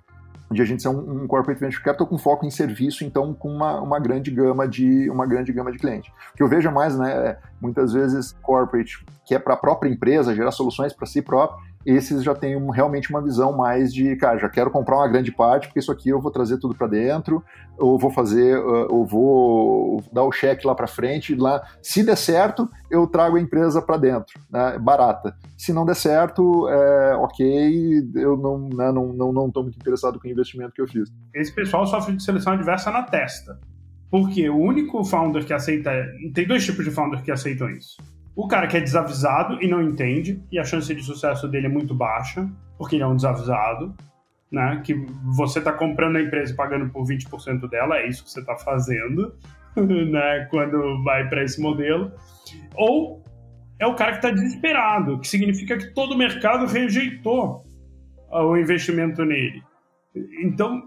de 0.51 0.61
a 0.61 0.65
gente 0.65 0.81
ser 0.81 0.89
um, 0.89 1.23
um, 1.23 1.27
corporate 1.27 1.59
venture 1.59 1.81
capital 1.81 2.07
com 2.07 2.17
foco 2.17 2.45
em 2.45 2.51
serviço, 2.51 3.03
então 3.03 3.33
com 3.33 3.49
uma, 3.49 3.81
uma 3.81 3.99
grande 3.99 4.29
gama 4.29 4.67
de 4.67 5.09
uma 5.09 5.25
grande 5.25 5.51
gama 5.51 5.71
de 5.71 5.77
clientes. 5.77 6.11
O 6.33 6.37
que 6.37 6.43
eu 6.43 6.47
vejo 6.47 6.71
mais, 6.71 6.97
né, 6.97 7.11
é, 7.11 7.37
muitas 7.59 7.93
vezes 7.93 8.35
corporate 8.41 9.03
que 9.25 9.33
é 9.33 9.39
para 9.39 9.55
a 9.55 9.57
própria 9.57 9.89
empresa 9.89 10.35
gerar 10.35 10.51
soluções 10.51 10.93
para 10.93 11.07
si 11.07 11.21
próprio, 11.21 11.59
esses 11.85 12.23
já 12.23 12.33
têm 12.33 12.57
realmente 12.71 13.09
uma 13.09 13.21
visão 13.21 13.55
mais 13.55 13.93
de, 13.93 14.15
cara, 14.15 14.39
já 14.39 14.49
quero 14.49 14.71
comprar 14.71 14.97
uma 14.97 15.07
grande 15.07 15.31
parte, 15.31 15.67
porque 15.67 15.79
isso 15.79 15.91
aqui 15.91 16.09
eu 16.09 16.19
vou 16.19 16.31
trazer 16.31 16.57
tudo 16.57 16.73
para 16.73 16.87
dentro, 16.87 17.43
ou 17.77 17.99
vou 17.99 18.09
fazer, 18.09 18.57
uh, 18.57 18.87
ou 18.89 19.05
vou 19.05 20.03
dar 20.11 20.23
o 20.23 20.31
cheque 20.31 20.65
lá 20.65 20.73
para 20.73 20.87
frente, 20.87 21.35
lá, 21.35 21.63
se 21.81 22.03
der 22.03 22.17
certo, 22.17 22.67
eu 22.89 23.05
trago 23.05 23.37
a 23.37 23.41
empresa 23.41 23.81
para 23.81 23.97
dentro, 23.97 24.39
né, 24.49 24.79
barata. 24.79 25.35
Se 25.57 25.71
não 25.71 25.85
der 25.85 25.95
certo, 25.95 26.67
é, 26.67 27.15
ok, 27.17 28.11
eu 28.15 28.35
não 28.35 28.65
estou 28.65 28.77
né, 28.77 28.91
não, 28.91 29.13
não, 29.13 29.31
não 29.31 29.63
muito 29.63 29.77
interessado 29.77 30.19
com 30.19 30.27
o 30.27 30.31
investimento 30.31 30.73
que 30.73 30.81
eu 30.81 30.87
fiz. 30.87 31.09
Esse 31.33 31.53
pessoal 31.53 31.85
sofre 31.85 32.15
de 32.15 32.23
seleção 32.23 32.53
adversa 32.53 32.91
na 32.91 33.03
testa. 33.03 33.59
Porque 34.09 34.49
o 34.49 34.57
único 34.57 35.03
founder 35.03 35.45
que 35.45 35.51
aceita. 35.51 35.91
Tem 36.33 36.47
dois 36.47 36.63
tipos 36.63 36.85
de 36.85 36.91
founder 36.91 37.21
que 37.21 37.31
aceitam 37.31 37.69
isso 37.69 37.97
o 38.35 38.47
cara 38.47 38.67
que 38.67 38.75
é 38.75 38.81
desavisado 38.81 39.63
e 39.63 39.67
não 39.67 39.81
entende, 39.81 40.41
e 40.51 40.59
a 40.59 40.63
chance 40.63 40.93
de 40.93 41.01
sucesso 41.01 41.47
dele 41.47 41.67
é 41.67 41.69
muito 41.69 41.95
baixa, 41.95 42.49
porque 42.77 42.97
ele 42.97 43.03
é 43.03 43.07
um 43.07 43.15
desavisado, 43.15 43.95
né? 44.51 44.81
Que 44.83 44.93
você 45.35 45.59
está 45.59 45.71
comprando 45.71 46.17
a 46.17 46.21
empresa 46.21 46.51
e 46.51 46.55
pagando 46.55 46.89
por 46.89 47.05
20% 47.05 47.69
dela, 47.69 47.97
é 47.97 48.07
isso 48.07 48.23
que 48.23 48.31
você 48.31 48.41
está 48.41 48.57
fazendo, 48.57 49.33
né? 49.75 50.47
Quando 50.51 51.01
vai 51.03 51.27
para 51.29 51.43
esse 51.43 51.61
modelo. 51.61 52.11
Ou 52.75 53.23
é 53.79 53.87
o 53.87 53.95
cara 53.95 54.11
que 54.11 54.17
está 54.17 54.31
desesperado, 54.31 55.19
que 55.19 55.27
significa 55.27 55.77
que 55.77 55.93
todo 55.93 56.13
o 56.13 56.17
mercado 56.17 56.65
rejeitou 56.65 57.63
o 58.29 58.57
investimento 58.57 59.23
nele. 59.23 59.63
Então, 60.43 60.83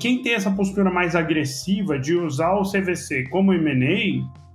quem 0.00 0.22
tem 0.22 0.34
essa 0.34 0.50
postura 0.50 0.90
mais 0.90 1.14
agressiva 1.14 1.98
de 1.98 2.14
usar 2.14 2.54
o 2.54 2.62
CVC 2.62 3.28
como 3.30 3.52
M&A 3.52 4.47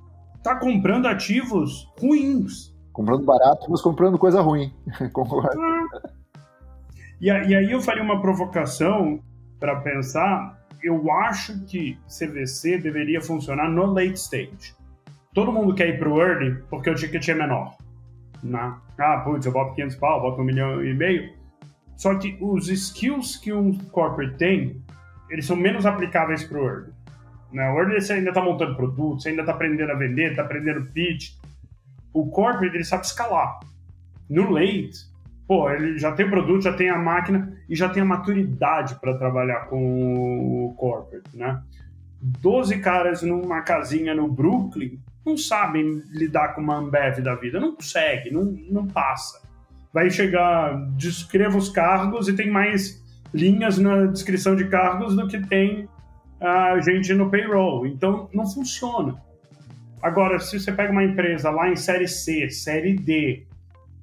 tá 0.43 0.55
comprando 0.57 1.07
ativos 1.07 1.91
ruins. 1.99 2.73
Comprando 2.91 3.25
barato, 3.25 3.65
mas 3.69 3.81
comprando 3.81 4.19
coisa 4.19 4.41
ruim. 4.41 4.71
e, 7.19 7.27
e 7.27 7.31
aí 7.31 7.71
eu 7.71 7.81
faria 7.81 8.03
uma 8.03 8.21
provocação 8.21 9.19
para 9.59 9.77
pensar. 9.77 10.61
Eu 10.83 11.09
acho 11.11 11.63
que 11.65 11.97
CVC 12.07 12.77
deveria 12.77 13.21
funcionar 13.21 13.69
no 13.69 13.85
late 13.85 14.15
stage. 14.15 14.75
Todo 15.33 15.51
mundo 15.51 15.73
quer 15.73 15.87
ir 15.89 15.97
para 15.97 16.09
o 16.09 16.21
early 16.21 16.61
porque 16.69 16.89
o 16.89 16.95
ticket 16.95 17.27
é 17.29 17.33
menor. 17.33 17.75
Né? 18.43 18.75
Ah, 18.99 19.19
putz, 19.19 19.45
eu 19.45 19.53
boto 19.53 19.73
500 19.73 19.95
pau, 19.95 20.21
boto 20.21 20.41
um 20.41 20.45
milhão 20.45 20.83
e 20.83 20.93
meio. 20.93 21.33
Só 21.95 22.13
que 22.15 22.37
os 22.41 22.67
skills 22.67 23.37
que 23.37 23.53
um 23.53 23.73
corporate 23.89 24.35
tem, 24.35 24.83
eles 25.29 25.45
são 25.45 25.55
menos 25.55 25.85
aplicáveis 25.85 26.43
para 26.43 26.59
o 26.59 26.67
early. 26.67 26.93
Né? 27.53 27.69
O 27.69 27.79
early 27.79 28.01
você 28.01 28.13
ainda 28.13 28.29
está 28.29 28.41
montando 28.41 28.75
produto, 28.75 29.21
você 29.21 29.29
ainda 29.29 29.41
está 29.41 29.53
aprendendo 29.53 29.91
a 29.91 29.95
vender, 29.95 30.31
está 30.31 30.41
aprendendo 30.41 30.87
pitch. 30.91 31.35
O 32.11 32.27
corporate 32.29 32.75
ele 32.75 32.83
sabe 32.83 33.05
escalar. 33.05 33.59
No 34.29 34.49
late, 34.49 34.93
pô, 35.47 35.69
ele 35.69 35.97
já 35.99 36.11
tem 36.11 36.25
o 36.25 36.29
produto, 36.29 36.63
já 36.63 36.73
tem 36.73 36.89
a 36.89 36.97
máquina 36.97 37.55
e 37.69 37.75
já 37.75 37.89
tem 37.89 38.01
a 38.01 38.05
maturidade 38.05 38.95
para 38.99 39.17
trabalhar 39.17 39.67
com 39.67 40.65
o 40.65 40.73
corporate, 40.75 41.37
né? 41.37 41.61
Doze 42.19 42.79
caras 42.79 43.21
numa 43.21 43.61
casinha 43.61 44.15
no 44.15 44.31
Brooklyn 44.31 44.97
não 45.25 45.37
sabem 45.37 46.01
lidar 46.09 46.49
com 46.49 46.61
uma 46.61 46.77
Ambev 46.77 47.19
da 47.21 47.35
vida, 47.35 47.59
não 47.59 47.75
consegue, 47.75 48.31
não, 48.31 48.43
não 48.43 48.87
passa. 48.87 49.41
Vai 49.93 50.09
chegar, 50.09 50.75
descreva 50.95 51.57
os 51.57 51.69
cargos 51.69 52.27
e 52.27 52.33
tem 52.33 52.49
mais 52.49 53.01
linhas 53.33 53.77
na 53.77 54.05
descrição 54.05 54.55
de 54.55 54.67
cargos 54.67 55.15
do 55.15 55.27
que 55.27 55.39
tem 55.47 55.87
a 56.43 56.79
gente 56.81 57.13
no 57.13 57.29
payroll. 57.29 57.87
Então, 57.87 58.29
não 58.33 58.45
funciona. 58.45 59.15
Agora, 60.01 60.37
se 60.39 60.59
você 60.59 60.71
pega 60.71 60.91
uma 60.91 61.03
empresa 61.03 61.49
lá 61.49 61.69
em 61.69 61.77
série 61.77 62.07
C, 62.07 62.49
série 62.49 62.93
D, 62.93 63.47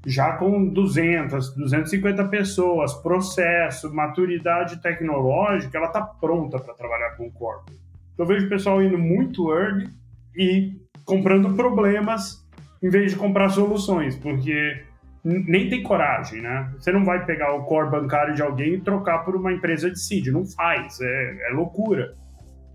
já 0.06 0.32
com 0.38 0.66
200, 0.66 1.54
250 1.54 2.24
pessoas, 2.28 2.94
processo, 2.94 3.94
maturidade 3.94 4.80
tecnológica, 4.80 5.76
ela 5.76 5.88
está 5.88 6.00
pronta 6.00 6.58
para 6.58 6.72
trabalhar 6.72 7.10
com 7.16 7.26
o 7.26 7.32
corpo. 7.32 7.70
Eu 8.16 8.24
vejo 8.24 8.46
o 8.46 8.48
pessoal 8.48 8.82
indo 8.82 8.96
muito 8.96 9.52
early 9.52 9.90
e 10.34 10.72
comprando 11.04 11.54
problemas 11.54 12.42
em 12.82 12.88
vez 12.88 13.12
de 13.12 13.18
comprar 13.18 13.50
soluções, 13.50 14.16
porque 14.16 14.82
nem 15.22 15.68
tem 15.68 15.82
coragem, 15.82 16.40
né? 16.40 16.72
Você 16.78 16.90
não 16.90 17.04
vai 17.04 17.26
pegar 17.26 17.52
o 17.52 17.64
core 17.64 17.90
bancário 17.90 18.34
de 18.34 18.40
alguém 18.40 18.74
e 18.74 18.80
trocar 18.80 19.18
por 19.18 19.36
uma 19.36 19.52
empresa 19.52 19.90
de 19.90 20.00
seed, 20.00 20.28
não 20.28 20.46
faz, 20.46 20.98
é, 21.02 21.50
é 21.50 21.52
loucura. 21.52 22.14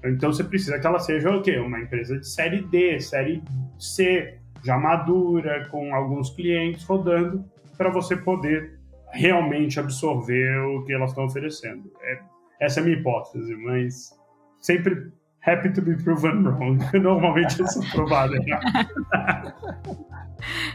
Então 0.10 0.32
você 0.32 0.44
precisa 0.44 0.80
que 0.80 0.88
ela 0.88 1.00
seja 1.00 1.30
o 1.30 1.42
quê? 1.42 1.58
Uma 1.58 1.80
empresa 1.80 2.18
de 2.20 2.28
série 2.28 2.62
D, 2.64 3.00
série 3.00 3.44
C, 3.80 4.38
já 4.64 4.78
madura, 4.78 5.68
com 5.70 5.94
alguns 5.94 6.30
clientes 6.32 6.84
rodando, 6.84 7.46
para 7.78 7.90
você 7.90 8.16
poder 8.16 8.80
realmente 9.12 9.80
absorver 9.80 10.58
o 10.60 10.84
que 10.84 10.94
elas 10.94 11.12
estão 11.12 11.26
oferecendo. 11.26 11.92
É, 12.02 12.20
essa 12.60 12.80
é 12.80 12.82
a 12.82 12.86
minha 12.86 12.98
hipótese, 12.98 13.56
mas 13.56 14.12
sempre 14.60 15.12
happy 15.46 15.72
to 15.72 15.82
be 15.82 15.96
proven 16.04 16.44
wrong. 16.44 16.80
Normalmente 17.00 17.60
eu 17.60 17.68
sou 17.68 17.84
provado 17.92 18.34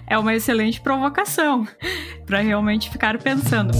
É 0.06 0.18
uma 0.18 0.34
excelente 0.34 0.80
provocação 0.80 1.66
para 2.26 2.40
realmente 2.40 2.90
ficar 2.90 3.18
pensando. 3.18 3.72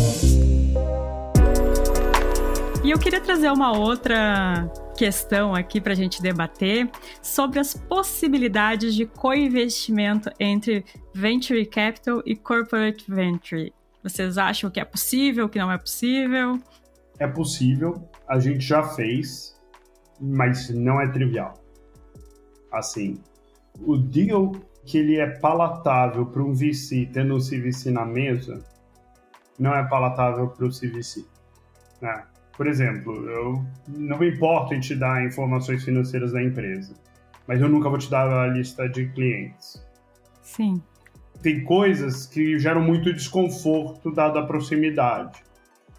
E 2.90 2.92
eu 2.92 2.98
queria 2.98 3.20
trazer 3.20 3.48
uma 3.52 3.70
outra 3.78 4.68
questão 4.98 5.54
aqui 5.54 5.80
para 5.80 5.92
a 5.92 5.94
gente 5.94 6.20
debater 6.20 6.90
sobre 7.22 7.60
as 7.60 7.72
possibilidades 7.72 8.96
de 8.96 9.06
co-investimento 9.06 10.28
entre 10.40 10.84
venture 11.14 11.64
capital 11.66 12.20
e 12.26 12.34
corporate 12.34 13.04
venture. 13.08 13.72
Vocês 14.02 14.36
acham 14.36 14.68
que 14.68 14.80
é 14.80 14.84
possível, 14.84 15.48
que 15.48 15.56
não 15.56 15.70
é 15.70 15.78
possível? 15.78 16.58
É 17.20 17.28
possível, 17.28 18.10
a 18.26 18.40
gente 18.40 18.58
já 18.58 18.82
fez, 18.82 19.56
mas 20.20 20.68
não 20.70 21.00
é 21.00 21.06
trivial. 21.06 21.62
Assim, 22.72 23.20
o 23.86 23.96
deal 23.96 24.50
que 24.84 24.98
ele 24.98 25.16
é 25.16 25.28
palatável 25.28 26.26
para 26.26 26.42
um 26.42 26.52
VC 26.52 27.08
tendo 27.12 27.36
um 27.36 27.38
CVC 27.38 27.92
na 27.92 28.04
mesa, 28.04 28.58
não 29.56 29.72
é 29.76 29.88
palatável 29.88 30.48
para 30.48 30.66
o 30.66 30.70
CVC. 30.70 31.24
Né? 32.02 32.24
Por 32.60 32.66
exemplo, 32.66 33.26
eu 33.26 33.64
não 33.88 34.18
me 34.18 34.28
importo 34.28 34.74
em 34.74 34.80
te 34.80 34.94
dar 34.94 35.24
informações 35.24 35.82
financeiras 35.82 36.32
da 36.32 36.42
empresa, 36.42 36.94
mas 37.48 37.58
eu 37.58 37.70
nunca 37.70 37.88
vou 37.88 37.96
te 37.96 38.10
dar 38.10 38.30
a 38.30 38.48
lista 38.48 38.86
de 38.86 39.08
clientes. 39.08 39.82
Sim. 40.42 40.82
Tem 41.40 41.64
coisas 41.64 42.26
que 42.26 42.58
geram 42.58 42.82
muito 42.82 43.14
desconforto 43.14 44.10
dada 44.10 44.40
a 44.40 44.46
proximidade. 44.46 45.42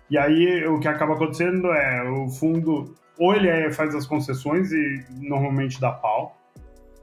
E 0.07 0.19
aí 0.19 0.63
o 0.67 0.79
que 0.79 0.87
acaba 0.87 1.15
acontecendo 1.15 1.65
é 1.71 2.07
o 2.07 2.29
fundo 2.29 2.93
ou 3.17 3.33
ele 3.33 3.47
é, 3.47 3.71
faz 3.71 3.95
as 3.95 4.05
concessões 4.05 4.71
e 4.71 5.03
normalmente 5.13 5.81
dá 5.81 5.91
pau, 5.91 6.37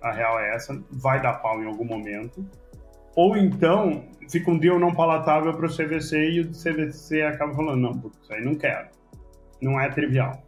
a 0.00 0.12
real 0.12 0.38
é 0.38 0.54
essa, 0.54 0.80
vai 0.88 1.20
dar 1.20 1.32
pau 1.32 1.60
em 1.60 1.66
algum 1.66 1.84
momento, 1.84 2.46
ou 3.16 3.36
então 3.36 4.04
fica 4.30 4.52
um 4.52 4.56
deal 4.56 4.78
não 4.78 4.94
palatável 4.94 5.52
para 5.52 5.66
o 5.66 5.68
CVC 5.68 6.30
e 6.30 6.40
o 6.42 6.50
CVC 6.52 7.22
acaba 7.22 7.52
falando, 7.56 7.80
não, 7.80 8.12
isso 8.22 8.32
aí 8.32 8.44
não 8.44 8.54
quero 8.54 8.96
não 9.60 9.80
é 9.80 9.88
trivial. 9.88 10.42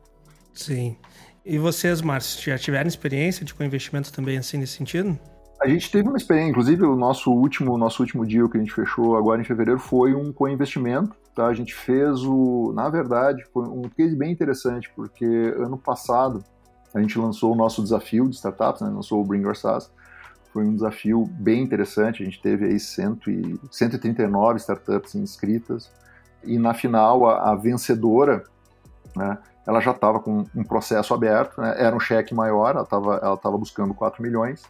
Sim. 0.52 0.96
E 1.44 1.58
vocês, 1.58 2.02
Márcio, 2.02 2.50
já 2.50 2.58
tiveram 2.58 2.88
experiência 2.88 3.44
de 3.44 3.54
co-investimento 3.54 4.12
também 4.12 4.36
assim 4.36 4.58
nesse 4.58 4.74
sentido? 4.74 5.18
A 5.60 5.68
gente 5.68 5.90
teve 5.90 6.08
uma 6.08 6.16
experiência, 6.16 6.50
inclusive 6.50 6.84
o 6.84 6.96
nosso 6.96 7.30
último, 7.30 7.76
nosso 7.76 8.02
último 8.02 8.26
deal 8.26 8.48
que 8.48 8.56
a 8.56 8.60
gente 8.60 8.72
fechou 8.72 9.16
agora 9.16 9.40
em 9.40 9.44
fevereiro 9.44 9.78
foi 9.78 10.14
um 10.14 10.32
co-investimento. 10.32 11.14
Tá? 11.34 11.46
A 11.46 11.54
gente 11.54 11.74
fez 11.74 12.22
o, 12.24 12.72
na 12.74 12.88
verdade, 12.88 13.44
foi 13.52 13.66
um 13.68 13.82
case 13.82 14.16
bem 14.16 14.32
interessante, 14.32 14.90
porque 14.94 15.24
ano 15.56 15.76
passado 15.76 16.44
a 16.94 17.00
gente 17.00 17.18
lançou 17.18 17.52
o 17.52 17.56
nosso 17.56 17.82
desafio 17.82 18.28
de 18.28 18.36
startups, 18.36 18.82
né? 18.82 18.88
lançou 18.88 19.20
o 19.20 19.24
Bring 19.24 19.42
Your 19.42 19.56
SaaS. 19.56 19.90
Foi 20.52 20.64
um 20.64 20.74
desafio 20.74 21.24
bem 21.24 21.62
interessante, 21.62 22.22
a 22.22 22.24
gente 22.24 22.42
teve 22.42 22.64
aí 22.64 22.80
cento 22.80 23.30
e, 23.30 23.60
139 23.70 24.58
startups 24.58 25.14
inscritas, 25.14 25.90
e 26.42 26.58
na 26.58 26.74
final 26.74 27.28
a, 27.28 27.52
a 27.52 27.54
vencedora 27.54 28.42
né, 29.16 29.38
ela 29.66 29.80
já 29.80 29.90
estava 29.90 30.20
com 30.20 30.44
um 30.54 30.64
processo 30.64 31.12
aberto, 31.14 31.60
né, 31.60 31.74
era 31.76 31.94
um 31.94 32.00
cheque 32.00 32.34
maior, 32.34 32.70
ela 32.70 33.34
estava 33.34 33.58
buscando 33.58 33.94
4 33.94 34.22
milhões, 34.22 34.62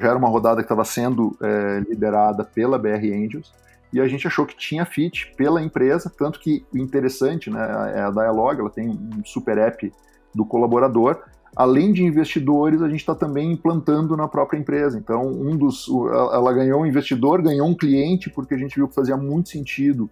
já 0.00 0.08
era 0.08 0.18
uma 0.18 0.28
rodada 0.28 0.56
que 0.56 0.64
estava 0.64 0.84
sendo 0.84 1.36
é, 1.42 1.80
liderada 1.88 2.44
pela 2.44 2.78
BR 2.78 3.12
Angels, 3.12 3.52
e 3.92 4.00
a 4.00 4.06
gente 4.06 4.26
achou 4.26 4.44
que 4.44 4.56
tinha 4.56 4.84
fit 4.84 5.32
pela 5.36 5.62
empresa, 5.62 6.12
tanto 6.16 6.38
que 6.40 6.64
o 6.72 6.78
interessante, 6.78 7.50
né, 7.50 7.92
é 7.96 8.02
a 8.02 8.10
Dialog, 8.10 8.60
ela 8.60 8.70
tem 8.70 8.88
um 8.88 9.24
super 9.24 9.58
app 9.58 9.92
do 10.34 10.44
colaborador, 10.44 11.22
além 11.56 11.92
de 11.92 12.04
investidores, 12.04 12.82
a 12.82 12.88
gente 12.88 13.00
está 13.00 13.14
também 13.14 13.52
implantando 13.52 14.16
na 14.16 14.28
própria 14.28 14.58
empresa. 14.58 14.98
Então, 14.98 15.26
um 15.26 15.56
dos, 15.56 15.88
ela 16.32 16.52
ganhou 16.52 16.82
um 16.82 16.86
investidor, 16.86 17.42
ganhou 17.42 17.66
um 17.66 17.74
cliente, 17.74 18.30
porque 18.30 18.54
a 18.54 18.58
gente 18.58 18.76
viu 18.76 18.86
que 18.86 18.94
fazia 18.94 19.16
muito 19.16 19.48
sentido 19.48 20.08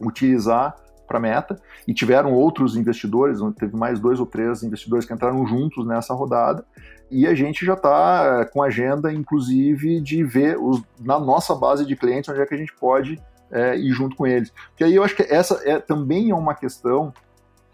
utilizar 0.00 0.74
a 1.18 1.20
meta, 1.20 1.60
e 1.86 1.94
tiveram 1.94 2.32
outros 2.32 2.76
investidores, 2.76 3.38
teve 3.58 3.76
mais 3.76 3.98
dois 3.98 4.20
ou 4.20 4.26
três 4.26 4.62
investidores 4.62 5.04
que 5.04 5.12
entraram 5.12 5.46
juntos 5.46 5.86
nessa 5.86 6.14
rodada, 6.14 6.64
e 7.10 7.26
a 7.26 7.34
gente 7.34 7.64
já 7.64 7.74
está 7.74 8.40
é, 8.40 8.44
com 8.46 8.62
agenda, 8.62 9.12
inclusive, 9.12 10.00
de 10.00 10.24
ver 10.24 10.58
os, 10.58 10.82
na 10.98 11.18
nossa 11.20 11.54
base 11.54 11.84
de 11.84 11.94
clientes 11.94 12.30
onde 12.30 12.40
é 12.40 12.46
que 12.46 12.54
a 12.54 12.58
gente 12.58 12.74
pode 12.74 13.20
é, 13.50 13.76
ir 13.76 13.90
junto 13.92 14.16
com 14.16 14.26
eles. 14.26 14.50
Porque 14.70 14.82
aí 14.82 14.94
eu 14.94 15.04
acho 15.04 15.14
que 15.14 15.22
essa 15.22 15.60
é, 15.68 15.78
também 15.78 16.30
é 16.30 16.34
uma 16.34 16.54
questão 16.54 17.12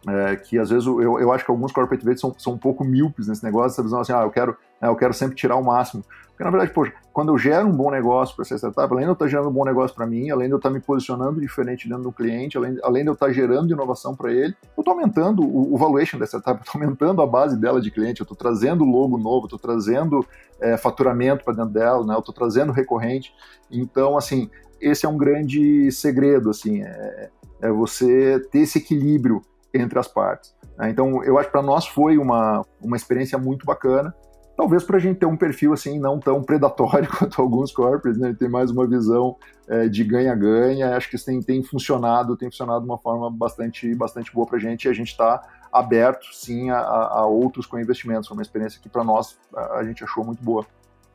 é, 0.07 0.37
que 0.37 0.59
às 0.59 0.71
vezes 0.71 0.87
eu, 0.87 1.19
eu 1.19 1.33
acho 1.33 1.45
que 1.45 1.51
alguns 1.51 1.73
corporate 1.73 2.05
ventures 2.05 2.21
são, 2.21 2.35
são 2.39 2.53
um 2.53 2.59
pouco 2.59 2.85
míopes 2.85 3.27
nesse 3.27 3.43
negócio, 3.43 3.73
essa 3.73 3.83
visão 3.83 4.01
assim, 4.01 4.13
ah, 4.13 4.23
eu 4.23 4.31
quero, 4.31 4.57
né, 4.81 4.89
eu 4.89 4.95
quero 4.95 5.13
sempre 5.13 5.35
tirar 5.35 5.57
o 5.57 5.65
máximo. 5.65 6.05
Porque 6.29 6.45
na 6.45 6.51
verdade, 6.51 6.73
poxa, 6.73 6.93
quando 7.13 7.33
eu 7.33 7.39
gero 7.39 7.67
um 7.67 7.73
bom 7.73 7.91
negócio 7.91 8.37
para 8.37 8.45
essa 8.45 8.57
startup, 8.57 8.93
além 8.93 9.05
de 9.05 9.11
eu 9.11 9.15
estar 9.15 9.27
gerando 9.27 9.49
um 9.49 9.53
bom 9.53 9.65
negócio 9.65 9.97
para 9.97 10.07
mim, 10.07 10.31
além 10.31 10.47
de 10.47 10.53
eu 10.53 10.59
estar 10.59 10.71
me 10.71 10.79
posicionando 10.79 11.41
diferente 11.41 11.89
dentro 11.89 12.05
do 12.05 12.13
cliente, 12.13 12.57
além, 12.57 12.79
além 12.85 13.03
de 13.03 13.11
eu 13.11 13.15
estar 13.15 13.33
gerando 13.33 13.73
inovação 13.73 14.15
para 14.15 14.33
ele, 14.33 14.55
eu 14.77 14.83
estou 14.83 14.95
aumentando 14.95 15.43
o, 15.43 15.75
o 15.75 15.77
valuation 15.77 16.17
dessa 16.17 16.39
startup, 16.39 16.63
estou 16.65 16.81
aumentando 16.81 17.21
a 17.21 17.27
base 17.27 17.57
dela 17.57 17.81
de 17.81 17.91
cliente, 17.91 18.21
eu 18.21 18.25
estou 18.25 18.37
trazendo 18.37 18.85
logo 18.85 19.19
novo, 19.19 19.47
estou 19.47 19.59
trazendo 19.59 20.25
é, 20.61 20.77
faturamento 20.77 21.45
para 21.45 21.55
dentro 21.55 21.73
dela, 21.73 22.07
né, 22.07 22.15
eu 22.15 22.21
estou 22.21 22.35
trazendo 22.35 22.71
recorrente. 22.71 23.35
Então, 23.69 24.17
assim, 24.17 24.49
esse 24.81 25.05
é 25.05 25.09
um 25.09 25.19
grande 25.19 25.91
segredo, 25.91 26.51
assim, 26.51 26.83
é, 26.85 27.31
é 27.63 27.71
você 27.73 28.39
ter 28.53 28.61
esse 28.61 28.79
equilíbrio 28.79 29.43
entre 29.73 29.99
as 29.99 30.09
partes. 30.09 30.55
Né? 30.77 30.91
Então, 30.91 31.23
eu 31.25 31.39
acho 31.39 31.49
que 31.49 31.53
para 31.53 31.63
nós 31.63 31.87
foi 31.87 32.19
uma, 32.19 32.65
uma 32.81 32.97
experiência 32.97 33.39
muito 33.39 33.67
bacana. 33.67 34.15
Talvez 34.57 34.83
para 34.83 34.97
a 34.97 35.01
gente 35.01 35.21
ter 35.21 35.27
um 35.27 35.37
perfil 35.37 35.73
assim 35.73 36.01
não 36.01 36.19
tão 36.19 36.43
predatório 36.43 37.09
quanto 37.17 37.41
alguns 37.41 37.71
corporates, 37.71 38.19
né? 38.19 38.35
Ter 38.37 38.49
mais 38.49 38.71
uma 38.71 38.87
visão 38.87 39.37
é, 39.69 39.89
de 39.89 40.03
ganha-ganha. 40.03 40.97
Acho 40.97 41.09
que 41.09 41.17
isso 41.17 41.27
tem, 41.27 41.41
tem 41.41 41.63
funcionado, 41.63 42.37
tem 42.37 42.51
funcionado 42.51 42.81
de 42.81 42.91
uma 42.91 42.99
forma 42.99 43.31
bastante, 43.31 43.95
bastante 43.95 44.33
boa 44.33 44.47
para 44.47 44.57
a 44.57 44.61
gente. 44.61 44.87
E 44.87 44.89
a 44.89 44.93
gente 44.93 45.13
está 45.13 45.41
aberto, 45.73 46.27
sim, 46.33 46.71
a, 46.71 46.81
a 46.81 47.27
outros 47.27 47.67
co-investimentos. 47.67 48.27
Foi 48.27 48.37
uma 48.37 48.43
experiência 48.43 48.81
que 48.83 48.89
para 48.89 49.05
nós 49.05 49.39
a, 49.55 49.79
a 49.79 49.85
gente 49.85 50.03
achou 50.03 50.25
muito 50.25 50.43
boa. 50.43 50.67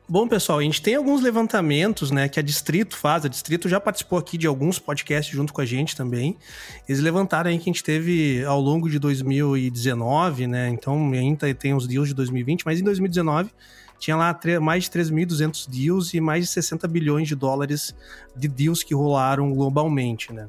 Bom, 0.06 0.28
pessoal, 0.28 0.58
a 0.58 0.62
gente 0.62 0.82
tem 0.82 0.96
alguns 0.96 1.22
levantamentos, 1.22 2.10
né, 2.10 2.28
que 2.28 2.38
a 2.38 2.42
Distrito 2.42 2.94
faz. 2.94 3.24
A 3.24 3.28
Distrito 3.28 3.70
já 3.70 3.80
participou 3.80 4.18
aqui 4.18 4.36
de 4.36 4.46
alguns 4.46 4.78
podcasts 4.78 5.34
junto 5.34 5.50
com 5.50 5.62
a 5.62 5.64
gente 5.64 5.96
também. 5.96 6.36
Eles 6.86 7.00
levantaram 7.00 7.48
aí 7.48 7.56
que 7.56 7.62
a 7.62 7.72
gente 7.72 7.82
teve 7.82 8.44
ao 8.44 8.60
longo 8.60 8.90
de 8.90 8.98
2019, 8.98 10.46
né? 10.46 10.68
Então 10.68 11.10
ainda 11.12 11.52
tem 11.54 11.72
os 11.72 11.86
deals 11.86 12.08
de 12.08 12.14
2020, 12.14 12.66
mas 12.66 12.80
em 12.80 12.84
2019 12.84 13.50
tinha 13.98 14.14
lá 14.14 14.38
mais 14.60 14.84
de 14.84 14.90
3.200 14.90 15.70
deals 15.70 16.12
e 16.12 16.20
mais 16.20 16.44
de 16.44 16.50
60 16.50 16.86
bilhões 16.86 17.26
de 17.26 17.34
dólares 17.34 17.94
de 18.36 18.46
deals 18.46 18.82
que 18.82 18.94
rolaram 18.94 19.54
globalmente, 19.54 20.34
né? 20.34 20.48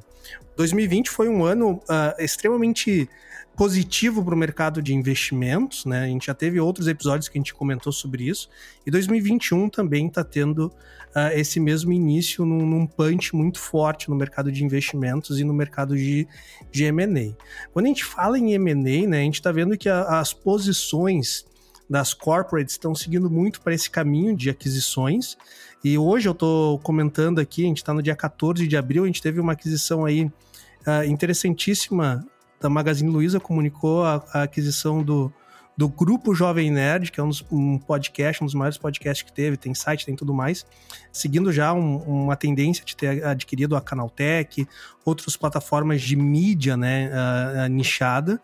2020 0.54 1.08
foi 1.08 1.30
um 1.30 1.42
ano 1.44 1.80
uh, 1.84 2.22
extremamente 2.22 3.08
positivo 3.56 4.22
para 4.22 4.34
o 4.34 4.38
mercado 4.38 4.82
de 4.82 4.94
investimentos, 4.94 5.86
né? 5.86 6.04
A 6.04 6.06
gente 6.06 6.26
já 6.26 6.34
teve 6.34 6.60
outros 6.60 6.86
episódios 6.86 7.26
que 7.26 7.38
a 7.38 7.40
gente 7.40 7.54
comentou 7.54 7.90
sobre 7.90 8.28
isso. 8.28 8.50
E 8.86 8.90
2021 8.90 9.70
também 9.70 10.08
está 10.08 10.22
tendo 10.22 10.66
uh, 10.66 11.32
esse 11.34 11.58
mesmo 11.58 11.90
início 11.90 12.44
num, 12.44 12.66
num, 12.66 12.86
punch 12.86 13.34
muito 13.34 13.58
forte 13.58 14.10
no 14.10 14.14
mercado 14.14 14.52
de 14.52 14.62
investimentos 14.62 15.40
e 15.40 15.44
no 15.44 15.54
mercado 15.54 15.96
de, 15.96 16.28
de 16.70 16.84
M&A. 16.84 17.34
Quando 17.72 17.86
a 17.86 17.88
gente 17.88 18.04
fala 18.04 18.38
em 18.38 18.52
M&A, 18.52 19.08
né, 19.08 19.20
a 19.20 19.24
gente 19.24 19.36
está 19.36 19.50
vendo 19.50 19.76
que 19.78 19.88
a, 19.88 20.20
as 20.20 20.34
posições 20.34 21.46
das 21.88 22.12
corporates 22.12 22.74
estão 22.74 22.94
seguindo 22.94 23.30
muito 23.30 23.62
para 23.62 23.72
esse 23.72 23.88
caminho 23.88 24.36
de 24.36 24.50
aquisições. 24.50 25.36
E 25.82 25.96
hoje 25.96 26.28
eu 26.28 26.32
estou 26.32 26.78
comentando 26.80 27.38
aqui, 27.38 27.64
a 27.64 27.68
gente 27.68 27.78
está 27.78 27.94
no 27.94 28.02
dia 28.02 28.14
14 28.14 28.68
de 28.68 28.76
abril, 28.76 29.04
a 29.04 29.06
gente 29.06 29.22
teve 29.22 29.40
uma 29.40 29.52
aquisição 29.52 30.04
aí 30.04 30.24
uh, 30.24 31.04
interessantíssima 31.06 32.26
da 32.60 32.68
Magazine 32.68 33.10
Luiza 33.10 33.38
comunicou 33.38 34.04
a, 34.04 34.24
a 34.32 34.42
aquisição 34.42 35.02
do, 35.02 35.32
do 35.76 35.88
Grupo 35.88 36.34
Jovem 36.34 36.70
Nerd, 36.70 37.12
que 37.12 37.20
é 37.20 37.22
um, 37.22 37.28
dos, 37.28 37.44
um 37.52 37.78
podcast, 37.78 38.42
um 38.42 38.46
dos 38.46 38.54
maiores 38.54 38.78
podcasts 38.78 39.22
que 39.22 39.32
teve, 39.32 39.58
tem 39.58 39.74
site, 39.74 40.06
tem 40.06 40.16
tudo 40.16 40.32
mais, 40.32 40.64
seguindo 41.12 41.52
já 41.52 41.74
um, 41.74 41.98
uma 41.98 42.34
tendência 42.34 42.82
de 42.84 42.96
ter 42.96 43.22
adquirido 43.24 43.76
a 43.76 43.80
Canaltech, 43.80 44.66
outras 45.04 45.36
plataformas 45.36 46.00
de 46.00 46.16
mídia, 46.16 46.76
né, 46.76 47.10
uh, 47.10 47.66
uh, 47.66 47.68
nichada. 47.68 48.40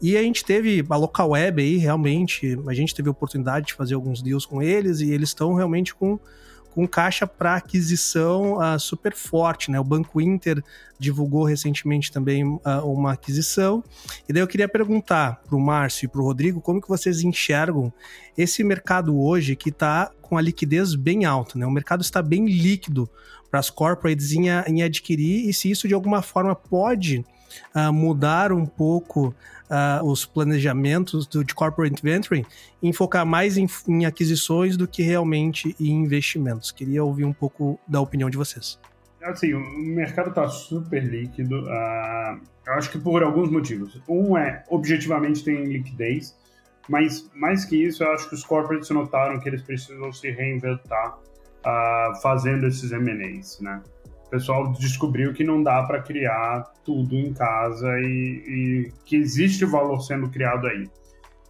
E 0.00 0.16
a 0.16 0.22
gente 0.22 0.42
teve 0.42 0.84
a 0.88 0.96
Local 0.96 1.30
Web 1.30 1.62
aí, 1.62 1.76
realmente, 1.76 2.58
a 2.66 2.72
gente 2.72 2.94
teve 2.94 3.08
a 3.08 3.12
oportunidade 3.12 3.66
de 3.66 3.74
fazer 3.74 3.94
alguns 3.94 4.22
deals 4.22 4.46
com 4.46 4.62
eles 4.62 5.00
e 5.00 5.10
eles 5.10 5.28
estão 5.28 5.52
realmente 5.54 5.94
com 5.94 6.18
com 6.70 6.86
caixa 6.86 7.26
para 7.26 7.56
aquisição 7.56 8.58
uh, 8.58 8.78
super 8.78 9.14
forte, 9.14 9.70
né? 9.70 9.80
O 9.80 9.84
Banco 9.84 10.20
Inter 10.20 10.62
divulgou 10.98 11.44
recentemente 11.44 12.12
também 12.12 12.44
uh, 12.44 12.60
uma 12.84 13.12
aquisição. 13.12 13.82
E 14.28 14.32
daí 14.32 14.42
eu 14.42 14.46
queria 14.46 14.68
perguntar 14.68 15.40
para 15.46 15.56
o 15.56 15.60
Márcio 15.60 16.06
e 16.06 16.08
para 16.08 16.20
o 16.20 16.24
Rodrigo 16.24 16.60
como 16.60 16.80
que 16.80 16.88
vocês 16.88 17.22
enxergam 17.22 17.92
esse 18.36 18.62
mercado 18.62 19.18
hoje 19.18 19.56
que 19.56 19.70
está 19.70 20.10
com 20.22 20.38
a 20.38 20.40
liquidez 20.40 20.94
bem 20.94 21.24
alta, 21.24 21.58
né? 21.58 21.66
O 21.66 21.70
mercado 21.70 22.02
está 22.02 22.22
bem 22.22 22.46
líquido 22.46 23.10
para 23.50 23.58
as 23.58 23.68
corporates 23.68 24.32
em, 24.32 24.48
em, 24.48 24.82
adquirir 24.82 25.48
e 25.48 25.52
se 25.52 25.70
isso 25.70 25.88
de 25.88 25.94
alguma 25.94 26.22
forma 26.22 26.54
pode 26.54 27.24
uh, 27.74 27.92
mudar 27.92 28.52
um 28.52 28.66
pouco 28.66 29.34
uh, 29.70 30.04
os 30.04 30.24
planejamentos 30.26 31.26
do, 31.26 31.44
de 31.44 31.54
corporate 31.54 32.02
venturing 32.02 32.44
em 32.82 32.92
focar 32.92 33.24
mais 33.24 33.56
em, 33.56 33.66
em 33.88 34.04
aquisições 34.04 34.76
do 34.76 34.86
que 34.86 35.02
realmente 35.02 35.74
em 35.78 35.90
investimentos. 35.90 36.70
Queria 36.70 37.04
ouvir 37.04 37.24
um 37.24 37.32
pouco 37.32 37.78
da 37.86 38.00
opinião 38.00 38.28
de 38.28 38.36
vocês. 38.36 38.78
Assim, 39.22 39.52
o 39.52 39.60
mercado 39.60 40.30
está 40.30 40.48
super 40.48 41.04
líquido. 41.04 41.60
Uh, 41.60 42.40
eu 42.66 42.74
acho 42.74 42.90
que 42.90 42.98
por 42.98 43.22
alguns 43.22 43.50
motivos. 43.50 44.00
Um 44.08 44.36
é, 44.36 44.64
objetivamente, 44.68 45.44
tem 45.44 45.64
liquidez, 45.64 46.36
mas 46.88 47.28
mais 47.34 47.64
que 47.64 47.76
isso, 47.76 48.02
eu 48.02 48.12
acho 48.12 48.28
que 48.28 48.34
os 48.34 48.44
corporates 48.44 48.88
notaram 48.90 49.38
que 49.38 49.48
eles 49.48 49.62
precisam 49.62 50.12
se 50.12 50.30
reinventar 50.30 51.18
uh, 51.18 52.20
fazendo 52.22 52.66
esses 52.66 52.92
M&As, 52.92 53.60
né? 53.60 53.82
O 54.30 54.38
pessoal 54.38 54.70
descobriu 54.70 55.32
que 55.32 55.42
não 55.42 55.60
dá 55.60 55.82
para 55.82 56.00
criar 56.00 56.62
tudo 56.84 57.16
em 57.16 57.32
casa 57.34 57.88
e, 57.98 58.44
e, 58.86 58.92
que 59.04 59.16
existe 59.16 59.64
valor 59.64 60.00
sendo 60.02 60.30
criado 60.30 60.68
aí. 60.68 60.88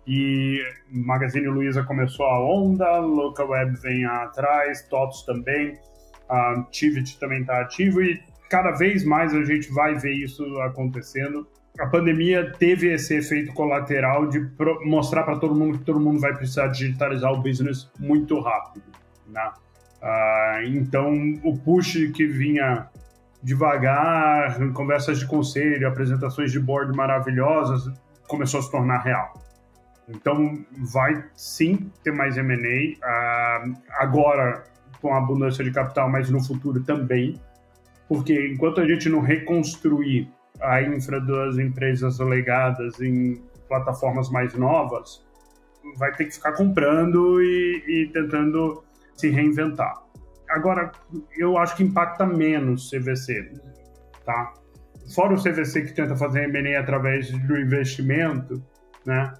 E 0.06 0.64
Magazine 0.90 1.46
Luiza 1.46 1.82
começou 1.82 2.24
a 2.24 2.42
onda, 2.42 2.98
Local 3.00 3.50
Web 3.50 3.76
vem 3.82 4.06
atrás, 4.06 4.80
TOTS 4.88 5.26
também, 5.26 5.78
a 6.26 6.64
Tivit 6.70 7.18
também 7.18 7.42
está 7.42 7.60
ativo 7.60 8.00
e 8.02 8.18
cada 8.48 8.70
vez 8.70 9.04
mais 9.04 9.34
a 9.34 9.44
gente 9.44 9.70
vai 9.70 9.96
ver 9.96 10.14
isso 10.14 10.42
acontecendo. 10.62 11.46
A 11.78 11.86
pandemia 11.86 12.50
teve 12.58 12.94
esse 12.94 13.14
efeito 13.14 13.52
colateral 13.52 14.26
de 14.26 14.40
mostrar 14.86 15.24
para 15.24 15.38
todo 15.38 15.54
mundo 15.54 15.78
que 15.78 15.84
todo 15.84 16.00
mundo 16.00 16.18
vai 16.18 16.34
precisar 16.34 16.68
digitalizar 16.68 17.30
o 17.30 17.42
business 17.42 17.90
muito 17.98 18.40
rápido, 18.40 18.86
né? 19.28 19.52
Ah, 20.02 20.60
então, 20.64 21.14
o 21.44 21.56
push 21.56 22.10
que 22.12 22.26
vinha 22.26 22.86
devagar, 23.42 24.58
conversas 24.72 25.18
de 25.18 25.26
conselho, 25.26 25.88
apresentações 25.88 26.52
de 26.52 26.60
board 26.60 26.94
maravilhosas, 26.96 27.90
começou 28.26 28.60
a 28.60 28.62
se 28.62 28.70
tornar 28.70 28.98
real. 28.98 29.34
Então, 30.08 30.58
vai 30.92 31.24
sim 31.34 31.90
ter 32.02 32.12
mais 32.12 32.36
M&A, 32.36 33.06
ah, 33.06 33.64
agora 33.98 34.64
com 35.00 35.14
abundância 35.14 35.64
de 35.64 35.70
capital, 35.70 36.10
mas 36.10 36.28
no 36.28 36.42
futuro 36.42 36.82
também, 36.82 37.40
porque 38.08 38.48
enquanto 38.52 38.80
a 38.80 38.86
gente 38.86 39.08
não 39.08 39.20
reconstruir 39.20 40.28
a 40.60 40.82
infra 40.82 41.20
das 41.20 41.58
empresas 41.58 42.18
legadas 42.18 43.00
em 43.00 43.40
plataformas 43.68 44.28
mais 44.30 44.52
novas, 44.54 45.24
vai 45.96 46.12
ter 46.12 46.26
que 46.26 46.34
ficar 46.34 46.52
comprando 46.52 47.40
e, 47.40 47.84
e 47.86 48.10
tentando 48.12 48.82
se 49.20 49.28
reinventar. 49.28 49.94
Agora, 50.48 50.90
eu 51.36 51.56
acho 51.58 51.76
que 51.76 51.84
impacta 51.84 52.26
menos 52.26 52.90
CVC, 52.90 53.52
tá? 54.24 54.52
Fora 55.14 55.34
o 55.34 55.42
CVC 55.42 55.82
que 55.82 55.92
tenta 55.92 56.16
fazer 56.16 56.44
M&A 56.44 56.80
através 56.80 57.30
do 57.30 57.58
investimento, 57.58 58.62
né? 59.04 59.32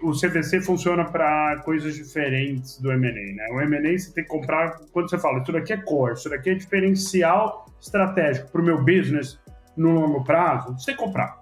O 0.00 0.12
CVC 0.12 0.60
funciona 0.60 1.04
para 1.04 1.60
coisas 1.64 1.94
diferentes 1.94 2.78
do 2.78 2.90
M&A, 2.92 3.12
né? 3.12 3.48
O 3.52 3.60
M&A 3.60 3.98
você 3.98 4.12
tem 4.12 4.24
que 4.24 4.30
comprar, 4.30 4.80
quando 4.92 5.08
você 5.10 5.18
fala, 5.18 5.40
isso 5.40 5.52
daqui 5.52 5.72
é 5.72 5.76
core, 5.76 6.14
isso 6.14 6.28
daqui 6.28 6.50
é 6.50 6.54
diferencial 6.54 7.66
estratégico 7.80 8.50
para 8.50 8.60
o 8.60 8.64
meu 8.64 8.78
business 8.78 9.38
no 9.76 9.92
longo 9.92 10.24
prazo, 10.24 10.72
você 10.78 10.94
comprar. 10.94 11.40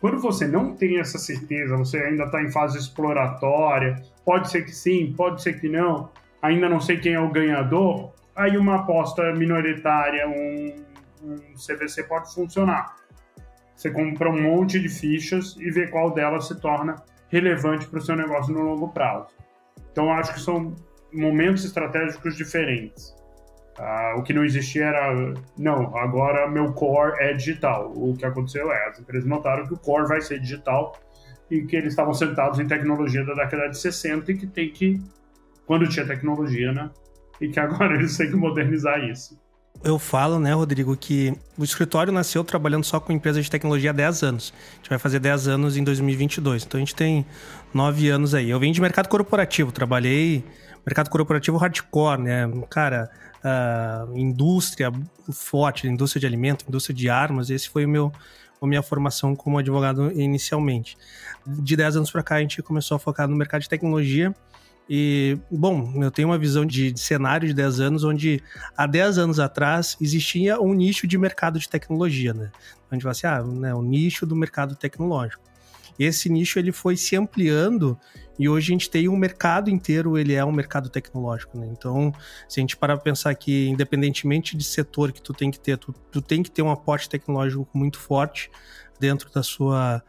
Quando 0.00 0.18
você 0.18 0.48
não 0.48 0.74
tem 0.74 0.98
essa 0.98 1.16
certeza, 1.16 1.76
você 1.76 1.98
ainda 1.98 2.24
está 2.24 2.42
em 2.42 2.50
fase 2.50 2.76
exploratória, 2.76 4.02
pode 4.24 4.50
ser 4.50 4.64
que 4.64 4.74
sim, 4.74 5.14
pode 5.16 5.42
ser 5.42 5.60
que 5.60 5.68
não, 5.68 6.10
ainda 6.42 6.68
não 6.68 6.80
sei 6.80 6.98
quem 6.98 7.14
é 7.14 7.20
o 7.20 7.30
ganhador, 7.30 8.12
aí 8.36 8.56
uma 8.56 8.80
aposta 8.80 9.32
minoritária, 9.32 10.28
um, 10.28 10.84
um 11.22 11.38
CVC 11.54 12.02
pode 12.02 12.34
funcionar. 12.34 12.96
Você 13.74 13.90
compra 13.90 14.28
um 14.28 14.42
monte 14.42 14.78
de 14.78 14.88
fichas 14.88 15.56
e 15.58 15.70
vê 15.70 15.86
qual 15.86 16.10
delas 16.10 16.48
se 16.48 16.60
torna 16.60 16.96
relevante 17.28 17.86
para 17.86 17.98
o 17.98 18.02
seu 18.02 18.14
negócio 18.14 18.52
no 18.52 18.62
longo 18.62 18.88
prazo. 18.88 19.26
Então, 19.90 20.12
acho 20.12 20.34
que 20.34 20.40
são 20.40 20.74
momentos 21.12 21.64
estratégicos 21.64 22.36
diferentes. 22.36 23.14
Uh, 23.78 24.18
o 24.18 24.22
que 24.22 24.34
não 24.34 24.44
existia 24.44 24.84
era, 24.84 25.34
não, 25.56 25.96
agora 25.96 26.48
meu 26.48 26.72
core 26.72 27.14
é 27.18 27.32
digital. 27.32 27.90
O 27.94 28.14
que 28.16 28.24
aconteceu 28.24 28.70
é, 28.70 28.88
as 28.88 28.98
empresas 28.98 29.26
notaram 29.26 29.66
que 29.66 29.74
o 29.74 29.78
core 29.78 30.06
vai 30.06 30.20
ser 30.20 30.38
digital 30.40 30.98
e 31.50 31.62
que 31.62 31.76
eles 31.76 31.92
estavam 31.92 32.12
sentados 32.12 32.58
em 32.58 32.66
tecnologia 32.66 33.24
da 33.24 33.34
década 33.34 33.68
de 33.68 33.78
60 33.78 34.30
e 34.30 34.36
que 34.36 34.46
tem 34.46 34.70
que, 34.70 35.00
quando 35.66 35.88
tinha 35.88 36.06
tecnologia, 36.06 36.72
né? 36.72 36.90
E 37.40 37.48
que 37.48 37.60
agora 37.60 37.94
eles 37.98 38.16
têm 38.16 38.30
que 38.30 38.36
modernizar 38.36 39.02
isso. 39.04 39.40
Eu 39.82 39.98
falo, 39.98 40.38
né, 40.38 40.52
Rodrigo, 40.52 40.96
que 40.96 41.34
o 41.58 41.64
escritório 41.64 42.12
nasceu 42.12 42.44
trabalhando 42.44 42.84
só 42.84 43.00
com 43.00 43.12
empresas 43.12 43.44
de 43.44 43.50
tecnologia 43.50 43.90
há 43.90 43.92
10 43.92 44.22
anos. 44.22 44.54
A 44.72 44.76
gente 44.76 44.90
vai 44.90 44.98
fazer 44.98 45.18
10 45.18 45.48
anos 45.48 45.76
em 45.76 45.82
2022. 45.82 46.64
Então 46.64 46.78
a 46.78 46.80
gente 46.80 46.94
tem 46.94 47.26
9 47.74 48.08
anos 48.08 48.34
aí. 48.34 48.50
Eu 48.50 48.60
venho 48.60 48.72
de 48.72 48.80
mercado 48.80 49.08
corporativo, 49.08 49.72
trabalhei 49.72 50.44
mercado 50.86 51.08
corporativo 51.10 51.56
hardcore, 51.56 52.20
né? 52.20 52.50
Cara, 52.68 53.10
uh, 53.42 54.16
indústria 54.16 54.92
forte, 55.32 55.86
indústria 55.86 56.20
de 56.20 56.26
alimento, 56.26 56.64
indústria 56.68 56.94
de 56.94 57.08
armas, 57.08 57.50
esse 57.50 57.68
foi 57.68 57.84
o 57.84 57.88
meu 57.88 58.12
a 58.60 58.66
minha 58.66 58.82
formação 58.82 59.34
como 59.34 59.58
advogado 59.58 60.12
inicialmente. 60.12 60.96
De 61.44 61.74
10 61.74 61.96
anos 61.96 62.12
para 62.12 62.22
cá 62.22 62.36
a 62.36 62.40
gente 62.40 62.62
começou 62.62 62.94
a 62.94 62.98
focar 62.98 63.26
no 63.26 63.34
mercado 63.34 63.62
de 63.62 63.68
tecnologia 63.68 64.32
e, 64.94 65.38
bom, 65.50 65.90
eu 66.02 66.10
tenho 66.10 66.28
uma 66.28 66.36
visão 66.36 66.66
de, 66.66 66.92
de, 66.92 67.00
cenário 67.00 67.48
de 67.48 67.54
10 67.54 67.80
anos 67.80 68.04
onde 68.04 68.42
há 68.76 68.86
10 68.86 69.16
anos 69.16 69.40
atrás 69.40 69.96
existia 69.98 70.60
um 70.60 70.74
nicho 70.74 71.06
de 71.06 71.16
mercado 71.16 71.58
de 71.58 71.66
tecnologia, 71.66 72.34
né? 72.34 72.52
A 72.90 72.94
gente 72.94 73.02
fala 73.02 73.12
assim, 73.12 73.26
ah, 73.26 73.42
né, 73.42 73.74
o 73.74 73.80
nicho 73.80 74.26
do 74.26 74.36
mercado 74.36 74.76
tecnológico. 74.76 75.42
Esse 75.98 76.28
nicho 76.28 76.58
ele 76.58 76.72
foi 76.72 76.98
se 76.98 77.16
ampliando 77.16 77.98
e 78.38 78.50
hoje 78.50 78.70
a 78.70 78.72
gente 78.74 78.90
tem 78.90 79.08
um 79.08 79.16
mercado 79.16 79.70
inteiro, 79.70 80.18
ele 80.18 80.34
é 80.34 80.44
um 80.44 80.52
mercado 80.52 80.90
tecnológico, 80.90 81.56
né? 81.56 81.68
Então, 81.72 82.12
se 82.46 82.60
a 82.60 82.62
gente 82.62 82.76
parar 82.76 82.96
para 82.96 83.04
pensar 83.04 83.34
que 83.34 83.68
independentemente 83.68 84.54
de 84.54 84.64
setor 84.64 85.10
que 85.10 85.22
tu 85.22 85.32
tem 85.32 85.50
que 85.50 85.58
ter, 85.58 85.78
tu, 85.78 85.94
tu 86.10 86.20
tem 86.20 86.42
que 86.42 86.50
ter 86.50 86.60
um 86.60 86.70
aporte 86.70 87.08
tecnológico 87.08 87.66
muito 87.72 87.98
forte 87.98 88.50
dentro 89.00 89.32
da 89.32 89.42
sua 89.42 90.02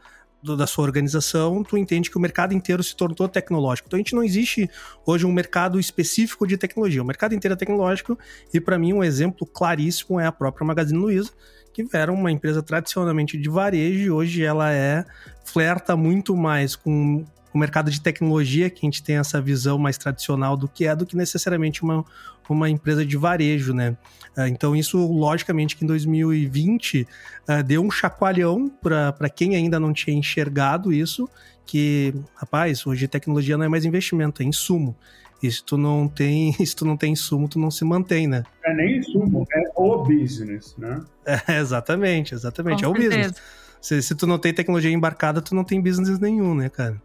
da 0.43 0.67
sua 0.67 0.83
organização, 0.83 1.63
tu 1.63 1.77
entende 1.77 2.09
que 2.09 2.17
o 2.17 2.19
mercado 2.19 2.53
inteiro 2.53 2.83
se 2.83 2.95
tornou 2.95 3.27
tecnológico. 3.29 3.87
Então 3.87 3.97
a 3.97 4.01
gente 4.01 4.13
não 4.13 4.23
existe 4.23 4.69
hoje 5.05 5.25
um 5.25 5.31
mercado 5.31 5.79
específico 5.79 6.45
de 6.45 6.57
tecnologia. 6.57 7.01
O 7.01 7.05
mercado 7.05 7.33
inteiro 7.33 7.53
é 7.53 7.57
tecnológico 7.57 8.17
e 8.53 8.59
para 8.59 8.77
mim 8.77 8.93
um 8.93 9.03
exemplo 9.03 9.47
claríssimo 9.47 10.19
é 10.19 10.25
a 10.25 10.31
própria 10.31 10.65
Magazine 10.65 10.99
Luiza, 10.99 11.31
que 11.73 11.87
era 11.93 12.11
uma 12.11 12.31
empresa 12.31 12.61
tradicionalmente 12.61 13.37
de 13.37 13.49
varejo 13.49 13.99
e 13.99 14.11
hoje 14.11 14.43
ela 14.43 14.71
é 14.71 15.05
flerta 15.45 15.95
muito 15.95 16.35
mais 16.35 16.75
com 16.75 17.25
o 17.53 17.57
mercado 17.57 17.91
de 17.91 18.01
tecnologia, 18.01 18.69
que 18.69 18.85
a 18.85 18.87
gente 18.87 19.03
tem 19.03 19.17
essa 19.17 19.41
visão 19.41 19.77
mais 19.77 19.97
tradicional 19.97 20.57
do 20.57 20.67
que 20.67 20.85
é, 20.85 20.95
do 20.95 21.05
que 21.05 21.15
necessariamente 21.15 21.83
uma, 21.83 22.03
uma 22.49 22.69
empresa 22.69 23.05
de 23.05 23.15
varejo, 23.15 23.73
né? 23.73 23.95
Ah, 24.35 24.49
então, 24.49 24.75
isso, 24.75 24.97
logicamente, 24.97 25.75
que 25.77 25.83
em 25.83 25.87
2020 25.87 27.07
uh, 27.47 27.63
deu 27.63 27.83
um 27.83 27.91
chacoalhão 27.91 28.71
para 28.81 29.29
quem 29.29 29.55
ainda 29.55 29.79
não 29.79 29.93
tinha 29.93 30.17
enxergado 30.17 30.91
isso, 30.91 31.29
que, 31.65 32.13
rapaz, 32.35 32.85
hoje 32.85 33.07
tecnologia 33.07 33.57
não 33.57 33.65
é 33.65 33.69
mais 33.69 33.85
investimento, 33.85 34.41
é 34.41 34.45
insumo. 34.45 34.95
E 35.41 35.51
se 35.51 35.63
tu 35.63 35.77
não 35.77 36.07
tem, 36.07 36.53
se 36.65 36.75
tu 36.75 36.85
não 36.85 36.97
tem 36.97 37.13
insumo, 37.13 37.47
tu 37.47 37.59
não 37.59 37.69
se 37.69 37.85
mantém, 37.85 38.27
né? 38.27 38.43
É 38.65 38.73
nem 38.73 38.97
insumo, 38.97 39.45
é 39.53 39.63
o 39.75 40.03
business, 40.03 40.75
né? 40.77 41.03
É, 41.25 41.57
exatamente, 41.59 42.33
exatamente. 42.33 42.83
Com 42.83 42.95
é 42.95 43.01
certeza. 43.01 43.15
o 43.15 43.19
business. 43.19 43.41
Se, 43.79 44.01
se 44.01 44.15
tu 44.15 44.25
não 44.25 44.39
tem 44.39 44.53
tecnologia 44.53 44.89
embarcada, 44.89 45.41
tu 45.41 45.53
não 45.53 45.63
tem 45.63 45.81
business 45.81 46.17
nenhum, 46.17 46.55
né, 46.55 46.69
cara? 46.69 46.99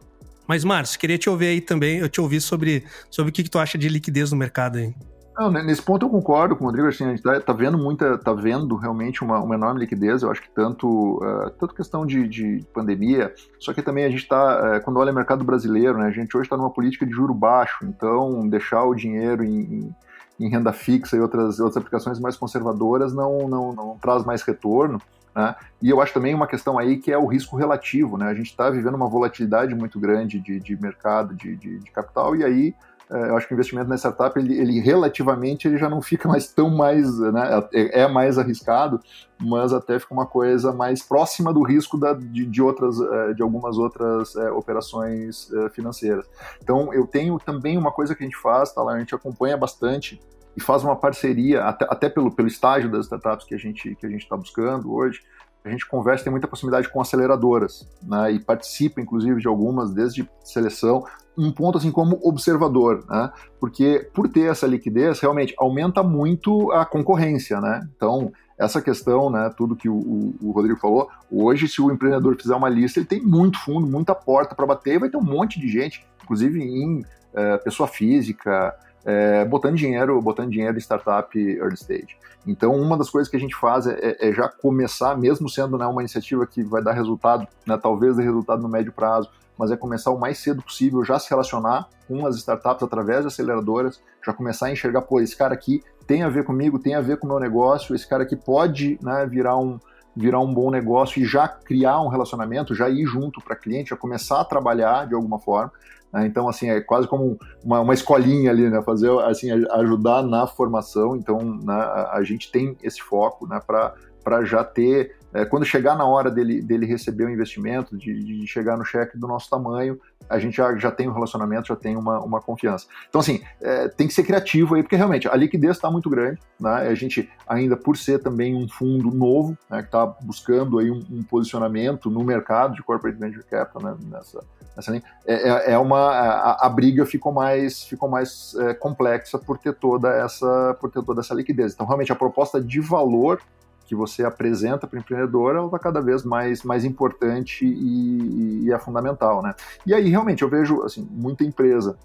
Mas, 0.48 0.64
Márcio, 0.64 0.98
queria 0.98 1.18
te 1.18 1.28
ouvir 1.28 1.48
aí 1.48 1.60
também, 1.60 1.98
eu 1.98 2.08
te 2.08 2.22
ouvir 2.22 2.40
sobre, 2.40 2.82
sobre 3.10 3.28
o 3.28 3.32
que, 3.32 3.42
que 3.44 3.50
tu 3.50 3.58
acha 3.58 3.76
de 3.76 3.86
liquidez 3.86 4.32
no 4.32 4.38
mercado 4.38 4.78
aí. 4.78 4.94
Não, 5.38 5.52
nesse 5.52 5.80
ponto 5.80 6.04
eu 6.04 6.10
concordo 6.10 6.56
com 6.56 6.64
o 6.64 6.66
Rodrigo, 6.66 6.88
assim, 6.88 7.04
a 7.04 7.10
gente 7.10 7.18
está 7.18 7.38
tá 7.38 7.52
vendo 7.52 7.78
muita, 7.78 8.18
tá 8.18 8.32
vendo 8.32 8.74
realmente 8.74 9.22
uma, 9.22 9.38
uma 9.38 9.54
enorme 9.54 9.78
liquidez, 9.78 10.22
eu 10.22 10.30
acho 10.32 10.42
que 10.42 10.50
tanto, 10.50 11.22
uh, 11.22 11.50
tanto 11.50 11.74
questão 11.74 12.04
de, 12.04 12.26
de, 12.26 12.66
pandemia, 12.74 13.32
só 13.60 13.72
que 13.72 13.80
também 13.80 14.04
a 14.04 14.10
gente 14.10 14.22
está, 14.22 14.78
uh, 14.78 14.82
quando 14.82 14.96
olha 14.96 15.12
o 15.12 15.14
mercado 15.14 15.44
brasileiro, 15.44 15.98
né, 15.98 16.06
a 16.06 16.10
gente 16.10 16.36
hoje 16.36 16.46
está 16.46 16.56
numa 16.56 16.72
política 16.72 17.06
de 17.06 17.12
juro 17.12 17.32
baixo, 17.32 17.84
então 17.84 18.48
deixar 18.48 18.82
o 18.82 18.96
dinheiro 18.96 19.44
em, 19.44 19.60
em, 19.60 19.96
em, 20.40 20.50
renda 20.50 20.72
fixa 20.72 21.16
e 21.16 21.20
outras, 21.20 21.60
outras 21.60 21.76
aplicações 21.76 22.18
mais 22.18 22.36
conservadoras 22.36 23.14
não, 23.14 23.48
não, 23.48 23.72
não 23.72 23.96
traz 24.00 24.24
mais 24.24 24.42
retorno, 24.42 25.00
né? 25.38 25.54
E 25.80 25.88
eu 25.88 26.00
acho 26.00 26.12
também 26.12 26.34
uma 26.34 26.48
questão 26.48 26.76
aí 26.76 26.96
que 26.96 27.12
é 27.12 27.16
o 27.16 27.26
risco 27.26 27.56
relativo, 27.56 28.18
né? 28.18 28.26
A 28.26 28.34
gente 28.34 28.46
está 28.46 28.68
vivendo 28.68 28.96
uma 28.96 29.08
volatilidade 29.08 29.72
muito 29.72 30.00
grande 30.00 30.40
de, 30.40 30.58
de 30.58 30.76
mercado, 30.82 31.32
de, 31.32 31.54
de, 31.54 31.78
de 31.78 31.90
capital, 31.92 32.34
e 32.34 32.44
aí 32.44 32.74
é, 33.08 33.30
eu 33.30 33.36
acho 33.36 33.46
que 33.46 33.54
o 33.54 33.56
investimento 33.56 33.88
na 33.88 33.96
startup, 33.96 34.36
ele, 34.36 34.58
ele, 34.58 34.80
relativamente, 34.80 35.68
ele 35.68 35.78
já 35.78 35.88
não 35.88 36.02
fica 36.02 36.28
mais 36.28 36.48
tão 36.48 36.68
mais, 36.70 37.20
né, 37.20 37.64
é, 37.72 38.00
é, 38.00 38.08
mais 38.08 38.36
arriscado, 38.36 39.00
mas 39.40 39.72
até 39.72 39.96
fica 40.00 40.12
uma 40.12 40.26
coisa 40.26 40.72
mais 40.72 41.04
próxima 41.04 41.52
do 41.52 41.62
risco 41.62 41.96
da, 41.96 42.14
de, 42.14 42.44
de, 42.44 42.60
outras, 42.60 43.00
é, 43.00 43.34
de 43.34 43.40
algumas 43.40 43.78
outras 43.78 44.34
é, 44.34 44.50
operações 44.50 45.50
é, 45.52 45.70
financeiras. 45.70 46.28
Então, 46.60 46.92
eu 46.92 47.06
tenho 47.06 47.38
também 47.38 47.78
uma 47.78 47.92
coisa 47.92 48.12
que 48.12 48.24
a 48.24 48.26
gente 48.26 48.36
faz, 48.36 48.72
tá 48.72 48.82
lá, 48.82 48.94
a 48.94 48.98
gente 48.98 49.14
acompanha 49.14 49.56
bastante 49.56 50.20
e 50.58 50.60
faz 50.60 50.82
uma 50.82 50.96
parceria, 50.96 51.62
até, 51.62 51.86
até 51.88 52.08
pelo, 52.08 52.32
pelo 52.32 52.48
estágio 52.48 52.90
das 52.90 53.04
startups 53.04 53.46
que 53.46 53.54
a 53.54 53.58
gente 53.58 53.94
que 53.94 54.04
a 54.04 54.08
gente 54.08 54.22
está 54.22 54.36
buscando 54.36 54.92
hoje, 54.92 55.20
a 55.64 55.68
gente 55.68 55.86
conversa, 55.86 56.24
tem 56.24 56.32
muita 56.32 56.48
proximidade 56.48 56.88
com 56.88 57.00
aceleradoras, 57.00 57.88
né, 58.02 58.32
e 58.32 58.40
participa, 58.40 59.00
inclusive, 59.00 59.40
de 59.40 59.46
algumas, 59.46 59.92
desde 59.92 60.28
seleção, 60.42 61.04
um 61.36 61.52
ponto 61.52 61.78
assim 61.78 61.92
como 61.92 62.18
observador, 62.24 63.04
né, 63.08 63.30
porque 63.60 64.10
por 64.12 64.28
ter 64.28 64.50
essa 64.50 64.66
liquidez, 64.66 65.20
realmente 65.20 65.54
aumenta 65.56 66.02
muito 66.02 66.72
a 66.72 66.84
concorrência, 66.84 67.60
né, 67.60 67.88
então 67.94 68.32
essa 68.58 68.82
questão, 68.82 69.30
né, 69.30 69.54
tudo 69.56 69.76
que 69.76 69.88
o, 69.88 70.34
o, 70.42 70.50
Rodrigo 70.50 70.80
falou, 70.80 71.08
hoje 71.30 71.68
se 71.68 71.80
o 71.80 71.92
empreendedor 71.92 72.36
fizer 72.36 72.56
uma 72.56 72.68
lista, 72.68 72.98
ele 72.98 73.06
tem 73.06 73.22
muito 73.22 73.60
fundo, 73.60 73.86
muita 73.86 74.12
porta 74.12 74.56
para 74.56 74.66
bater, 74.66 74.98
vai 74.98 75.08
ter 75.08 75.16
um 75.16 75.22
monte 75.22 75.60
de 75.60 75.68
gente, 75.68 76.04
inclusive 76.24 76.60
em 76.60 77.04
é, 77.32 77.58
pessoa 77.58 77.86
física, 77.86 78.74
é, 79.04 79.44
botando 79.44 79.76
dinheiro, 79.76 80.20
botando 80.20 80.50
dinheiro 80.50 80.76
em 80.76 80.80
startup 80.80 81.38
early 81.38 81.74
stage. 81.74 82.16
Então, 82.46 82.74
uma 82.74 82.96
das 82.96 83.10
coisas 83.10 83.30
que 83.30 83.36
a 83.36 83.40
gente 83.40 83.54
faz 83.54 83.86
é, 83.86 83.98
é, 84.00 84.28
é 84.28 84.32
já 84.32 84.48
começar, 84.48 85.16
mesmo 85.16 85.48
sendo 85.48 85.76
né, 85.76 85.86
uma 85.86 86.00
iniciativa 86.00 86.46
que 86.46 86.62
vai 86.62 86.82
dar 86.82 86.92
resultado, 86.92 87.46
né, 87.66 87.78
talvez 87.80 88.16
dê 88.16 88.22
resultado 88.22 88.62
no 88.62 88.68
médio 88.68 88.92
prazo, 88.92 89.30
mas 89.58 89.70
é 89.70 89.76
começar 89.76 90.10
o 90.10 90.18
mais 90.18 90.38
cedo 90.38 90.62
possível, 90.62 91.04
já 91.04 91.18
se 91.18 91.28
relacionar 91.28 91.88
com 92.06 92.26
as 92.26 92.36
startups 92.36 92.82
através 92.82 93.22
de 93.22 93.26
aceleradoras, 93.26 94.00
já 94.24 94.32
começar 94.32 94.66
a 94.66 94.72
enxergar, 94.72 95.02
pô, 95.02 95.20
esse 95.20 95.36
cara 95.36 95.52
aqui 95.52 95.82
tem 96.06 96.22
a 96.22 96.28
ver 96.28 96.44
comigo, 96.44 96.78
tem 96.78 96.94
a 96.94 97.00
ver 97.00 97.18
com 97.18 97.26
o 97.26 97.30
meu 97.30 97.40
negócio, 97.40 97.94
esse 97.94 98.08
cara 98.08 98.22
aqui 98.22 98.36
pode 98.36 98.98
né, 99.02 99.26
virar 99.26 99.58
um 99.58 99.78
virar 100.16 100.40
um 100.40 100.52
bom 100.52 100.68
negócio 100.68 101.22
e 101.22 101.24
já 101.24 101.46
criar 101.46 102.00
um 102.00 102.08
relacionamento, 102.08 102.74
já 102.74 102.88
ir 102.88 103.06
junto 103.06 103.40
para 103.40 103.54
cliente, 103.54 103.90
já 103.90 103.96
começar 103.96 104.40
a 104.40 104.44
trabalhar 104.44 105.06
de 105.06 105.14
alguma 105.14 105.38
forma. 105.38 105.70
Né? 106.12 106.26
Então, 106.26 106.48
assim, 106.48 106.70
é 106.70 106.80
quase 106.80 107.06
como 107.06 107.38
uma, 107.64 107.80
uma 107.80 107.94
escolinha 107.94 108.50
ali, 108.50 108.68
né? 108.68 108.82
Fazer, 108.82 109.10
assim, 109.20 109.50
ajudar 109.50 110.22
na 110.22 110.46
formação. 110.46 111.16
Então, 111.16 111.38
né, 111.62 111.74
a, 112.12 112.22
gente 112.22 112.50
tem 112.50 112.76
esse 112.82 113.02
foco, 113.02 113.46
né? 113.46 113.60
Para 113.66 114.44
já 114.44 114.64
ter 114.64 115.16
é, 115.32 115.44
quando 115.44 115.64
chegar 115.64 115.94
na 115.96 116.06
hora 116.06 116.30
dele, 116.30 116.62
dele 116.62 116.86
receber 116.86 117.24
o 117.24 117.30
investimento, 117.30 117.96
de, 117.96 118.24
de, 118.24 118.46
chegar 118.46 118.78
no 118.78 118.84
cheque 118.84 119.18
do 119.18 119.26
nosso 119.26 119.48
tamanho, 119.50 120.00
a 120.28 120.38
gente 120.38 120.56
já, 120.56 120.74
já 120.76 120.90
tem 120.90 121.08
um 121.08 121.12
relacionamento, 121.12 121.68
já 121.68 121.76
tem 121.76 121.96
uma, 121.96 122.18
uma 122.20 122.40
confiança. 122.40 122.86
Então, 123.08 123.20
assim, 123.20 123.42
é, 123.60 123.88
tem 123.88 124.06
que 124.06 124.14
ser 124.14 124.22
criativo 124.22 124.74
aí, 124.74 124.82
porque 124.82 124.96
realmente 124.96 125.28
a 125.28 125.34
liquidez 125.34 125.76
está 125.76 125.90
muito 125.90 126.08
grande, 126.08 126.40
né? 126.58 126.88
A 126.88 126.94
gente, 126.94 127.30
ainda 127.46 127.76
por 127.76 127.96
ser 127.96 128.20
também 128.20 128.54
um 128.54 128.66
fundo 128.68 129.10
novo, 129.10 129.56
né, 129.68 129.80
que 129.80 129.88
está 129.88 130.06
buscando 130.06 130.78
aí 130.78 130.90
um, 130.90 131.04
um, 131.10 131.22
posicionamento 131.22 132.10
no 132.10 132.24
mercado 132.24 132.74
de 132.74 132.82
corporate 132.82 133.18
venture 133.18 133.44
capital, 133.44 133.82
né, 133.82 133.96
nessa, 134.10 134.42
nessa 134.78 134.92
linha, 134.92 135.02
é, 135.26 135.34
é, 135.34 135.72
é 135.72 135.78
uma, 135.78 135.98
a, 135.98 136.66
a, 136.66 136.68
briga 136.68 137.04
ficou 137.04 137.32
mais, 137.32 137.82
ficou 137.82 138.08
mais 138.08 138.54
é, 138.54 138.74
complexa 138.74 139.36
por 139.36 139.58
ter 139.58 139.74
toda 139.74 140.08
essa, 140.08 140.76
por 140.80 140.88
ter 140.90 141.02
toda 141.02 141.20
essa 141.20 141.34
liquidez. 141.34 141.74
Então, 141.74 141.84
realmente, 141.84 142.12
a 142.12 142.16
proposta 142.16 142.60
de 142.60 142.80
valor 142.80 143.40
que 143.84 143.94
você 143.94 144.22
apresenta 144.22 144.86
para 144.86 144.96
o 144.96 145.00
empreendedor, 145.00 145.56
ela 145.56 145.66
está 145.66 145.78
cada 145.78 146.00
vez 146.00 146.22
mais, 146.22 146.62
mais 146.62 146.84
importante 146.84 147.66
e, 147.66 148.66
e, 148.66 148.72
é 148.72 148.78
fundamental, 148.78 149.42
né? 149.42 149.54
E 149.84 149.92
aí, 149.92 150.08
realmente, 150.10 150.42
eu 150.42 150.48
vejo, 150.48 150.82
assim, 150.82 151.08
muita 151.10 151.42
empresa 151.42 151.98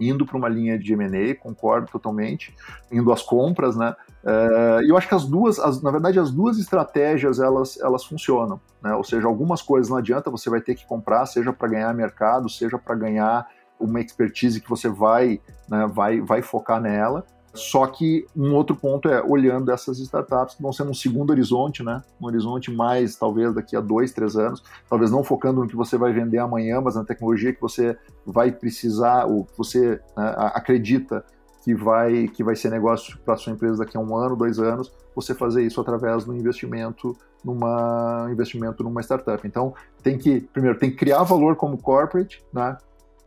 indo 0.00 0.26
para 0.26 0.36
uma 0.36 0.48
linha 0.48 0.78
de 0.78 0.92
M&A, 0.92 1.34
concordo 1.34 1.88
totalmente, 1.90 2.54
indo 2.90 3.12
às 3.12 3.22
compras, 3.22 3.76
né? 3.76 3.94
Eh, 4.24 4.80
e 4.84 4.88
eu 4.88 4.96
acho 4.96 5.08
que 5.08 5.14
as 5.14 5.24
duas, 5.24 5.58
as, 5.58 5.82
na 5.82 5.90
verdade, 5.90 6.18
as 6.18 6.30
duas 6.30 6.58
estratégias, 6.58 7.38
elas, 7.38 7.78
elas 7.80 8.04
funcionam, 8.04 8.60
né? 8.82 8.94
Ou 8.94 9.04
seja, 9.04 9.26
algumas 9.26 9.62
coisas 9.62 9.90
não 9.90 9.98
adianta, 9.98 10.30
você 10.30 10.48
vai 10.48 10.60
ter 10.60 10.74
que 10.74 10.86
comprar, 10.86 11.26
seja 11.26 11.52
para 11.52 11.68
ganhar 11.68 11.92
mercado, 11.94 12.48
seja 12.48 12.78
para 12.78 12.94
ganhar 12.94 13.46
uma 13.78 14.00
expertise 14.00 14.60
que 14.60 14.70
você 14.70 14.88
vai, 14.88 15.40
né, 15.68 15.88
vai, 15.92 16.20
vai 16.20 16.40
focar 16.40 16.80
nela, 16.80 17.26
só 17.54 17.86
que 17.86 18.26
um 18.34 18.54
outro 18.54 18.74
ponto 18.74 19.08
é 19.08 19.22
olhando 19.22 19.70
essas 19.70 19.98
startups 19.98 20.54
que 20.54 20.62
vão 20.62 20.72
ser 20.72 20.84
um 20.84 20.94
segundo 20.94 21.30
horizonte, 21.30 21.82
né? 21.82 22.02
Um 22.20 22.26
horizonte 22.26 22.70
mais, 22.70 23.16
talvez, 23.16 23.54
daqui 23.54 23.76
a 23.76 23.80
dois, 23.80 24.12
três 24.12 24.36
anos. 24.36 24.62
Talvez 24.88 25.10
não 25.10 25.22
focando 25.22 25.60
no 25.60 25.68
que 25.68 25.76
você 25.76 25.98
vai 25.98 26.12
vender 26.12 26.38
amanhã, 26.38 26.80
mas 26.80 26.94
na 26.94 27.04
tecnologia 27.04 27.52
que 27.52 27.60
você 27.60 27.96
vai 28.24 28.50
precisar, 28.50 29.26
ou 29.26 29.44
que 29.44 29.56
você 29.58 30.00
né, 30.16 30.34
acredita 30.54 31.24
que 31.62 31.74
vai, 31.74 32.26
que 32.28 32.42
vai 32.42 32.56
ser 32.56 32.70
negócio 32.70 33.18
para 33.18 33.36
sua 33.36 33.52
empresa 33.52 33.78
daqui 33.78 33.96
a 33.96 34.00
um 34.00 34.16
ano, 34.16 34.34
dois 34.34 34.58
anos, 34.58 34.92
você 35.14 35.34
fazer 35.34 35.62
isso 35.62 35.80
através 35.80 36.24
do 36.24 36.34
investimento 36.34 37.16
numa 37.44 38.28
investimento 38.30 38.82
numa 38.82 39.00
startup. 39.02 39.46
Então, 39.46 39.74
tem 40.02 40.16
que, 40.16 40.40
primeiro, 40.40 40.78
tem 40.78 40.90
que 40.90 40.96
criar 40.96 41.22
valor 41.22 41.56
como 41.56 41.76
corporate, 41.76 42.42
né? 42.52 42.76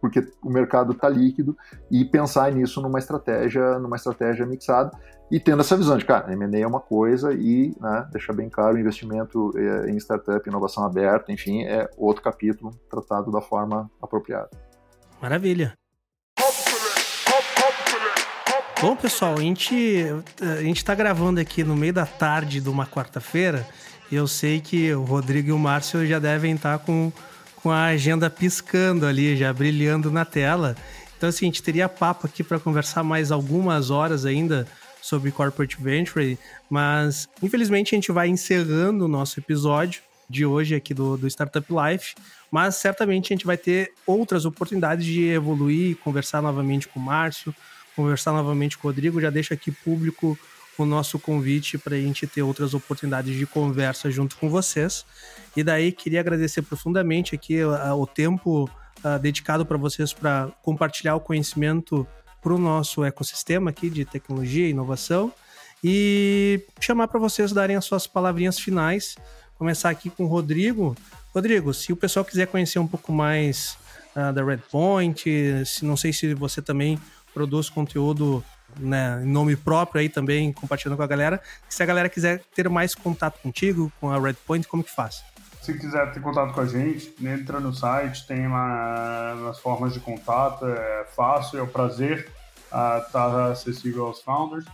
Porque 0.05 0.31
o 0.43 0.51
mercado 0.51 0.91
está 0.91 1.09
líquido 1.09 1.57
e 1.89 2.05
pensar 2.05 2.51
nisso 2.51 2.79
numa 2.79 2.99
estratégia, 2.99 3.79
numa 3.79 3.95
estratégia 3.95 4.45
mixada 4.45 4.91
e 5.31 5.39
tendo 5.39 5.61
essa 5.61 5.75
visão 5.75 5.97
de, 5.97 6.05
cara, 6.05 6.31
M&A 6.31 6.59
é 6.59 6.67
uma 6.67 6.79
coisa 6.79 7.33
e, 7.33 7.75
né, 7.81 8.07
deixar 8.11 8.33
bem 8.33 8.47
claro, 8.47 8.77
investimento 8.77 9.51
eh, 9.57 9.89
em 9.89 9.97
startup, 9.97 10.47
inovação 10.47 10.85
aberta, 10.85 11.31
enfim, 11.31 11.63
é 11.63 11.89
outro 11.97 12.21
capítulo 12.21 12.71
tratado 12.87 13.31
da 13.31 13.41
forma 13.41 13.89
apropriada. 13.99 14.51
Maravilha. 15.19 15.73
Bom, 18.79 18.95
pessoal, 18.95 19.33
a 19.33 19.41
gente 19.41 20.05
a 20.39 20.61
gente 20.61 20.77
está 20.77 20.93
gravando 20.93 21.39
aqui 21.39 21.63
no 21.63 21.75
meio 21.75 21.93
da 21.93 22.05
tarde 22.05 22.61
de 22.61 22.69
uma 22.69 22.85
quarta-feira 22.85 23.65
e 24.11 24.15
eu 24.15 24.27
sei 24.27 24.61
que 24.61 24.93
o 24.93 25.03
Rodrigo 25.03 25.49
e 25.49 25.51
o 25.51 25.57
Márcio 25.57 26.05
já 26.05 26.19
devem 26.19 26.53
estar 26.53 26.77
com, 26.77 27.11
com 27.65 27.71
a 27.71 27.85
agenda 27.85 28.29
piscando 28.29 29.07
ali, 29.07 29.35
já 29.35 29.51
brilhando 29.51 30.11
na 30.11 30.23
tela. 30.23 30.75
Então, 31.17 31.29
assim, 31.29 31.45
a 31.45 31.47
gente 31.47 31.63
teria 31.63 31.89
papo 31.89 32.27
aqui 32.27 32.43
para 32.43 32.59
conversar 32.59 33.03
mais 33.03 33.31
algumas 33.31 33.89
horas 33.89 34.23
ainda 34.23 34.67
sobre 35.01 35.31
Corporate 35.31 35.75
Venture, 35.81 36.37
mas 36.69 37.27
infelizmente 37.41 37.95
a 37.95 37.97
gente 37.97 38.11
vai 38.11 38.27
encerrando 38.27 39.05
o 39.05 39.07
nosso 39.07 39.39
episódio 39.39 40.03
de 40.29 40.45
hoje 40.45 40.75
aqui 40.75 40.93
do, 40.93 41.17
do 41.17 41.25
Startup 41.25 41.65
Life, 41.67 42.13
mas 42.51 42.75
certamente 42.75 43.33
a 43.33 43.35
gente 43.35 43.47
vai 43.47 43.57
ter 43.57 43.93
outras 44.05 44.45
oportunidades 44.45 45.03
de 45.03 45.25
evoluir, 45.29 45.97
conversar 45.97 46.43
novamente 46.43 46.87
com 46.87 46.99
o 46.99 47.03
Márcio, 47.03 47.51
conversar 47.95 48.31
novamente 48.31 48.77
com 48.77 48.87
o 48.87 48.91
Rodrigo. 48.91 49.19
Já 49.19 49.31
deixo 49.31 49.55
aqui 49.55 49.71
público 49.71 50.37
o 50.77 50.85
nosso 50.85 51.17
convite 51.17 51.77
para 51.77 51.95
a 51.95 51.99
gente 51.99 52.27
ter 52.27 52.41
outras 52.41 52.73
oportunidades 52.73 53.35
de 53.35 53.45
conversa 53.45 54.11
junto 54.11 54.35
com 54.37 54.49
vocês. 54.49 55.05
E 55.55 55.63
daí 55.63 55.91
queria 55.91 56.19
agradecer 56.19 56.61
profundamente 56.61 57.33
aqui 57.33 57.63
uh, 57.63 57.93
o 57.93 58.05
tempo 58.05 58.69
uh, 59.03 59.19
dedicado 59.19 59.65
para 59.65 59.77
vocês 59.77 60.11
para 60.11 60.51
compartilhar 60.61 61.15
o 61.15 61.19
conhecimento 61.19 62.05
para 62.41 62.53
o 62.53 62.57
nosso 62.57 63.03
ecossistema 63.03 63.69
aqui 63.69 63.89
de 63.89 64.05
tecnologia 64.05 64.67
e 64.67 64.71
inovação 64.71 65.33
e 65.83 66.61
chamar 66.79 67.07
para 67.07 67.19
vocês 67.19 67.51
darem 67.51 67.75
as 67.75 67.85
suas 67.85 68.05
palavrinhas 68.05 68.59
finais. 68.59 69.15
Começar 69.57 69.89
aqui 69.89 70.09
com 70.09 70.25
o 70.25 70.27
Rodrigo. 70.27 70.95
Rodrigo, 71.33 71.73
se 71.73 71.93
o 71.93 71.95
pessoal 71.95 72.25
quiser 72.25 72.47
conhecer 72.47 72.79
um 72.79 72.87
pouco 72.87 73.11
mais 73.11 73.77
uh, 74.15 74.33
da 74.33 74.43
Redpoint, 74.43 75.25
se 75.65 75.85
não 75.85 75.95
sei 75.95 76.11
se 76.11 76.33
você 76.33 76.61
também 76.61 76.99
produz 77.33 77.69
conteúdo 77.69 78.43
né, 78.79 79.21
em 79.23 79.27
nome 79.27 79.55
próprio 79.55 80.01
aí 80.01 80.09
também, 80.09 80.51
compartilhando 80.51 80.97
com 80.97 81.03
a 81.03 81.07
galera. 81.07 81.41
Se 81.69 81.81
a 81.81 81.85
galera 81.85 82.09
quiser 82.09 82.41
ter 82.55 82.67
mais 82.69 82.93
contato 82.93 83.39
contigo, 83.41 83.91
com 83.99 84.09
a 84.09 84.19
Redpoint, 84.19 84.67
como 84.67 84.83
que 84.83 84.93
faz? 84.93 85.23
Se 85.61 85.73
quiser 85.73 86.11
ter 86.13 86.21
contato 86.21 86.53
com 86.53 86.61
a 86.61 86.67
gente, 86.67 87.15
entra 87.25 87.59
no 87.59 87.73
site, 87.73 88.27
tem 88.27 88.47
lá 88.47 89.49
as 89.49 89.59
formas 89.59 89.93
de 89.93 89.99
contato, 89.99 90.65
é 90.65 91.05
fácil, 91.15 91.59
é 91.59 91.63
um 91.63 91.67
prazer 91.67 92.29
estar 92.65 92.99
uh, 92.99 93.11
tá 93.11 93.45
acessível 93.47 94.05
aos 94.05 94.21
founders. 94.21 94.65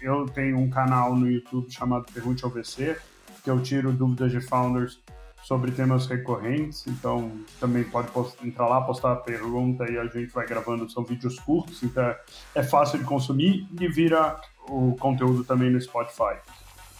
Eu 0.00 0.26
tenho 0.26 0.58
um 0.58 0.68
canal 0.68 1.14
no 1.14 1.30
YouTube 1.30 1.72
chamado 1.72 2.04
Pergunte 2.12 2.44
ao 2.44 2.50
VC, 2.50 2.98
que 3.42 3.48
eu 3.48 3.62
tiro 3.62 3.92
dúvidas 3.92 4.30
de 4.30 4.40
founders 4.40 5.00
sobre 5.46 5.70
temas 5.70 6.08
recorrentes, 6.08 6.84
então 6.88 7.30
também 7.60 7.84
pode 7.84 8.08
entrar 8.42 8.66
lá, 8.66 8.80
postar 8.80 9.12
a 9.12 9.16
pergunta 9.16 9.88
e 9.88 9.96
a 9.96 10.04
gente 10.06 10.32
vai 10.32 10.44
gravando, 10.44 10.90
são 10.90 11.04
vídeos 11.04 11.38
curtos, 11.38 11.84
então 11.84 12.12
é 12.52 12.64
fácil 12.64 12.98
de 12.98 13.04
consumir 13.04 13.64
e 13.80 13.86
vira 13.86 14.40
o 14.68 14.96
conteúdo 14.96 15.44
também 15.44 15.70
no 15.70 15.80
Spotify. 15.80 16.40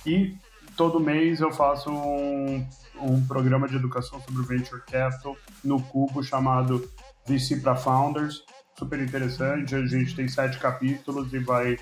E 0.06 0.36
todo 0.76 1.00
mês 1.00 1.40
eu 1.40 1.50
faço 1.50 1.90
um, 1.90 2.64
um 3.00 3.26
programa 3.26 3.66
de 3.66 3.74
educação 3.74 4.22
sobre 4.22 4.44
Venture 4.44 4.80
Capital 4.82 5.36
no 5.64 5.82
Cubo 5.82 6.22
chamado 6.22 6.88
VC 7.26 7.56
para 7.56 7.74
Founders, 7.74 8.44
super 8.78 9.00
interessante, 9.00 9.74
a 9.74 9.84
gente 9.84 10.14
tem 10.14 10.28
sete 10.28 10.56
capítulos 10.60 11.32
e 11.32 11.40
vai 11.40 11.76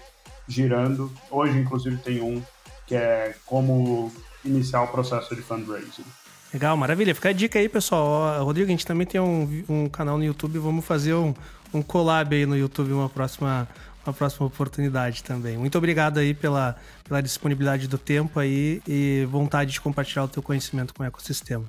girando. 0.49 1.13
Hoje, 1.31 1.59
inclusive, 1.59 1.99
tem 1.99 2.23
um 2.23 2.43
que 2.87 2.95
é 2.95 3.37
como 3.45 4.11
iniciar 4.43 4.83
o 4.83 4.89
processo 4.89 5.37
de 5.37 5.43
fundraising. 5.43 6.24
Legal, 6.55 6.77
maravilha. 6.77 7.13
Fica 7.17 7.31
a 7.31 7.33
dica 7.33 7.59
aí, 7.59 7.69
pessoal. 7.69 8.45
Rodrigo, 8.45 8.69
a 8.69 8.71
gente 8.71 8.87
também 8.87 9.05
tem 9.05 9.21
um, 9.21 9.65
um 9.69 9.89
canal 9.89 10.17
no 10.17 10.23
YouTube. 10.23 10.57
Vamos 10.61 10.85
fazer 10.85 11.13
um, 11.13 11.35
um 11.75 11.83
collab 11.83 12.33
aí 12.33 12.47
no 12.47 12.57
YouTube 12.57 12.93
uma 12.93 13.09
próxima, 13.09 13.69
uma 14.07 14.13
próxima 14.13 14.47
oportunidade 14.47 15.25
também. 15.25 15.59
Muito 15.59 15.77
obrigado 15.77 16.19
aí 16.19 16.33
pela, 16.33 16.77
pela 17.03 17.21
disponibilidade 17.21 17.89
do 17.89 17.99
tempo 17.99 18.39
aí 18.39 18.81
e 18.87 19.27
vontade 19.29 19.73
de 19.73 19.81
compartilhar 19.81 20.23
o 20.23 20.29
teu 20.29 20.45
conhecimento 20.45 20.95
com 20.95 21.03
o 21.03 21.07
ecossistema. 21.07 21.65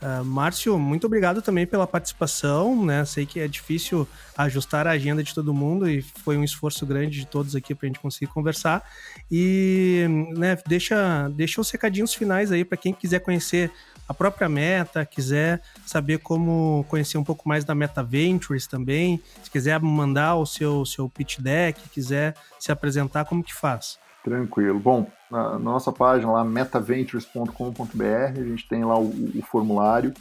Uh, 0.00 0.24
Márcio, 0.24 0.78
muito 0.78 1.06
obrigado 1.06 1.42
também 1.42 1.66
pela 1.66 1.86
participação, 1.86 2.82
né? 2.84 3.04
Sei 3.04 3.26
que 3.26 3.40
é 3.40 3.46
difícil 3.46 4.08
ajustar 4.36 4.86
a 4.86 4.92
agenda 4.92 5.22
de 5.22 5.34
todo 5.34 5.52
mundo 5.52 5.88
e 5.88 6.00
foi 6.00 6.38
um 6.38 6.44
esforço 6.44 6.86
grande 6.86 7.20
de 7.20 7.26
todos 7.26 7.54
aqui 7.54 7.74
para 7.74 7.86
a 7.86 7.88
gente 7.88 8.00
conseguir 8.00 8.30
conversar. 8.30 8.82
E 9.30 10.06
né, 10.34 10.56
deixa, 10.66 11.28
deixa 11.28 11.60
os 11.60 11.70
recadinhos 11.70 12.14
finais 12.14 12.50
aí 12.50 12.64
para 12.64 12.78
quem 12.78 12.92
quiser 12.92 13.20
conhecer 13.20 13.70
a 14.08 14.14
própria 14.14 14.48
Meta, 14.48 15.04
quiser 15.04 15.62
saber 15.86 16.18
como 16.18 16.84
conhecer 16.88 17.16
um 17.16 17.24
pouco 17.24 17.48
mais 17.48 17.64
da 17.64 17.74
Meta 17.74 18.02
Ventures 18.02 18.66
também, 18.66 19.20
se 19.42 19.50
quiser 19.50 19.80
mandar 19.80 20.36
o 20.36 20.46
seu, 20.46 20.84
seu 20.84 21.08
pitch 21.08 21.38
deck, 21.38 21.88
quiser 21.88 22.34
se 22.58 22.70
apresentar, 22.70 23.24
como 23.24 23.42
que 23.42 23.54
faz? 23.54 23.98
Tranquilo. 24.22 24.78
Bom, 24.78 25.06
na 25.30 25.58
nossa 25.58 25.92
página 25.92 26.32
lá, 26.32 26.44
metaventures.com.br, 26.44 28.40
a 28.40 28.42
gente 28.42 28.68
tem 28.68 28.84
lá 28.84 28.98
o, 28.98 29.08
o, 29.08 29.42
formulário, 29.42 30.14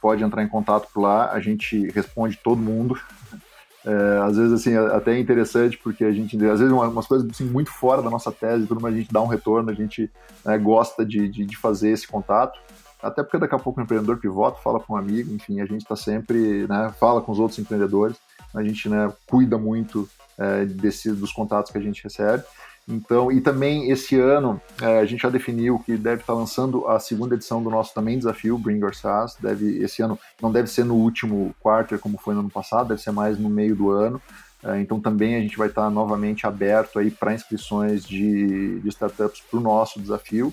pode 0.00 0.22
entrar 0.22 0.42
em 0.42 0.48
contato 0.48 0.88
por 0.92 1.00
lá, 1.00 1.32
a 1.32 1.40
gente 1.40 1.88
responde 1.90 2.38
todo 2.42 2.60
mundo. 2.60 2.96
É, 3.84 4.18
às 4.22 4.36
vezes, 4.36 4.52
assim, 4.52 4.76
até 4.76 5.14
é 5.14 5.18
interessante, 5.18 5.78
porque 5.78 6.04
a 6.04 6.12
gente, 6.12 6.36
às 6.46 6.60
vezes, 6.60 6.72
umas 6.72 7.06
coisas 7.06 7.28
assim, 7.30 7.44
muito 7.44 7.70
fora 7.70 8.02
da 8.02 8.10
nossa 8.10 8.30
tese, 8.30 8.66
tudo, 8.66 8.80
mas 8.80 8.94
a 8.94 8.96
gente 8.96 9.12
dá 9.12 9.22
um 9.22 9.26
retorno, 9.26 9.70
a 9.70 9.74
gente 9.74 10.10
né, 10.44 10.58
gosta 10.58 11.04
de, 11.04 11.28
de, 11.28 11.44
de 11.44 11.56
fazer 11.56 11.90
esse 11.90 12.06
contato 12.06 12.58
até 13.02 13.22
porque 13.22 13.38
daqui 13.38 13.54
a 13.54 13.58
pouco 13.58 13.80
o 13.80 13.82
empreendedor 13.82 14.18
pivota, 14.18 14.60
fala 14.62 14.80
com 14.80 14.94
um 14.94 14.96
amigo, 14.96 15.32
enfim, 15.32 15.60
a 15.60 15.66
gente 15.66 15.82
está 15.82 15.96
sempre, 15.96 16.66
né, 16.66 16.92
fala 16.98 17.20
com 17.20 17.32
os 17.32 17.38
outros 17.38 17.58
empreendedores, 17.58 18.16
a 18.54 18.62
gente 18.62 18.88
né, 18.88 19.12
cuida 19.26 19.58
muito 19.58 20.08
é, 20.36 20.64
desse, 20.64 21.12
dos 21.12 21.32
contatos 21.32 21.70
que 21.70 21.78
a 21.78 21.80
gente 21.80 22.02
recebe. 22.02 22.44
Então, 22.88 23.30
e 23.30 23.38
também 23.38 23.90
esse 23.90 24.18
ano 24.18 24.58
é, 24.80 24.98
a 24.98 25.04
gente 25.04 25.20
já 25.20 25.28
definiu 25.28 25.78
que 25.78 25.94
deve 25.94 26.22
estar 26.22 26.32
tá 26.32 26.38
lançando 26.38 26.88
a 26.88 26.98
segunda 26.98 27.34
edição 27.34 27.62
do 27.62 27.68
nosso 27.68 27.92
também 27.92 28.16
desafio 28.16 28.56
Bring 28.56 28.78
Your 28.78 28.94
SaaS. 28.94 29.36
Deve 29.38 29.82
esse 29.82 30.00
ano 30.00 30.18
não 30.40 30.50
deve 30.50 30.68
ser 30.68 30.84
no 30.84 30.94
último 30.94 31.54
quarto 31.60 31.98
como 31.98 32.16
foi 32.16 32.32
no 32.32 32.40
ano 32.40 32.48
passado, 32.48 32.88
deve 32.88 33.02
ser 33.02 33.10
mais 33.10 33.38
no 33.38 33.50
meio 33.50 33.76
do 33.76 33.90
ano. 33.90 34.20
É, 34.64 34.80
então 34.80 34.98
também 34.98 35.36
a 35.36 35.40
gente 35.40 35.58
vai 35.58 35.68
estar 35.68 35.82
tá 35.82 35.90
novamente 35.90 36.46
aberto 36.46 36.98
aí 36.98 37.10
para 37.10 37.34
inscrições 37.34 38.04
de, 38.06 38.80
de 38.80 38.88
startups 38.88 39.42
para 39.42 39.58
o 39.58 39.62
nosso 39.62 40.00
desafio. 40.00 40.52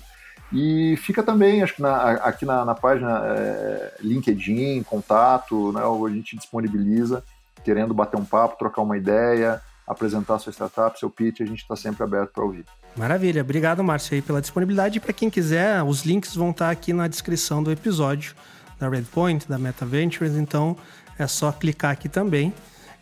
E 0.52 0.96
fica 0.98 1.22
também, 1.22 1.62
acho 1.62 1.74
que 1.74 1.82
na, 1.82 2.12
aqui 2.12 2.44
na, 2.44 2.64
na 2.64 2.74
página 2.74 3.20
é, 3.24 3.94
LinkedIn, 4.00 4.82
contato, 4.84 5.72
né, 5.72 5.80
a 5.82 6.10
gente 6.10 6.36
disponibiliza, 6.36 7.24
querendo 7.64 7.92
bater 7.92 8.16
um 8.16 8.24
papo, 8.24 8.56
trocar 8.56 8.82
uma 8.82 8.96
ideia, 8.96 9.60
apresentar 9.86 10.38
sua 10.38 10.52
startup, 10.52 10.98
seu 10.98 11.10
pitch, 11.10 11.40
a 11.40 11.46
gente 11.46 11.62
está 11.62 11.74
sempre 11.74 12.02
aberto 12.02 12.32
para 12.32 12.44
ouvir. 12.44 12.64
Maravilha, 12.96 13.42
obrigado 13.42 13.82
Márcio 13.82 14.14
aí 14.14 14.22
pela 14.22 14.40
disponibilidade. 14.40 15.00
Para 15.00 15.12
quem 15.12 15.28
quiser, 15.28 15.82
os 15.82 16.04
links 16.04 16.34
vão 16.34 16.50
estar 16.50 16.66
tá 16.66 16.70
aqui 16.70 16.92
na 16.92 17.08
descrição 17.08 17.62
do 17.62 17.70
episódio 17.70 18.34
da 18.78 18.88
Redpoint, 18.88 19.48
da 19.48 19.58
Meta 19.58 19.84
Ventures, 19.84 20.34
então 20.34 20.76
é 21.18 21.26
só 21.26 21.50
clicar 21.50 21.92
aqui 21.92 22.08
também. 22.08 22.52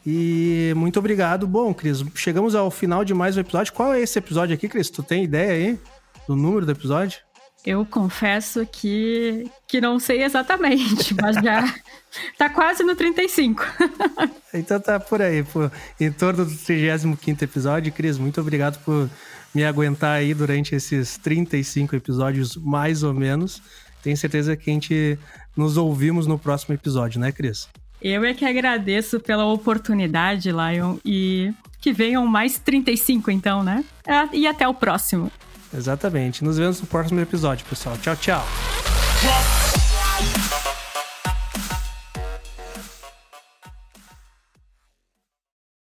E 0.07 0.73
muito 0.77 0.99
obrigado. 0.99 1.47
Bom, 1.47 1.73
Cris, 1.73 2.05
chegamos 2.15 2.55
ao 2.55 2.71
final 2.71 3.05
de 3.05 3.15
mais 3.15 3.37
um 3.37 3.41
episódio. 3.41 3.73
Qual 3.73 3.93
é 3.93 4.01
esse 4.01 4.19
episódio 4.19 4.55
aqui, 4.55 4.69
Cris? 4.69 4.91
Tu 4.91 5.03
tem 5.03 5.25
ideia 5.25 5.53
aí 5.53 5.81
do 6.29 6.37
número 6.37 6.67
do 6.67 6.73
episódio? 6.73 7.24
Eu 7.65 7.87
confesso 7.87 8.67
que, 8.71 9.51
que 9.67 9.81
não 9.81 9.99
sei 9.99 10.23
exatamente, 10.23 11.15
mas 11.21 11.37
já 11.37 11.75
tá 12.37 12.51
quase 12.51 12.83
no 12.85 12.95
35. 12.95 13.65
então 14.53 14.79
tá 14.79 15.01
por 15.01 15.23
aí, 15.23 15.43
pô, 15.43 15.71
em 15.99 16.13
torno 16.13 16.45
do 16.45 16.55
35 16.55 17.45
episódio. 17.45 17.93
Cris, 17.93 18.19
muito 18.19 18.41
obrigado 18.41 18.83
por 18.85 19.09
me 19.55 19.65
aguentar 19.65 20.19
aí 20.19 20.35
durante 20.35 20.75
esses 20.75 21.17
35 21.17 21.97
episódios, 21.97 22.57
mais 22.57 23.03
ou 23.03 23.15
menos. 23.15 23.63
Tenho 24.03 24.17
certeza 24.17 24.55
que 24.57 24.69
a 24.69 24.73
gente 24.75 25.19
nos 25.57 25.79
ouvimos 25.79 26.27
no 26.27 26.39
próximo 26.39 26.75
episódio, 26.75 27.19
né, 27.19 27.33
Cris? 27.33 27.69
Eu 28.03 28.23
é 28.23 28.35
que 28.35 28.45
agradeço 28.45 29.19
pela 29.19 29.47
oportunidade, 29.47 30.51
Lion, 30.51 30.99
e 31.03 31.55
que 31.81 31.91
venham 31.91 32.27
mais 32.27 32.59
35, 32.59 33.31
então, 33.31 33.63
né? 33.63 33.83
E 34.31 34.47
até 34.47 34.69
o 34.69 34.75
próximo. 34.75 35.33
Exatamente. 35.77 36.45
Nos 36.45 36.59
vemos 36.59 36.81
no 36.81 36.87
próximo 36.87 37.21
episódio, 37.21 37.65
pessoal. 37.67 37.99
Tchau, 37.99 38.17
tchau. 38.17 39.84